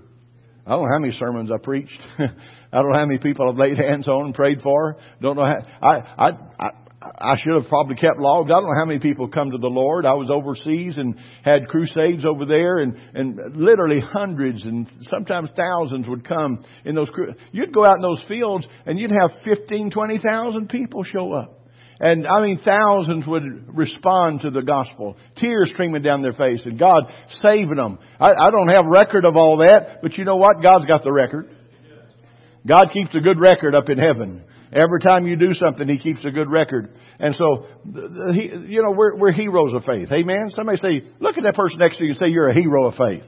I 0.65 0.71
don't 0.71 0.83
know 0.83 0.89
how 0.91 0.99
many 0.99 1.13
sermons 1.13 1.51
I 1.51 1.57
preached. 1.61 2.01
I 2.19 2.77
don't 2.77 2.91
know 2.91 2.97
how 2.97 3.05
many 3.05 3.19
people 3.19 3.47
I've 3.47 3.57
laid 3.57 3.77
hands 3.77 4.07
on 4.07 4.25
and 4.25 4.33
prayed 4.33 4.61
for. 4.61 4.97
Don't 5.21 5.35
know 5.35 5.45
how. 5.45 5.87
I 5.87 5.97
I 6.17 6.31
I, 6.59 6.69
I 7.01 7.35
should 7.37 7.61
have 7.61 7.69
probably 7.69 7.95
kept 7.95 8.17
logs. 8.17 8.51
I 8.51 8.55
don't 8.55 8.65
know 8.65 8.77
how 8.77 8.85
many 8.85 8.99
people 8.99 9.27
come 9.27 9.51
to 9.51 9.57
the 9.59 9.69
Lord. 9.69 10.05
I 10.05 10.13
was 10.13 10.31
overseas 10.31 10.97
and 10.97 11.15
had 11.43 11.67
crusades 11.67 12.25
over 12.25 12.45
there 12.45 12.79
and, 12.79 12.97
and 13.13 13.55
literally 13.55 13.99
hundreds 14.01 14.63
and 14.63 14.87
sometimes 15.09 15.49
thousands 15.55 16.09
would 16.09 16.27
come 16.27 16.65
in 16.85 16.95
those, 16.95 17.09
you'd 17.51 17.73
go 17.73 17.85
out 17.85 17.95
in 17.97 18.01
those 18.01 18.21
fields 18.27 18.67
and 18.85 18.99
you'd 18.99 19.11
have 19.11 19.31
15, 19.45 19.91
20,000 19.91 20.69
people 20.69 21.03
show 21.03 21.31
up. 21.31 21.58
And 21.99 22.25
I 22.25 22.41
mean, 22.41 22.61
thousands 22.65 23.27
would 23.27 23.75
respond 23.75 24.41
to 24.41 24.51
the 24.51 24.61
gospel, 24.61 25.17
tears 25.35 25.69
streaming 25.73 26.01
down 26.01 26.21
their 26.21 26.33
face, 26.33 26.61
and 26.63 26.79
God 26.79 27.03
saving 27.41 27.75
them. 27.75 27.99
I, 28.19 28.31
I 28.31 28.51
don't 28.51 28.69
have 28.69 28.85
record 28.85 29.25
of 29.25 29.35
all 29.35 29.57
that, 29.57 30.01
but 30.01 30.13
you 30.13 30.23
know 30.23 30.37
what? 30.37 30.61
God's 30.63 30.85
got 30.85 31.03
the 31.03 31.11
record. 31.11 31.49
God 32.65 32.87
keeps 32.93 33.13
a 33.15 33.19
good 33.19 33.39
record 33.39 33.75
up 33.75 33.89
in 33.89 33.97
heaven. 33.97 34.45
Every 34.71 34.99
time 34.99 35.27
you 35.27 35.35
do 35.35 35.53
something, 35.53 35.87
He 35.87 35.97
keeps 35.97 36.23
a 36.23 36.31
good 36.31 36.49
record. 36.49 36.93
And 37.19 37.35
so, 37.35 37.65
he, 38.33 38.51
you 38.67 38.81
know, 38.81 38.91
we're, 38.91 39.17
we're 39.17 39.31
heroes 39.31 39.73
of 39.73 39.83
faith. 39.83 40.09
Amen? 40.11 40.51
Somebody 40.51 40.77
say, 40.77 41.01
look 41.19 41.37
at 41.37 41.43
that 41.43 41.55
person 41.55 41.79
next 41.79 41.97
to 41.97 42.03
you 42.03 42.11
and 42.11 42.19
say, 42.19 42.27
you're 42.27 42.49
a 42.49 42.53
hero 42.53 42.85
of 42.85 42.93
faith. 42.95 43.23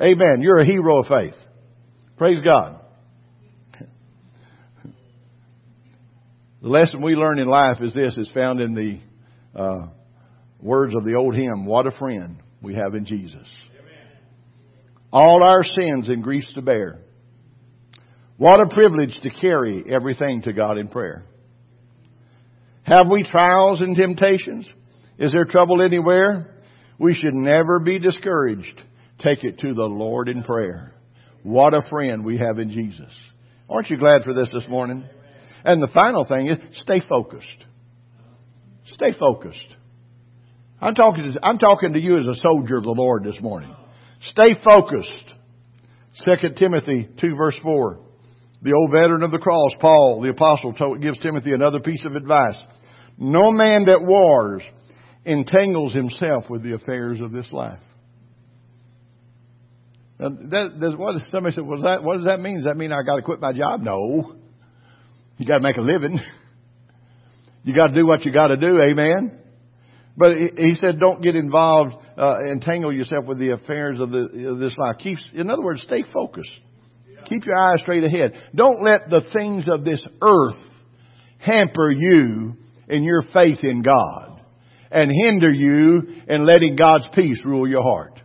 Amen. 0.00 0.40
You're 0.40 0.58
a 0.58 0.64
hero 0.66 1.00
of 1.00 1.06
faith. 1.06 1.34
Praise 2.18 2.40
God. 2.44 2.80
The 6.64 6.70
lesson 6.70 7.02
we 7.02 7.14
learn 7.14 7.38
in 7.38 7.46
life 7.46 7.82
is 7.82 7.92
this, 7.92 8.16
is 8.16 8.30
found 8.32 8.58
in 8.58 8.72
the 8.72 8.98
uh, 9.54 9.88
words 10.62 10.94
of 10.96 11.04
the 11.04 11.14
old 11.14 11.34
hymn, 11.34 11.66
What 11.66 11.86
a 11.86 11.90
friend 11.90 12.40
we 12.62 12.74
have 12.74 12.94
in 12.94 13.04
Jesus. 13.04 13.46
All 15.12 15.42
our 15.42 15.62
sins 15.62 16.08
and 16.08 16.22
griefs 16.22 16.50
to 16.54 16.62
bear 16.62 17.00
what 18.38 18.60
a 18.60 18.74
privilege 18.74 19.16
to 19.22 19.30
carry 19.30 19.84
everything 19.88 20.40
to 20.42 20.54
God 20.54 20.78
in 20.78 20.88
prayer. 20.88 21.24
Have 22.82 23.08
we 23.12 23.24
trials 23.24 23.82
and 23.82 23.94
temptations? 23.94 24.66
Is 25.18 25.32
there 25.32 25.44
trouble 25.44 25.82
anywhere? 25.82 26.62
We 26.98 27.14
should 27.14 27.34
never 27.34 27.78
be 27.78 27.98
discouraged. 27.98 28.82
Take 29.18 29.44
it 29.44 29.58
to 29.58 29.74
the 29.74 29.84
Lord 29.84 30.30
in 30.30 30.42
prayer. 30.42 30.94
What 31.42 31.74
a 31.74 31.86
friend 31.90 32.24
we 32.24 32.38
have 32.38 32.58
in 32.58 32.70
Jesus. 32.70 33.14
Aren't 33.68 33.90
you 33.90 33.98
glad 33.98 34.22
for 34.24 34.32
this 34.32 34.48
this 34.50 34.66
morning? 34.66 35.04
And 35.64 35.82
the 35.82 35.88
final 35.88 36.26
thing 36.26 36.48
is 36.48 36.58
stay 36.82 37.00
focused. 37.08 37.64
Stay 38.86 39.16
focused. 39.18 39.76
I'm 40.80 40.94
talking 40.94 41.32
to, 41.32 41.44
I'm 41.44 41.58
talking 41.58 41.94
to 41.94 42.00
you 42.00 42.18
as 42.18 42.26
a 42.26 42.34
soldier 42.34 42.76
of 42.76 42.84
the 42.84 42.90
Lord 42.90 43.24
this 43.24 43.40
morning. 43.40 43.74
Stay 44.20 44.54
focused. 44.62 45.08
2 46.24 46.54
Timothy 46.56 47.08
2 47.18 47.34
verse 47.34 47.56
4. 47.62 48.00
The 48.62 48.72
old 48.74 48.92
veteran 48.92 49.22
of 49.22 49.30
the 49.30 49.38
cross, 49.38 49.72
Paul, 49.80 50.22
the 50.22 50.30
apostle, 50.30 50.72
told, 50.74 51.02
gives 51.02 51.18
Timothy 51.18 51.52
another 51.52 51.80
piece 51.80 52.04
of 52.06 52.14
advice. 52.14 52.56
No 53.18 53.50
man 53.50 53.86
that 53.86 54.02
wars 54.02 54.62
entangles 55.24 55.94
himself 55.94 56.48
with 56.50 56.62
the 56.62 56.74
affairs 56.74 57.20
of 57.20 57.32
this 57.32 57.50
life. 57.52 57.80
Now, 60.18 60.28
that, 60.28 60.94
what 60.98 61.20
somebody 61.30 61.54
said. 61.54 61.64
Was 61.64 61.82
that 61.82 62.02
what 62.02 62.18
does 62.18 62.26
that 62.26 62.40
mean? 62.40 62.56
Does 62.56 62.66
that 62.66 62.76
mean 62.76 62.92
I 62.92 63.02
got 63.04 63.16
to 63.16 63.22
quit 63.22 63.40
my 63.40 63.52
job? 63.52 63.80
No. 63.80 64.36
You 65.36 65.46
got 65.46 65.58
to 65.58 65.62
make 65.62 65.76
a 65.76 65.82
living. 65.82 66.20
You 67.64 67.74
got 67.74 67.88
to 67.88 67.94
do 67.94 68.06
what 68.06 68.24
you 68.24 68.32
got 68.32 68.48
to 68.48 68.56
do. 68.56 68.78
Amen. 68.88 69.38
But 70.16 70.36
he 70.56 70.76
said, 70.76 71.00
don't 71.00 71.22
get 71.22 71.34
involved, 71.34 71.94
uh, 72.16 72.36
entangle 72.44 72.92
yourself 72.92 73.24
with 73.26 73.38
the 73.38 73.50
affairs 73.50 74.00
of, 74.00 74.12
the, 74.12 74.48
of 74.48 74.58
this 74.58 74.76
life. 74.78 74.96
Keep, 74.98 75.18
in 75.32 75.50
other 75.50 75.62
words, 75.62 75.82
stay 75.82 76.04
focused. 76.12 76.52
Keep 77.28 77.46
your 77.46 77.56
eyes 77.56 77.80
straight 77.80 78.04
ahead. 78.04 78.34
Don't 78.54 78.82
let 78.82 79.08
the 79.08 79.22
things 79.32 79.64
of 79.68 79.84
this 79.84 80.04
earth 80.22 80.62
hamper 81.38 81.90
you 81.90 82.56
in 82.88 83.02
your 83.02 83.22
faith 83.32 83.58
in 83.62 83.82
God 83.82 84.40
and 84.90 85.10
hinder 85.10 85.50
you 85.50 86.22
in 86.28 86.46
letting 86.46 86.76
God's 86.76 87.08
peace 87.14 87.42
rule 87.44 87.68
your 87.68 87.82
heart. 87.82 88.20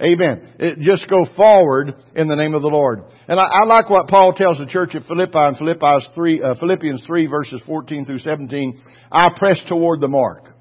Amen. 0.00 0.54
It, 0.58 0.78
just 0.78 1.06
go 1.08 1.26
forward 1.36 1.92
in 2.14 2.26
the 2.26 2.36
name 2.36 2.54
of 2.54 2.62
the 2.62 2.68
Lord. 2.68 3.00
And 3.28 3.38
I, 3.38 3.44
I 3.44 3.64
like 3.66 3.90
what 3.90 4.08
Paul 4.08 4.32
tells 4.32 4.58
the 4.58 4.66
church 4.66 4.94
at 4.94 5.04
Philippi 5.04 5.38
in 5.38 5.54
Philippians 5.56 6.06
3, 6.14 6.42
uh, 6.42 6.54
Philippians 6.58 7.02
3 7.06 7.26
verses 7.26 7.62
14 7.66 8.06
through 8.06 8.20
17. 8.20 8.82
I 9.12 9.28
press 9.36 9.60
toward 9.68 10.00
the 10.00 10.08
mark 10.08 10.54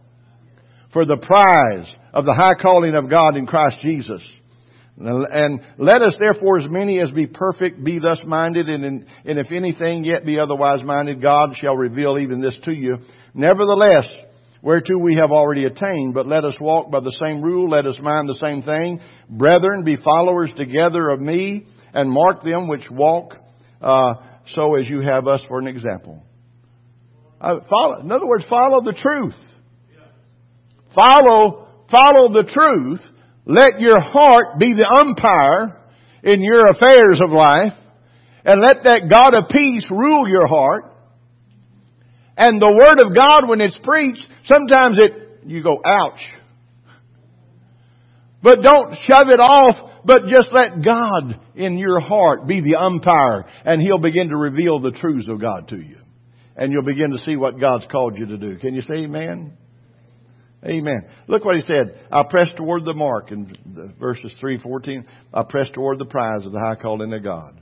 for 0.92 1.06
the 1.06 1.18
prize 1.18 1.90
of 2.14 2.26
the 2.26 2.34
high 2.34 2.56
calling 2.62 2.96
of 2.96 3.10
God 3.10 3.38
in 3.38 3.46
Christ 3.46 3.78
Jesus. 3.82 4.22
And 4.98 5.62
let 5.78 6.02
us 6.02 6.16
therefore 6.20 6.58
as 6.58 6.70
many 6.70 7.00
as 7.00 7.10
be 7.12 7.26
perfect 7.26 7.82
be 7.82 8.00
thus 8.00 8.20
minded 8.26 8.68
and, 8.68 8.84
in, 8.84 9.06
and 9.24 9.40
if 9.40 9.50
anything 9.50 10.04
yet 10.04 10.26
be 10.26 10.40
otherwise 10.40 10.84
minded, 10.84 11.22
God 11.22 11.56
shall 11.56 11.76
reveal 11.76 12.18
even 12.20 12.42
this 12.42 12.60
to 12.66 12.74
you. 12.74 12.98
Nevertheless, 13.34 14.10
whereto 14.62 14.98
we 14.98 15.16
have 15.16 15.32
already 15.32 15.66
attained, 15.66 16.14
but 16.14 16.28
let 16.28 16.46
us 16.46 16.56
walk 16.60 16.92
by 16.92 17.00
the 17.00 17.18
same 17.22 17.42
rule, 17.42 17.70
let 17.70 17.86
us 17.86 17.98
mind 18.02 18.30
the 18.30 18.36
same 18.36 18.62
thing. 18.62 19.02
Brethren, 19.30 19.84
be 19.84 19.98
followers 19.98 20.52
together 20.56 21.10
of 21.10 21.20
me 21.20 21.66
and 21.94 22.10
mark 22.10 22.44
them 22.44 22.68
which 22.68 22.90
walk, 22.92 23.36
uh, 23.82 24.14
so 24.54 24.76
as 24.76 24.88
you 24.88 25.02
have 25.02 25.28
us 25.28 25.42
for 25.48 25.60
an 25.60 25.68
example. 25.68 26.24
Uh, 27.40 27.60
follow, 27.70 28.02
in 28.02 28.12
other 28.12 28.28
words, 28.28 28.46
follow 28.50 28.82
the 28.82 28.94
truth. 28.94 29.36
Follow, 30.94 31.68
follow 31.90 32.34
the 32.34 32.50
truth 32.52 33.02
let 33.50 33.82
your 33.82 34.00
heart 34.00 34.60
be 34.60 34.76
the 34.76 34.86
umpire 34.86 35.82
in 36.22 36.40
your 36.44 36.70
affairs 36.70 37.20
of 37.20 37.32
life 37.32 37.74
and 38.46 38.62
let 38.62 38.84
that 38.84 39.10
God 39.10 39.34
of 39.34 39.50
peace 39.50 39.88
rule 39.90 40.30
your 40.30 40.46
heart. 40.46 40.89
And 42.40 42.62
the 42.62 42.72
Word 42.72 43.06
of 43.06 43.14
God, 43.14 43.50
when 43.50 43.60
it's 43.60 43.78
preached, 43.84 44.26
sometimes 44.46 44.98
it 44.98 45.42
you 45.46 45.62
go, 45.62 45.82
ouch. 45.86 46.20
But 48.42 48.62
don't 48.62 48.94
shove 49.02 49.28
it 49.28 49.42
off, 49.42 49.92
but 50.06 50.24
just 50.24 50.48
let 50.54 50.82
God 50.82 51.38
in 51.56 51.78
your 51.78 52.00
heart 52.00 52.48
be 52.48 52.62
the 52.62 52.78
umpire 52.80 53.44
and 53.66 53.82
He'll 53.82 54.00
begin 54.00 54.30
to 54.30 54.38
reveal 54.38 54.80
the 54.80 54.92
truths 54.92 55.28
of 55.28 55.42
God 55.42 55.68
to 55.68 55.76
you. 55.76 55.98
And 56.56 56.72
you'll 56.72 56.84
begin 56.84 57.12
to 57.12 57.18
see 57.20 57.36
what 57.36 57.60
God's 57.60 57.86
called 57.92 58.18
you 58.18 58.28
to 58.28 58.38
do. 58.38 58.58
Can 58.58 58.74
you 58.74 58.82
say 58.82 59.04
amen? 59.04 59.58
Amen. 60.66 61.10
Look 61.28 61.44
what 61.44 61.56
he 61.56 61.62
said. 61.62 62.00
I 62.12 62.24
press 62.30 62.50
toward 62.56 62.86
the 62.86 62.94
mark 62.94 63.32
in 63.32 63.54
verses 64.00 64.34
3, 64.40 64.60
14. 64.60 65.06
I 65.34 65.44
press 65.44 65.70
toward 65.74 66.00
the 66.00 66.06
prize 66.06 66.46
of 66.46 66.52
the 66.54 66.60
high 66.60 66.76
calling 66.76 67.14
of 67.14 67.24
God. 67.24 67.59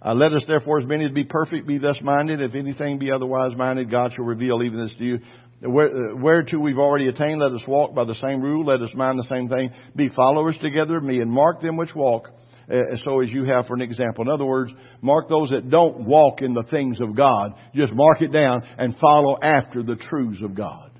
Uh, 0.00 0.14
let 0.14 0.32
us 0.32 0.44
therefore, 0.46 0.78
as 0.78 0.86
many 0.86 1.04
as 1.04 1.10
be 1.10 1.24
perfect, 1.24 1.66
be 1.66 1.78
thus 1.78 1.98
minded. 2.02 2.40
If 2.40 2.54
anything 2.54 2.98
be 2.98 3.10
otherwise 3.12 3.56
minded, 3.56 3.90
God 3.90 4.12
shall 4.14 4.24
reveal 4.24 4.62
even 4.62 4.78
this 4.78 4.94
to 4.98 5.04
you. 5.04 5.18
Where, 5.60 5.88
uh, 5.88 6.16
whereto 6.16 6.58
we've 6.58 6.78
already 6.78 7.08
attained, 7.08 7.40
let 7.40 7.52
us 7.52 7.66
walk 7.66 7.94
by 7.94 8.04
the 8.04 8.14
same 8.14 8.40
rule. 8.40 8.64
Let 8.64 8.80
us 8.80 8.90
mind 8.94 9.18
the 9.18 9.26
same 9.28 9.48
thing. 9.48 9.70
Be 9.96 10.08
followers 10.08 10.56
together 10.58 10.98
of 10.98 11.02
me 11.02 11.20
and 11.20 11.30
mark 11.30 11.60
them 11.60 11.76
which 11.76 11.94
walk 11.96 12.28
uh, 12.70 12.96
so 13.04 13.20
as 13.20 13.30
you 13.30 13.44
have 13.44 13.66
for 13.66 13.74
an 13.74 13.80
example. 13.80 14.24
In 14.24 14.30
other 14.30 14.44
words, 14.44 14.72
mark 15.00 15.28
those 15.28 15.50
that 15.50 15.68
don't 15.70 16.04
walk 16.04 16.42
in 16.42 16.54
the 16.54 16.64
things 16.70 17.00
of 17.00 17.16
God. 17.16 17.54
Just 17.74 17.92
mark 17.92 18.20
it 18.20 18.30
down 18.30 18.62
and 18.76 18.94
follow 19.00 19.36
after 19.42 19.82
the 19.82 19.96
truths 19.96 20.40
of 20.42 20.54
God. 20.54 20.90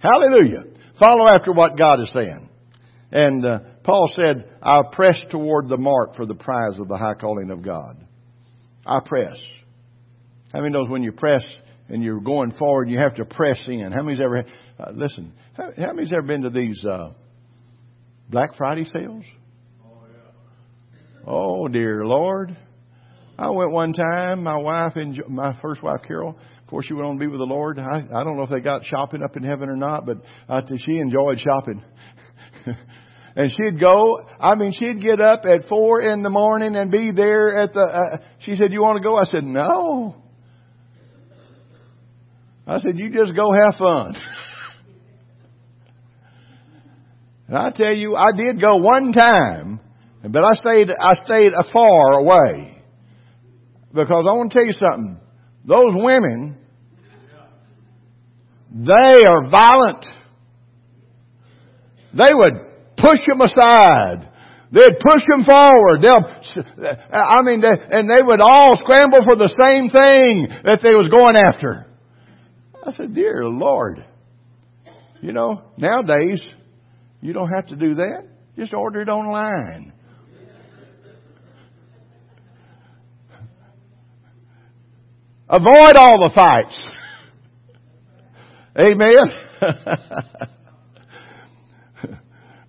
Hallelujah. 0.00 0.64
Follow 0.98 1.28
after 1.32 1.52
what 1.52 1.78
God 1.78 2.00
is 2.00 2.10
saying. 2.12 2.50
And 3.12 3.44
uh, 3.44 3.58
Paul 3.90 4.08
said, 4.14 4.48
I 4.62 4.82
press 4.92 5.18
toward 5.32 5.68
the 5.68 5.76
mark 5.76 6.14
for 6.14 6.24
the 6.24 6.36
prize 6.36 6.78
of 6.78 6.86
the 6.86 6.96
high 6.96 7.14
calling 7.14 7.50
of 7.50 7.60
God. 7.60 7.96
I 8.86 9.00
press. 9.04 9.36
How 10.52 10.60
many 10.60 10.72
knows 10.72 10.88
when 10.88 11.02
you 11.02 11.10
press 11.10 11.44
and 11.88 12.00
you're 12.00 12.20
going 12.20 12.52
forward, 12.52 12.88
you 12.88 12.98
have 12.98 13.16
to 13.16 13.24
press 13.24 13.58
in? 13.66 13.90
How 13.90 14.02
many's 14.02 14.20
ever, 14.20 14.44
uh, 14.78 14.92
listen, 14.94 15.32
how, 15.54 15.72
how, 15.76 15.92
many's 15.92 16.12
ever 16.12 16.22
been 16.22 16.42
to 16.42 16.50
these 16.50 16.80
uh, 16.88 17.14
Black 18.28 18.54
Friday 18.56 18.84
sales? 18.84 19.24
Oh, 19.84 19.98
yeah. 20.12 21.20
oh, 21.26 21.66
dear 21.66 22.04
Lord. 22.04 22.56
I 23.36 23.50
went 23.50 23.72
one 23.72 23.92
time, 23.92 24.44
my 24.44 24.56
wife 24.56 24.92
and 24.94 25.20
my 25.28 25.58
first 25.60 25.82
wife, 25.82 26.02
Carol, 26.06 26.38
before 26.64 26.84
she 26.84 26.94
went 26.94 27.06
on 27.06 27.14
to 27.14 27.18
be 27.18 27.26
with 27.26 27.40
the 27.40 27.44
Lord. 27.44 27.80
I, 27.80 28.02
I 28.14 28.22
don't 28.22 28.36
know 28.36 28.44
if 28.44 28.50
they 28.50 28.60
got 28.60 28.84
shopping 28.84 29.24
up 29.24 29.36
in 29.36 29.42
heaven 29.42 29.68
or 29.68 29.76
not, 29.76 30.06
but 30.06 30.18
uh, 30.48 30.62
she 30.76 30.98
enjoyed 30.98 31.40
shopping. 31.40 31.82
and 33.36 33.50
she'd 33.50 33.80
go, 33.80 34.20
I 34.40 34.54
mean, 34.54 34.72
she'd 34.72 35.00
get 35.00 35.20
up 35.20 35.44
at 35.44 35.68
four 35.68 36.02
in 36.02 36.22
the 36.22 36.30
morning 36.30 36.74
and 36.74 36.90
be 36.90 37.12
there 37.14 37.56
at 37.56 37.72
the, 37.72 37.80
uh, 37.80 38.18
she 38.40 38.54
said, 38.54 38.72
you 38.72 38.82
want 38.82 39.00
to 39.00 39.08
go? 39.08 39.16
I 39.16 39.24
said, 39.24 39.44
no. 39.44 40.16
I 42.66 42.80
said, 42.80 42.98
you 42.98 43.10
just 43.10 43.34
go 43.36 43.52
have 43.52 43.78
fun. 43.78 44.16
and 47.48 47.56
I 47.56 47.70
tell 47.70 47.94
you, 47.94 48.16
I 48.16 48.36
did 48.36 48.60
go 48.60 48.76
one 48.76 49.12
time, 49.12 49.80
but 50.28 50.42
I 50.44 50.52
stayed, 50.54 50.88
I 50.90 51.14
stayed 51.24 51.52
far 51.72 52.18
away. 52.18 52.82
Because 53.92 54.24
I 54.28 54.32
want 54.32 54.52
to 54.52 54.58
tell 54.58 54.66
you 54.66 54.72
something. 54.72 55.18
Those 55.64 55.92
women, 55.94 56.56
they 58.72 59.24
are 59.26 59.48
violent. 59.50 60.04
They 62.12 62.32
would 62.32 62.69
push 63.00 63.26
them 63.26 63.40
aside. 63.40 64.28
They'd 64.72 65.00
push 65.00 65.22
them 65.28 65.44
forward. 65.44 66.00
They'll, 66.00 66.24
I 67.12 67.42
mean, 67.42 67.60
they, 67.60 67.70
and 67.90 68.08
they 68.08 68.22
would 68.22 68.40
all 68.40 68.76
scramble 68.76 69.24
for 69.24 69.34
the 69.34 69.52
same 69.60 69.90
thing 69.90 70.46
that 70.64 70.80
they 70.82 70.94
was 70.94 71.08
going 71.08 71.34
after. 71.36 71.86
I 72.86 72.92
said, 72.92 73.14
dear 73.14 73.44
Lord, 73.44 74.04
you 75.20 75.32
know, 75.32 75.62
nowadays, 75.76 76.40
you 77.20 77.32
don't 77.32 77.50
have 77.50 77.66
to 77.68 77.76
do 77.76 77.96
that. 77.96 78.28
Just 78.56 78.72
order 78.72 79.00
it 79.00 79.08
online. 79.08 79.92
Avoid 85.48 85.96
all 85.96 86.28
the 86.28 86.30
fights. 86.32 86.88
Amen. 88.78 90.50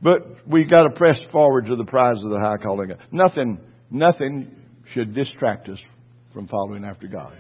but 0.02 0.48
we've 0.48 0.70
got 0.70 0.84
to 0.84 0.92
press 0.92 1.20
forward 1.32 1.68
to 1.68 1.76
the 1.76 1.86
prize 1.86 2.24
of 2.24 2.32
the 2.32 2.40
high 2.40 2.58
calling. 2.58 2.92
Nothing, 3.12 3.60
nothing 3.90 4.56
should 4.94 5.14
distract 5.14 5.70
us 5.70 5.82
from 6.34 6.48
following 6.48 6.86
after 6.86 7.08
God. 7.08 7.34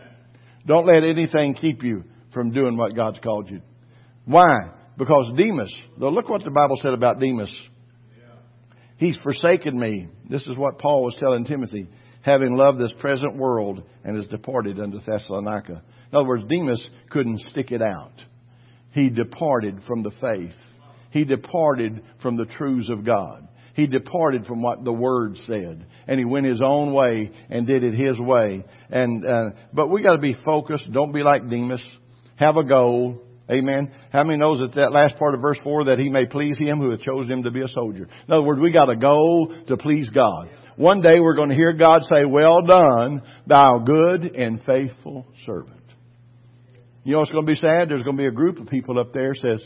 Don't 0.65 0.85
let 0.85 1.03
anything 1.03 1.55
keep 1.55 1.83
you 1.83 2.03
from 2.33 2.51
doing 2.51 2.77
what 2.77 2.95
God's 2.95 3.19
called 3.19 3.49
you. 3.49 3.61
Why? 4.25 4.57
Because 4.97 5.31
Demas, 5.35 5.73
though 5.97 6.09
look 6.09 6.29
what 6.29 6.43
the 6.43 6.51
Bible 6.51 6.77
said 6.81 6.93
about 6.93 7.19
Demas. 7.19 7.51
He's 8.97 9.17
forsaken 9.23 9.79
me. 9.79 10.07
This 10.29 10.43
is 10.43 10.55
what 10.55 10.77
Paul 10.77 11.03
was 11.03 11.15
telling 11.17 11.43
Timothy, 11.43 11.87
having 12.21 12.55
loved 12.55 12.77
this 12.77 12.93
present 12.99 13.35
world 13.35 13.81
and 14.03 14.15
has 14.15 14.27
departed 14.27 14.79
unto 14.79 14.99
Thessalonica. 14.99 15.81
In 16.11 16.17
other 16.17 16.27
words, 16.27 16.45
Demas 16.47 16.85
couldn't 17.09 17.39
stick 17.49 17.71
it 17.71 17.81
out. 17.81 18.13
He 18.91 19.09
departed 19.09 19.81
from 19.87 20.03
the 20.03 20.11
faith. 20.11 20.53
He 21.11 21.25
departed 21.25 22.03
from 22.21 22.37
the 22.37 22.45
truths 22.45 22.89
of 22.89 23.05
God. 23.05 23.47
He 23.73 23.87
departed 23.87 24.45
from 24.45 24.61
what 24.61 24.83
the 24.83 24.91
Word 24.91 25.37
said, 25.45 25.85
and 26.07 26.19
he 26.19 26.25
went 26.25 26.45
his 26.45 26.61
own 26.61 26.93
way 26.93 27.31
and 27.49 27.65
did 27.65 27.83
it 27.83 27.93
his 27.93 28.19
way. 28.19 28.65
And 28.89 29.25
uh, 29.25 29.51
but 29.73 29.87
we 29.87 30.03
got 30.03 30.15
to 30.15 30.21
be 30.21 30.35
focused. 30.43 30.91
Don't 30.91 31.13
be 31.13 31.23
like 31.23 31.47
Demas. 31.47 31.81
Have 32.35 32.57
a 32.57 32.63
goal. 32.63 33.21
Amen. 33.49 33.91
How 34.11 34.23
many 34.23 34.39
knows 34.39 34.59
that 34.59 34.75
that 34.75 34.91
last 34.91 35.17
part 35.17 35.35
of 35.35 35.41
verse 35.41 35.57
four 35.63 35.85
that 35.85 35.99
he 35.99 36.09
may 36.09 36.25
please 36.25 36.57
him 36.57 36.79
who 36.79 36.91
hath 36.91 37.01
chosen 37.01 37.31
him 37.31 37.43
to 37.43 37.51
be 37.51 37.61
a 37.61 37.67
soldier? 37.67 38.03
In 38.27 38.33
other 38.33 38.43
words, 38.43 38.61
we 38.61 38.71
got 38.71 38.89
a 38.89 38.95
goal 38.95 39.53
to 39.67 39.77
please 39.77 40.09
God. 40.09 40.49
One 40.75 41.01
day 41.01 41.19
we're 41.19 41.35
going 41.35 41.49
to 41.49 41.55
hear 41.55 41.73
God 41.73 42.03
say, 42.03 42.25
"Well 42.25 42.61
done, 42.61 43.21
thou 43.47 43.79
good 43.85 44.35
and 44.35 44.61
faithful 44.63 45.27
servant." 45.45 45.81
You 47.03 47.13
know 47.13 47.19
what's 47.19 47.31
going 47.31 47.45
to 47.45 47.51
be 47.51 47.59
sad? 47.59 47.89
There's 47.89 48.03
going 48.03 48.17
to 48.17 48.21
be 48.21 48.27
a 48.27 48.31
group 48.31 48.59
of 48.59 48.67
people 48.67 48.99
up 48.99 49.13
there 49.13 49.33
says, 49.33 49.63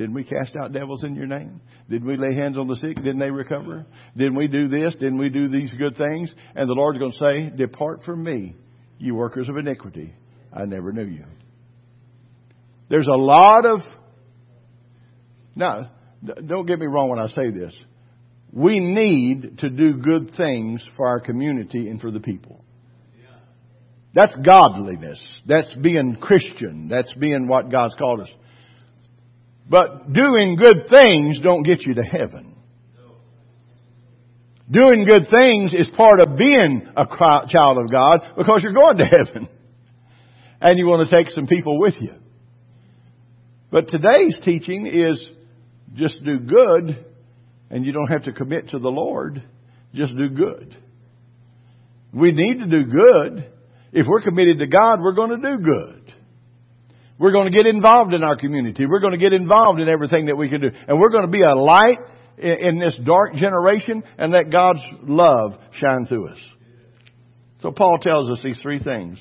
didn't 0.00 0.14
we 0.14 0.24
cast 0.24 0.56
out 0.56 0.72
devils 0.72 1.04
in 1.04 1.14
your 1.14 1.26
name? 1.26 1.60
Didn't 1.90 2.08
we 2.08 2.16
lay 2.16 2.34
hands 2.34 2.56
on 2.56 2.66
the 2.66 2.76
sick? 2.76 2.96
Didn't 2.96 3.18
they 3.18 3.30
recover? 3.30 3.84
Didn't 4.16 4.34
we 4.34 4.48
do 4.48 4.66
this? 4.66 4.94
Didn't 4.94 5.18
we 5.18 5.28
do 5.28 5.46
these 5.48 5.74
good 5.74 5.94
things? 5.94 6.32
And 6.54 6.66
the 6.66 6.72
Lord's 6.72 6.98
going 6.98 7.12
to 7.12 7.18
say, 7.18 7.50
Depart 7.54 8.04
from 8.06 8.24
me, 8.24 8.56
you 8.98 9.14
workers 9.14 9.50
of 9.50 9.58
iniquity. 9.58 10.14
I 10.54 10.64
never 10.64 10.94
knew 10.94 11.04
you. 11.04 11.26
There's 12.88 13.08
a 13.08 13.18
lot 13.18 13.66
of, 13.66 13.80
now, 15.54 15.90
don't 16.46 16.64
get 16.64 16.78
me 16.78 16.86
wrong 16.86 17.10
when 17.10 17.18
I 17.18 17.26
say 17.26 17.50
this. 17.50 17.74
We 18.54 18.80
need 18.80 19.58
to 19.58 19.68
do 19.68 19.98
good 19.98 20.30
things 20.34 20.82
for 20.96 21.08
our 21.08 21.20
community 21.20 21.88
and 21.88 22.00
for 22.00 22.10
the 22.10 22.20
people. 22.20 22.64
That's 24.14 24.34
godliness. 24.34 25.22
That's 25.46 25.74
being 25.74 26.16
Christian. 26.22 26.88
That's 26.90 27.12
being 27.12 27.48
what 27.48 27.70
God's 27.70 27.94
called 27.96 28.22
us. 28.22 28.30
But 29.70 30.12
doing 30.12 30.56
good 30.56 30.88
things 30.90 31.38
don't 31.40 31.62
get 31.62 31.86
you 31.86 31.94
to 31.94 32.02
heaven. 32.02 32.56
Doing 34.68 35.04
good 35.04 35.28
things 35.30 35.72
is 35.72 35.88
part 35.96 36.20
of 36.20 36.36
being 36.36 36.88
a 36.96 37.06
child 37.06 37.78
of 37.78 37.90
God 37.90 38.34
because 38.36 38.60
you're 38.62 38.72
going 38.72 38.98
to 38.98 39.04
heaven. 39.04 39.48
And 40.60 40.78
you 40.78 40.86
want 40.86 41.08
to 41.08 41.16
take 41.16 41.30
some 41.30 41.46
people 41.46 41.80
with 41.80 41.94
you. 42.00 42.14
But 43.70 43.88
today's 43.88 44.38
teaching 44.44 44.86
is 44.86 45.24
just 45.94 46.22
do 46.24 46.40
good 46.40 47.04
and 47.70 47.86
you 47.86 47.92
don't 47.92 48.08
have 48.08 48.24
to 48.24 48.32
commit 48.32 48.70
to 48.70 48.80
the 48.80 48.88
Lord. 48.88 49.42
Just 49.94 50.16
do 50.16 50.28
good. 50.28 50.76
We 52.12 52.32
need 52.32 52.58
to 52.58 52.66
do 52.66 52.84
good. 52.90 53.52
If 53.92 54.06
we're 54.08 54.22
committed 54.22 54.58
to 54.58 54.66
God, 54.66 55.00
we're 55.00 55.14
going 55.14 55.40
to 55.40 55.56
do 55.56 55.62
good. 55.62 55.99
We're 57.20 57.32
going 57.32 57.52
to 57.52 57.56
get 57.56 57.66
involved 57.66 58.14
in 58.14 58.22
our 58.22 58.34
community. 58.34 58.86
We're 58.86 59.00
going 59.00 59.12
to 59.12 59.18
get 59.18 59.34
involved 59.34 59.78
in 59.78 59.90
everything 59.90 60.26
that 60.26 60.36
we 60.36 60.48
can 60.48 60.62
do. 60.62 60.70
And 60.88 60.98
we're 60.98 61.10
going 61.10 61.26
to 61.26 61.30
be 61.30 61.42
a 61.42 61.54
light 61.54 61.98
in 62.38 62.78
this 62.78 62.98
dark 63.04 63.34
generation 63.34 64.02
and 64.16 64.32
let 64.32 64.50
God's 64.50 64.80
love 65.02 65.52
shine 65.74 66.06
through 66.06 66.30
us. 66.30 66.42
So 67.60 67.72
Paul 67.72 67.98
tells 68.00 68.30
us 68.30 68.40
these 68.42 68.58
three 68.62 68.82
things. 68.82 69.18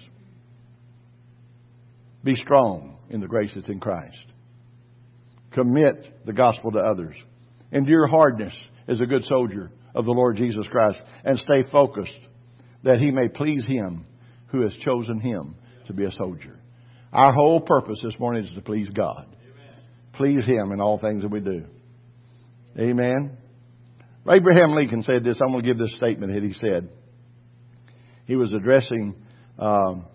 Be 2.23 2.35
strong 2.35 2.99
in 3.09 3.19
the 3.19 3.27
grace 3.27 3.51
that's 3.53 3.67
in 3.67 3.81
Christ. 3.81 4.25
Commit 5.51 6.25
the 6.25 6.31
gospel 6.31 6.71
to 6.71 6.79
others. 6.79 7.15
Endure 7.73 8.07
hardness 8.07 8.57
as 8.87 9.01
a 9.01 9.05
good 9.05 9.25
soldier 9.25 9.71
of 9.93 10.05
the 10.05 10.11
Lord 10.11 10.37
Jesus 10.37 10.65
Christ 10.71 11.01
and 11.25 11.37
stay 11.37 11.69
focused 11.69 12.11
that 12.83 12.99
he 12.99 13.11
may 13.11 13.27
please 13.27 13.65
him 13.67 14.05
who 14.47 14.61
has 14.61 14.73
chosen 14.85 15.19
him 15.19 15.55
to 15.87 15.93
be 15.93 16.05
a 16.05 16.11
soldier. 16.13 16.58
Our 17.11 17.33
whole 17.33 17.61
purpose 17.61 17.99
this 18.03 18.17
morning 18.19 18.45
is 18.45 18.53
to 18.55 18.61
please 18.61 18.89
God. 18.89 19.25
Please 20.13 20.45
Him 20.45 20.71
in 20.71 20.81
all 20.81 20.99
things 20.99 21.23
that 21.23 21.31
we 21.31 21.39
do. 21.39 21.65
Amen. 22.77 23.37
Abraham 24.29 24.75
Lincoln 24.75 25.01
said 25.03 25.23
this. 25.23 25.39
I'm 25.41 25.51
going 25.51 25.63
to 25.63 25.67
give 25.67 25.79
this 25.79 25.93
statement 25.95 26.33
that 26.33 26.43
he 26.43 26.53
said. 26.53 26.89
He 28.25 28.35
was 28.35 28.53
addressing 28.53 29.15
um, 29.57 30.05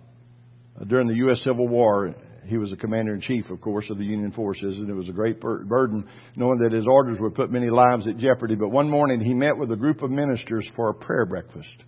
during 0.87 1.09
the 1.09 1.17
U.S. 1.17 1.41
Civil 1.45 1.67
War, 1.67 2.15
he 2.47 2.59
was 2.59 2.71
a 2.71 2.77
commander 2.77 3.15
in 3.15 3.21
chief, 3.21 3.51
of 3.51 3.61
course, 3.61 3.89
of 3.91 3.99
the 3.99 4.05
Union 4.05 4.31
forces, 4.33 4.77
and 4.77 4.89
it 4.89 4.95
was 4.95 5.09
a 5.09 5.13
great 5.13 5.41
bur- 5.41 5.65
burden 5.65 6.07
knowing 6.37 6.59
that 6.59 6.73
his 6.73 6.87
orders 6.89 7.19
would 7.19 7.35
put 7.35 7.51
many 7.51 7.71
lives 7.71 8.07
at 8.07 8.19
jeopardy. 8.19 8.55
But 8.55 8.69
one 8.69 8.91
morning 8.91 9.21
he 9.21 9.35
met 9.35 9.57
with 9.57 9.73
a 9.73 9.77
group 9.77 10.03
of 10.03 10.11
ministers 10.11 10.67
for 10.77 10.91
a 10.91 10.95
prayer 10.95 11.27
breakfast. 11.27 11.85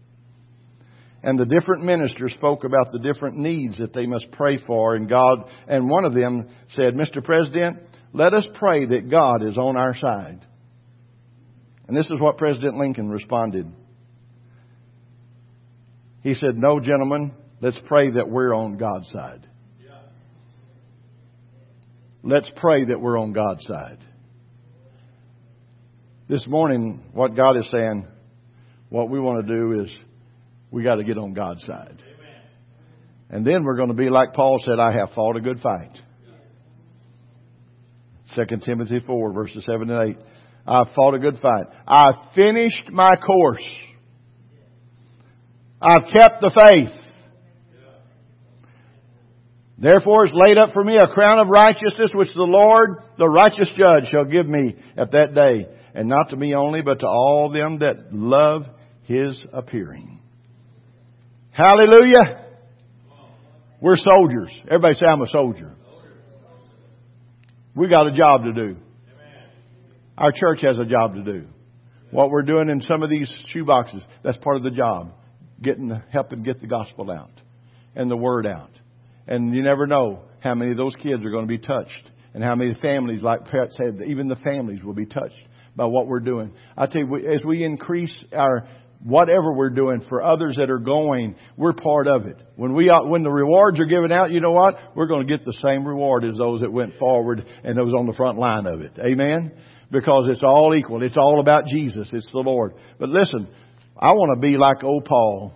And 1.27 1.37
the 1.37 1.45
different 1.45 1.83
ministers 1.83 2.33
spoke 2.35 2.63
about 2.63 2.93
the 2.93 3.01
different 3.01 3.37
needs 3.37 3.79
that 3.79 3.93
they 3.93 4.07
must 4.07 4.31
pray 4.31 4.59
for, 4.65 4.95
and 4.95 5.09
God, 5.09 5.51
and 5.67 5.91
one 5.91 6.05
of 6.05 6.15
them 6.15 6.49
said, 6.69 6.95
Mr. 6.95 7.23
President, 7.23 7.79
let 8.13 8.33
us 8.33 8.47
pray 8.55 8.87
that 8.87 9.11
God 9.11 9.45
is 9.45 9.59
on 9.59 9.77
our 9.77 9.93
side. 9.97 10.47
And 11.89 11.97
this 11.97 12.07
is 12.07 12.21
what 12.21 12.39
President 12.39 12.77
Lincoln 12.77 13.09
responded. 13.09 13.67
He 16.23 16.35
said, 16.35 16.57
No, 16.57 16.79
gentlemen, 16.79 17.35
let's 17.61 17.81
pray 17.87 18.13
that 18.13 18.31
we're 18.31 18.55
on 18.55 18.77
God's 18.77 19.11
side. 19.11 19.49
Let's 22.23 22.51
pray 22.55 22.85
that 22.85 23.01
we're 23.01 23.19
on 23.19 23.33
God's 23.33 23.67
side. 23.67 23.99
This 26.29 26.47
morning, 26.47 27.03
what 27.13 27.35
God 27.35 27.57
is 27.57 27.69
saying, 27.73 28.07
what 28.91 29.11
we 29.11 29.19
want 29.19 29.45
to 29.45 29.53
do 29.53 29.83
is 29.83 29.93
we 30.71 30.83
got 30.83 30.97
to 30.97 31.05
get 31.05 31.19
on 31.19 31.33
God's 31.33 31.65
side. 31.65 32.03
And 33.29 33.45
then 33.45 33.65
we're 33.65 33.77
going 33.77 33.89
to 33.89 33.95
be 33.95 34.09
like 34.09 34.35
Paul 34.35 34.61
said, 34.65 34.79
I 34.79 34.93
have 34.93 35.11
fought 35.15 35.37
a 35.37 35.41
good 35.41 35.61
fight. 35.61 35.99
2 38.35 38.57
Timothy 38.65 39.01
4 39.07 39.33
verses 39.33 39.65
7 39.65 39.91
and 39.91 40.17
8. 40.17 40.25
I've 40.67 40.95
fought 40.95 41.15
a 41.15 41.19
good 41.19 41.39
fight. 41.41 41.67
I've 41.87 42.35
finished 42.35 42.91
my 42.91 43.15
course. 43.17 43.65
I've 45.81 46.05
kept 46.13 46.41
the 46.41 46.51
faith. 46.69 47.03
Therefore 49.79 50.25
is 50.25 50.33
laid 50.35 50.57
up 50.57 50.73
for 50.73 50.83
me 50.83 50.97
a 50.97 51.07
crown 51.07 51.39
of 51.39 51.49
righteousness 51.49 52.13
which 52.15 52.33
the 52.35 52.43
Lord, 52.43 52.97
the 53.19 53.29
righteous 53.29 53.69
judge, 53.79 54.09
shall 54.11 54.25
give 54.25 54.47
me 54.47 54.75
at 54.97 55.13
that 55.13 55.35
day. 55.35 55.67
And 55.95 56.09
not 56.09 56.31
to 56.31 56.37
me 56.37 56.55
only, 56.55 56.83
but 56.83 57.01
to 57.01 57.07
all 57.07 57.51
them 57.51 57.81
that 57.81 58.13
love 58.13 58.65
his 59.03 59.39
appearing. 59.53 60.16
Hallelujah. 61.57 62.45
We're 63.81 63.97
soldiers. 63.97 64.53
Everybody 64.65 64.95
say 64.97 65.07
I'm 65.07 65.23
a 65.23 65.27
soldier. 65.27 65.75
We 67.75 67.89
got 67.89 68.09
a 68.09 68.13
job 68.13 68.45
to 68.45 68.53
do. 68.53 68.77
Our 70.19 70.33
church 70.33 70.61
has 70.65 70.79
a 70.79 70.85
job 70.85 71.15
to 71.15 71.23
do. 71.23 71.47
What 72.11 72.29
we're 72.29 72.43
doing 72.43 72.69
in 72.69 72.83
some 72.83 73.03
of 73.03 73.09
these 73.09 73.31
shoeboxes, 73.55 74.05
that's 74.23 74.37
part 74.37 74.57
of 74.57 74.65
the 74.65 74.71
job. 74.71 75.15
Getting, 75.63 75.99
helping 76.13 76.41
get 76.41 76.61
the 76.61 76.67
gospel 76.67 77.11
out 77.11 77.41
and 77.95 78.11
the 78.11 78.19
word 78.19 78.47
out. 78.47 78.73
And 79.27 79.55
you 79.55 79.63
never 79.63 79.87
know 79.87 80.25
how 80.41 80.55
many 80.55 80.73
of 80.73 80.77
those 80.77 80.95
kids 80.97 81.25
are 81.25 81.31
going 81.31 81.47
to 81.47 81.49
be 81.49 81.59
touched 81.59 82.11
and 82.35 82.45
how 82.45 82.55
many 82.55 82.75
families, 82.75 83.23
like 83.23 83.47
Pat 83.47 83.73
said, 83.73 84.03
even 84.07 84.29
the 84.29 84.37
families 84.37 84.83
will 84.83 84.93
be 84.93 85.07
touched 85.07 85.41
by 85.75 85.87
what 85.87 86.07
we're 86.07 86.21
doing. 86.21 86.53
I 86.77 86.87
tell 86.87 87.01
you, 87.01 87.17
as 87.33 87.43
we 87.43 87.65
increase 87.65 88.13
our 88.35 88.69
whatever 89.03 89.53
we're 89.53 89.71
doing 89.71 90.03
for 90.09 90.23
others 90.23 90.57
that 90.57 90.71
are 90.71 90.79
going, 90.79 91.37
we're 91.57 91.73
part 91.73 92.07
of 92.07 92.27
it. 92.27 92.43
When 92.57 92.75
we 92.75 92.89
when 92.89 93.23
the 93.23 93.31
rewards 93.31 93.81
are 93.81 93.87
given 93.87 94.13
out, 94.13 94.31
you 94.31 94.41
know 94.41 94.53
what? 94.53 94.77
We're 94.95 95.07
going 95.07 95.27
to 95.27 95.37
get 95.37 95.45
the 95.45 95.57
same 95.65 95.87
reward 95.87 96.25
as 96.25 96.37
those 96.37 96.61
that 96.61 96.73
went 96.73 96.95
forward 96.99 97.45
and 97.65 97.77
those 97.77 97.93
on 97.95 98.07
the 98.07 98.15
front 98.15 98.39
line 98.39 98.67
of 98.67 98.81
it. 98.81 98.99
Amen. 98.99 99.53
Because 99.91 100.27
it's 100.29 100.43
all 100.43 100.75
equal. 100.75 101.03
It's 101.03 101.17
all 101.17 101.41
about 101.41 101.67
Jesus. 101.67 102.09
It's 102.13 102.31
the 102.33 102.39
Lord. 102.39 102.75
But 102.99 103.09
listen, 103.09 103.49
I 103.97 104.13
want 104.13 104.37
to 104.37 104.41
be 104.41 104.57
like 104.57 104.83
old 104.83 105.05
Paul. 105.05 105.53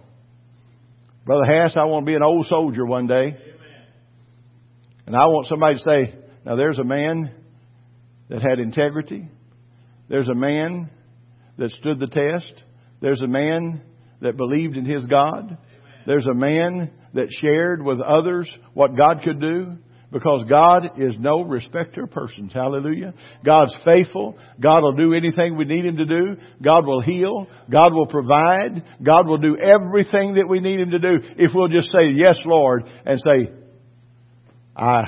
Brother 1.26 1.44
Hass, 1.44 1.76
I 1.76 1.84
want 1.84 2.06
to 2.06 2.10
be 2.10 2.14
an 2.16 2.22
old 2.22 2.46
soldier 2.46 2.86
one 2.86 3.06
day. 3.06 3.36
And 5.06 5.16
I 5.16 5.26
want 5.26 5.46
somebody 5.46 5.76
to 5.76 5.80
say, 5.80 6.14
now 6.44 6.54
there's 6.56 6.78
a 6.78 6.84
man 6.84 7.34
that 8.28 8.42
had 8.42 8.60
integrity. 8.60 9.28
There's 10.08 10.28
a 10.28 10.34
man 10.34 10.88
that 11.58 11.70
stood 11.70 11.98
the 11.98 12.06
test. 12.06 12.62
There's 13.00 13.22
a 13.22 13.26
man 13.26 13.82
that 14.20 14.36
believed 14.36 14.76
in 14.76 14.84
his 14.84 15.06
God. 15.06 15.56
There's 16.06 16.26
a 16.26 16.34
man 16.34 16.90
that 17.14 17.28
shared 17.40 17.82
with 17.82 18.00
others 18.00 18.50
what 18.74 18.96
God 18.96 19.22
could 19.24 19.40
do 19.40 19.76
because 20.12 20.44
God 20.48 20.98
is 20.98 21.16
no 21.18 21.42
respecter 21.42 22.04
of 22.04 22.10
persons. 22.10 22.52
Hallelujah. 22.52 23.14
God's 23.44 23.76
faithful. 23.84 24.36
God 24.60 24.82
will 24.82 24.96
do 24.96 25.14
anything 25.14 25.56
we 25.56 25.64
need 25.64 25.84
Him 25.84 25.96
to 25.98 26.04
do. 26.04 26.36
God 26.62 26.84
will 26.84 27.00
heal. 27.00 27.46
God 27.70 27.92
will 27.94 28.06
provide. 28.06 28.82
God 29.02 29.26
will 29.26 29.38
do 29.38 29.56
everything 29.56 30.34
that 30.34 30.48
we 30.48 30.60
need 30.60 30.80
Him 30.80 30.90
to 30.90 30.98
do 30.98 31.18
if 31.36 31.52
we'll 31.54 31.68
just 31.68 31.90
say, 31.92 32.10
yes, 32.12 32.38
Lord, 32.44 32.84
and 33.04 33.20
say, 33.20 33.52
I, 34.76 35.02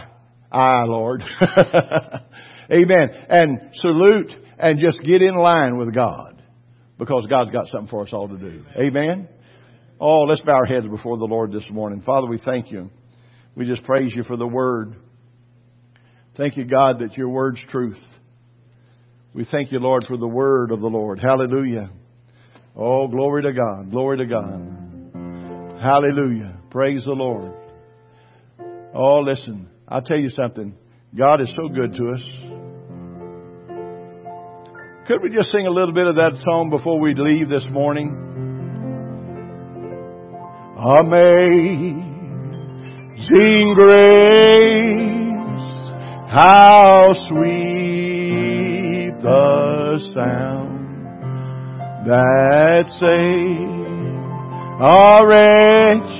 I, 0.51 0.84
Lord. 0.84 1.22
Amen. 2.70 3.09
And 3.28 3.59
salute 3.74 4.32
and 4.59 4.78
just 4.78 5.01
get 5.03 5.20
in 5.20 5.34
line 5.34 5.78
with 5.78 5.93
God 5.95 6.41
because 7.03 7.26
God's 7.26 7.50
got 7.50 7.66
something 7.66 7.88
for 7.88 8.03
us 8.03 8.12
all 8.12 8.28
to 8.28 8.38
do. 8.38 8.64
Amen. 8.76 9.28
Oh, 9.98 10.20
let's 10.20 10.40
bow 10.42 10.53
our 10.53 10.64
heads 10.64 10.86
before 10.86 11.18
the 11.18 11.24
Lord 11.24 11.50
this 11.50 11.66
morning. 11.68 12.00
Father, 12.07 12.28
we 12.28 12.38
thank 12.38 12.70
you. 12.70 12.90
We 13.57 13.66
just 13.66 13.82
praise 13.82 14.12
you 14.14 14.22
for 14.22 14.36
the 14.36 14.46
word. 14.46 14.94
Thank 16.36 16.57
you, 16.57 16.64
God, 16.64 17.00
that 17.00 17.16
your 17.16 17.28
word's 17.28 17.61
truth. 17.70 17.98
We 19.34 19.44
thank 19.50 19.72
you, 19.72 19.80
Lord, 19.80 20.05
for 20.07 20.16
the 20.16 20.28
word 20.28 20.70
of 20.70 20.80
the 20.80 20.86
Lord. 20.86 21.18
Hallelujah. 21.18 21.90
Oh, 22.76 23.09
glory 23.09 23.42
to 23.42 23.53
God. 23.53 23.90
Glory 23.90 24.18
to 24.18 24.26
God. 24.26 25.80
Hallelujah. 25.82 26.61
Praise 26.70 27.03
the 27.05 27.11
Lord. 27.11 27.53
Oh, 28.94 29.22
listen, 29.22 29.68
I'll 29.88 30.03
tell 30.03 30.20
you 30.20 30.28
something. 30.28 30.76
God 31.18 31.40
is 31.40 31.53
so 31.57 31.66
good 31.68 31.94
to 31.94 32.11
us. 32.11 32.62
Could 35.09 35.20
we 35.20 35.30
just 35.30 35.50
sing 35.50 35.66
a 35.66 35.70
little 35.70 35.92
bit 35.92 36.07
of 36.07 36.14
that 36.14 36.36
song 36.44 36.70
before 36.70 37.00
we 37.00 37.12
leave 37.16 37.48
this 37.48 37.66
morning? 37.68 38.14
Amazing 40.78 42.14
grace, 43.74 44.78
how 46.30 47.11
sweet 47.28 49.11
the 49.20 49.98
sound 50.14 50.78
that 52.07 52.88
saved 53.00 53.82
a 54.80 55.26
wretch 55.26 56.12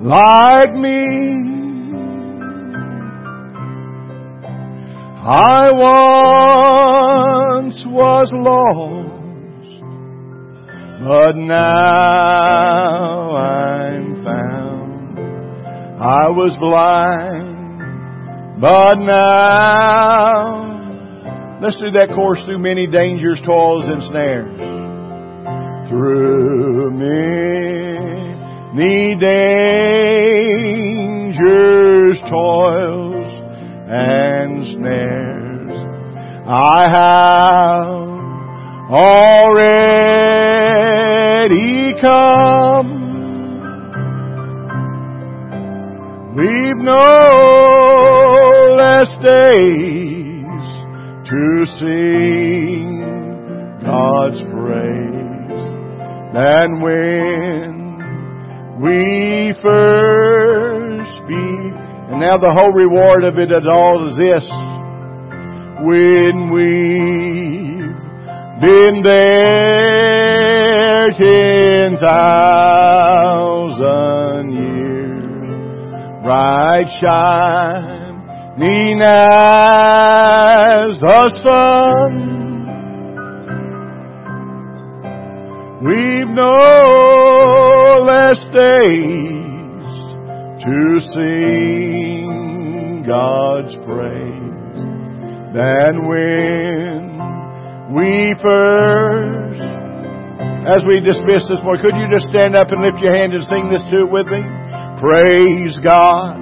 like 0.00 0.72
me. 0.76 1.59
I 5.22 5.70
once 7.60 7.84
was 7.86 8.30
lost, 8.32 9.82
but 11.04 11.36
now 11.36 12.56
I'm 13.36 14.24
found. 14.24 15.18
I 16.00 16.30
was 16.30 16.56
blind, 16.58 17.80
but 18.62 18.94
now, 18.94 20.56
let's 21.60 21.76
do 21.76 21.90
that 21.90 22.08
course 22.14 22.42
through 22.46 22.60
many 22.60 22.86
dangers, 22.86 23.42
toils, 23.44 23.84
and 23.88 24.02
snares. 24.04 24.58
Through 25.90 26.70
the 28.72 29.16
dangers, 31.20 32.18
toils, 32.30 33.19
and 33.92 34.64
snares 34.66 35.20
I 36.46 36.88
have 36.88 37.82
already 38.90 39.80
come. 42.00 42.90
We've 46.36 46.76
no 46.76 46.98
less 48.78 49.10
days 49.22 50.64
to 51.28 51.66
sing 51.80 53.00
God's 53.82 54.42
praise 54.42 55.64
than 56.32 56.80
when 56.80 57.72
we 58.80 59.52
first 59.60 61.10
speak. 61.24 61.89
And 62.10 62.20
now 62.20 62.36
the 62.38 62.50
whole 62.50 62.72
reward 62.72 63.22
of 63.24 63.38
it 63.38 63.52
all 63.70 64.08
is 64.08 64.16
this. 64.16 64.44
When 65.80 66.50
we've 66.50 67.94
been 68.60 69.02
there 69.02 71.10
ten 71.16 71.96
thousand 72.00 73.32
years, 74.52 75.24
bright 76.24 76.88
shining 77.00 79.00
as 79.02 81.00
the 81.00 81.30
sun, 81.42 82.30
We've 85.82 86.28
no 86.28 88.02
less 88.04 88.38
days 88.52 89.39
to 90.60 91.00
sing 91.14 93.04
God's 93.06 93.74
praise. 93.76 94.78
Than 95.56 96.06
when 96.06 97.18
we 97.96 98.34
first, 98.42 99.60
as 100.68 100.84
we 100.86 101.00
dismiss 101.00 101.48
this 101.48 101.58
morning, 101.64 101.82
could 101.82 101.96
you 101.96 102.06
just 102.12 102.28
stand 102.28 102.54
up 102.54 102.70
and 102.70 102.84
lift 102.84 102.98
your 103.02 103.14
hand 103.14 103.32
and 103.32 103.42
sing 103.44 103.70
this 103.70 103.82
too 103.90 104.06
with 104.06 104.26
me? 104.26 104.42
Praise 105.00 105.78
God. 105.82 106.36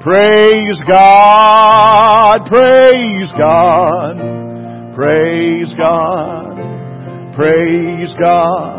Praise 0.00 0.78
God. 0.88 2.46
Praise 2.46 3.30
God. 3.36 4.94
Praise 4.94 5.74
God. 5.76 6.54
Praise 7.34 8.14
God. 8.22 8.77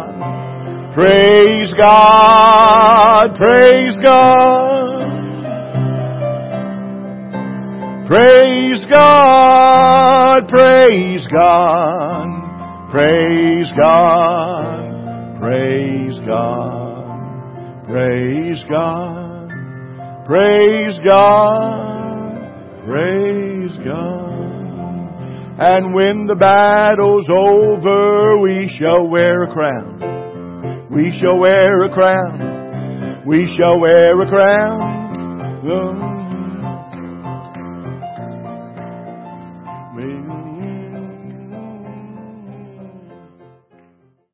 Praise 1.00 1.74
God, 1.78 3.34
praise 3.38 3.96
God. 4.04 5.00
Praise 8.06 8.82
God, 8.90 10.50
praise 10.50 11.26
God. 11.32 12.92
Praise 12.92 13.72
God, 13.80 15.40
praise 15.40 16.20
God. 16.28 17.86
Praise 17.88 18.62
God, 18.70 19.48
praise 20.26 21.00
God, 21.06 22.36
praise 22.86 23.78
God. 23.88 24.42
And 25.60 25.94
when 25.94 26.26
the 26.26 26.36
battle's 26.36 27.30
over, 27.30 28.38
we 28.40 28.68
shall 28.78 29.08
wear 29.08 29.44
a 29.44 29.54
crown 29.54 30.10
we 30.92 31.16
shall 31.20 31.38
wear 31.38 31.84
a 31.84 31.94
crown. 31.94 33.24
We 33.26 33.46
shall 33.56 33.80
wear 33.80 34.20
a 34.20 34.28
crown. 34.28 36.19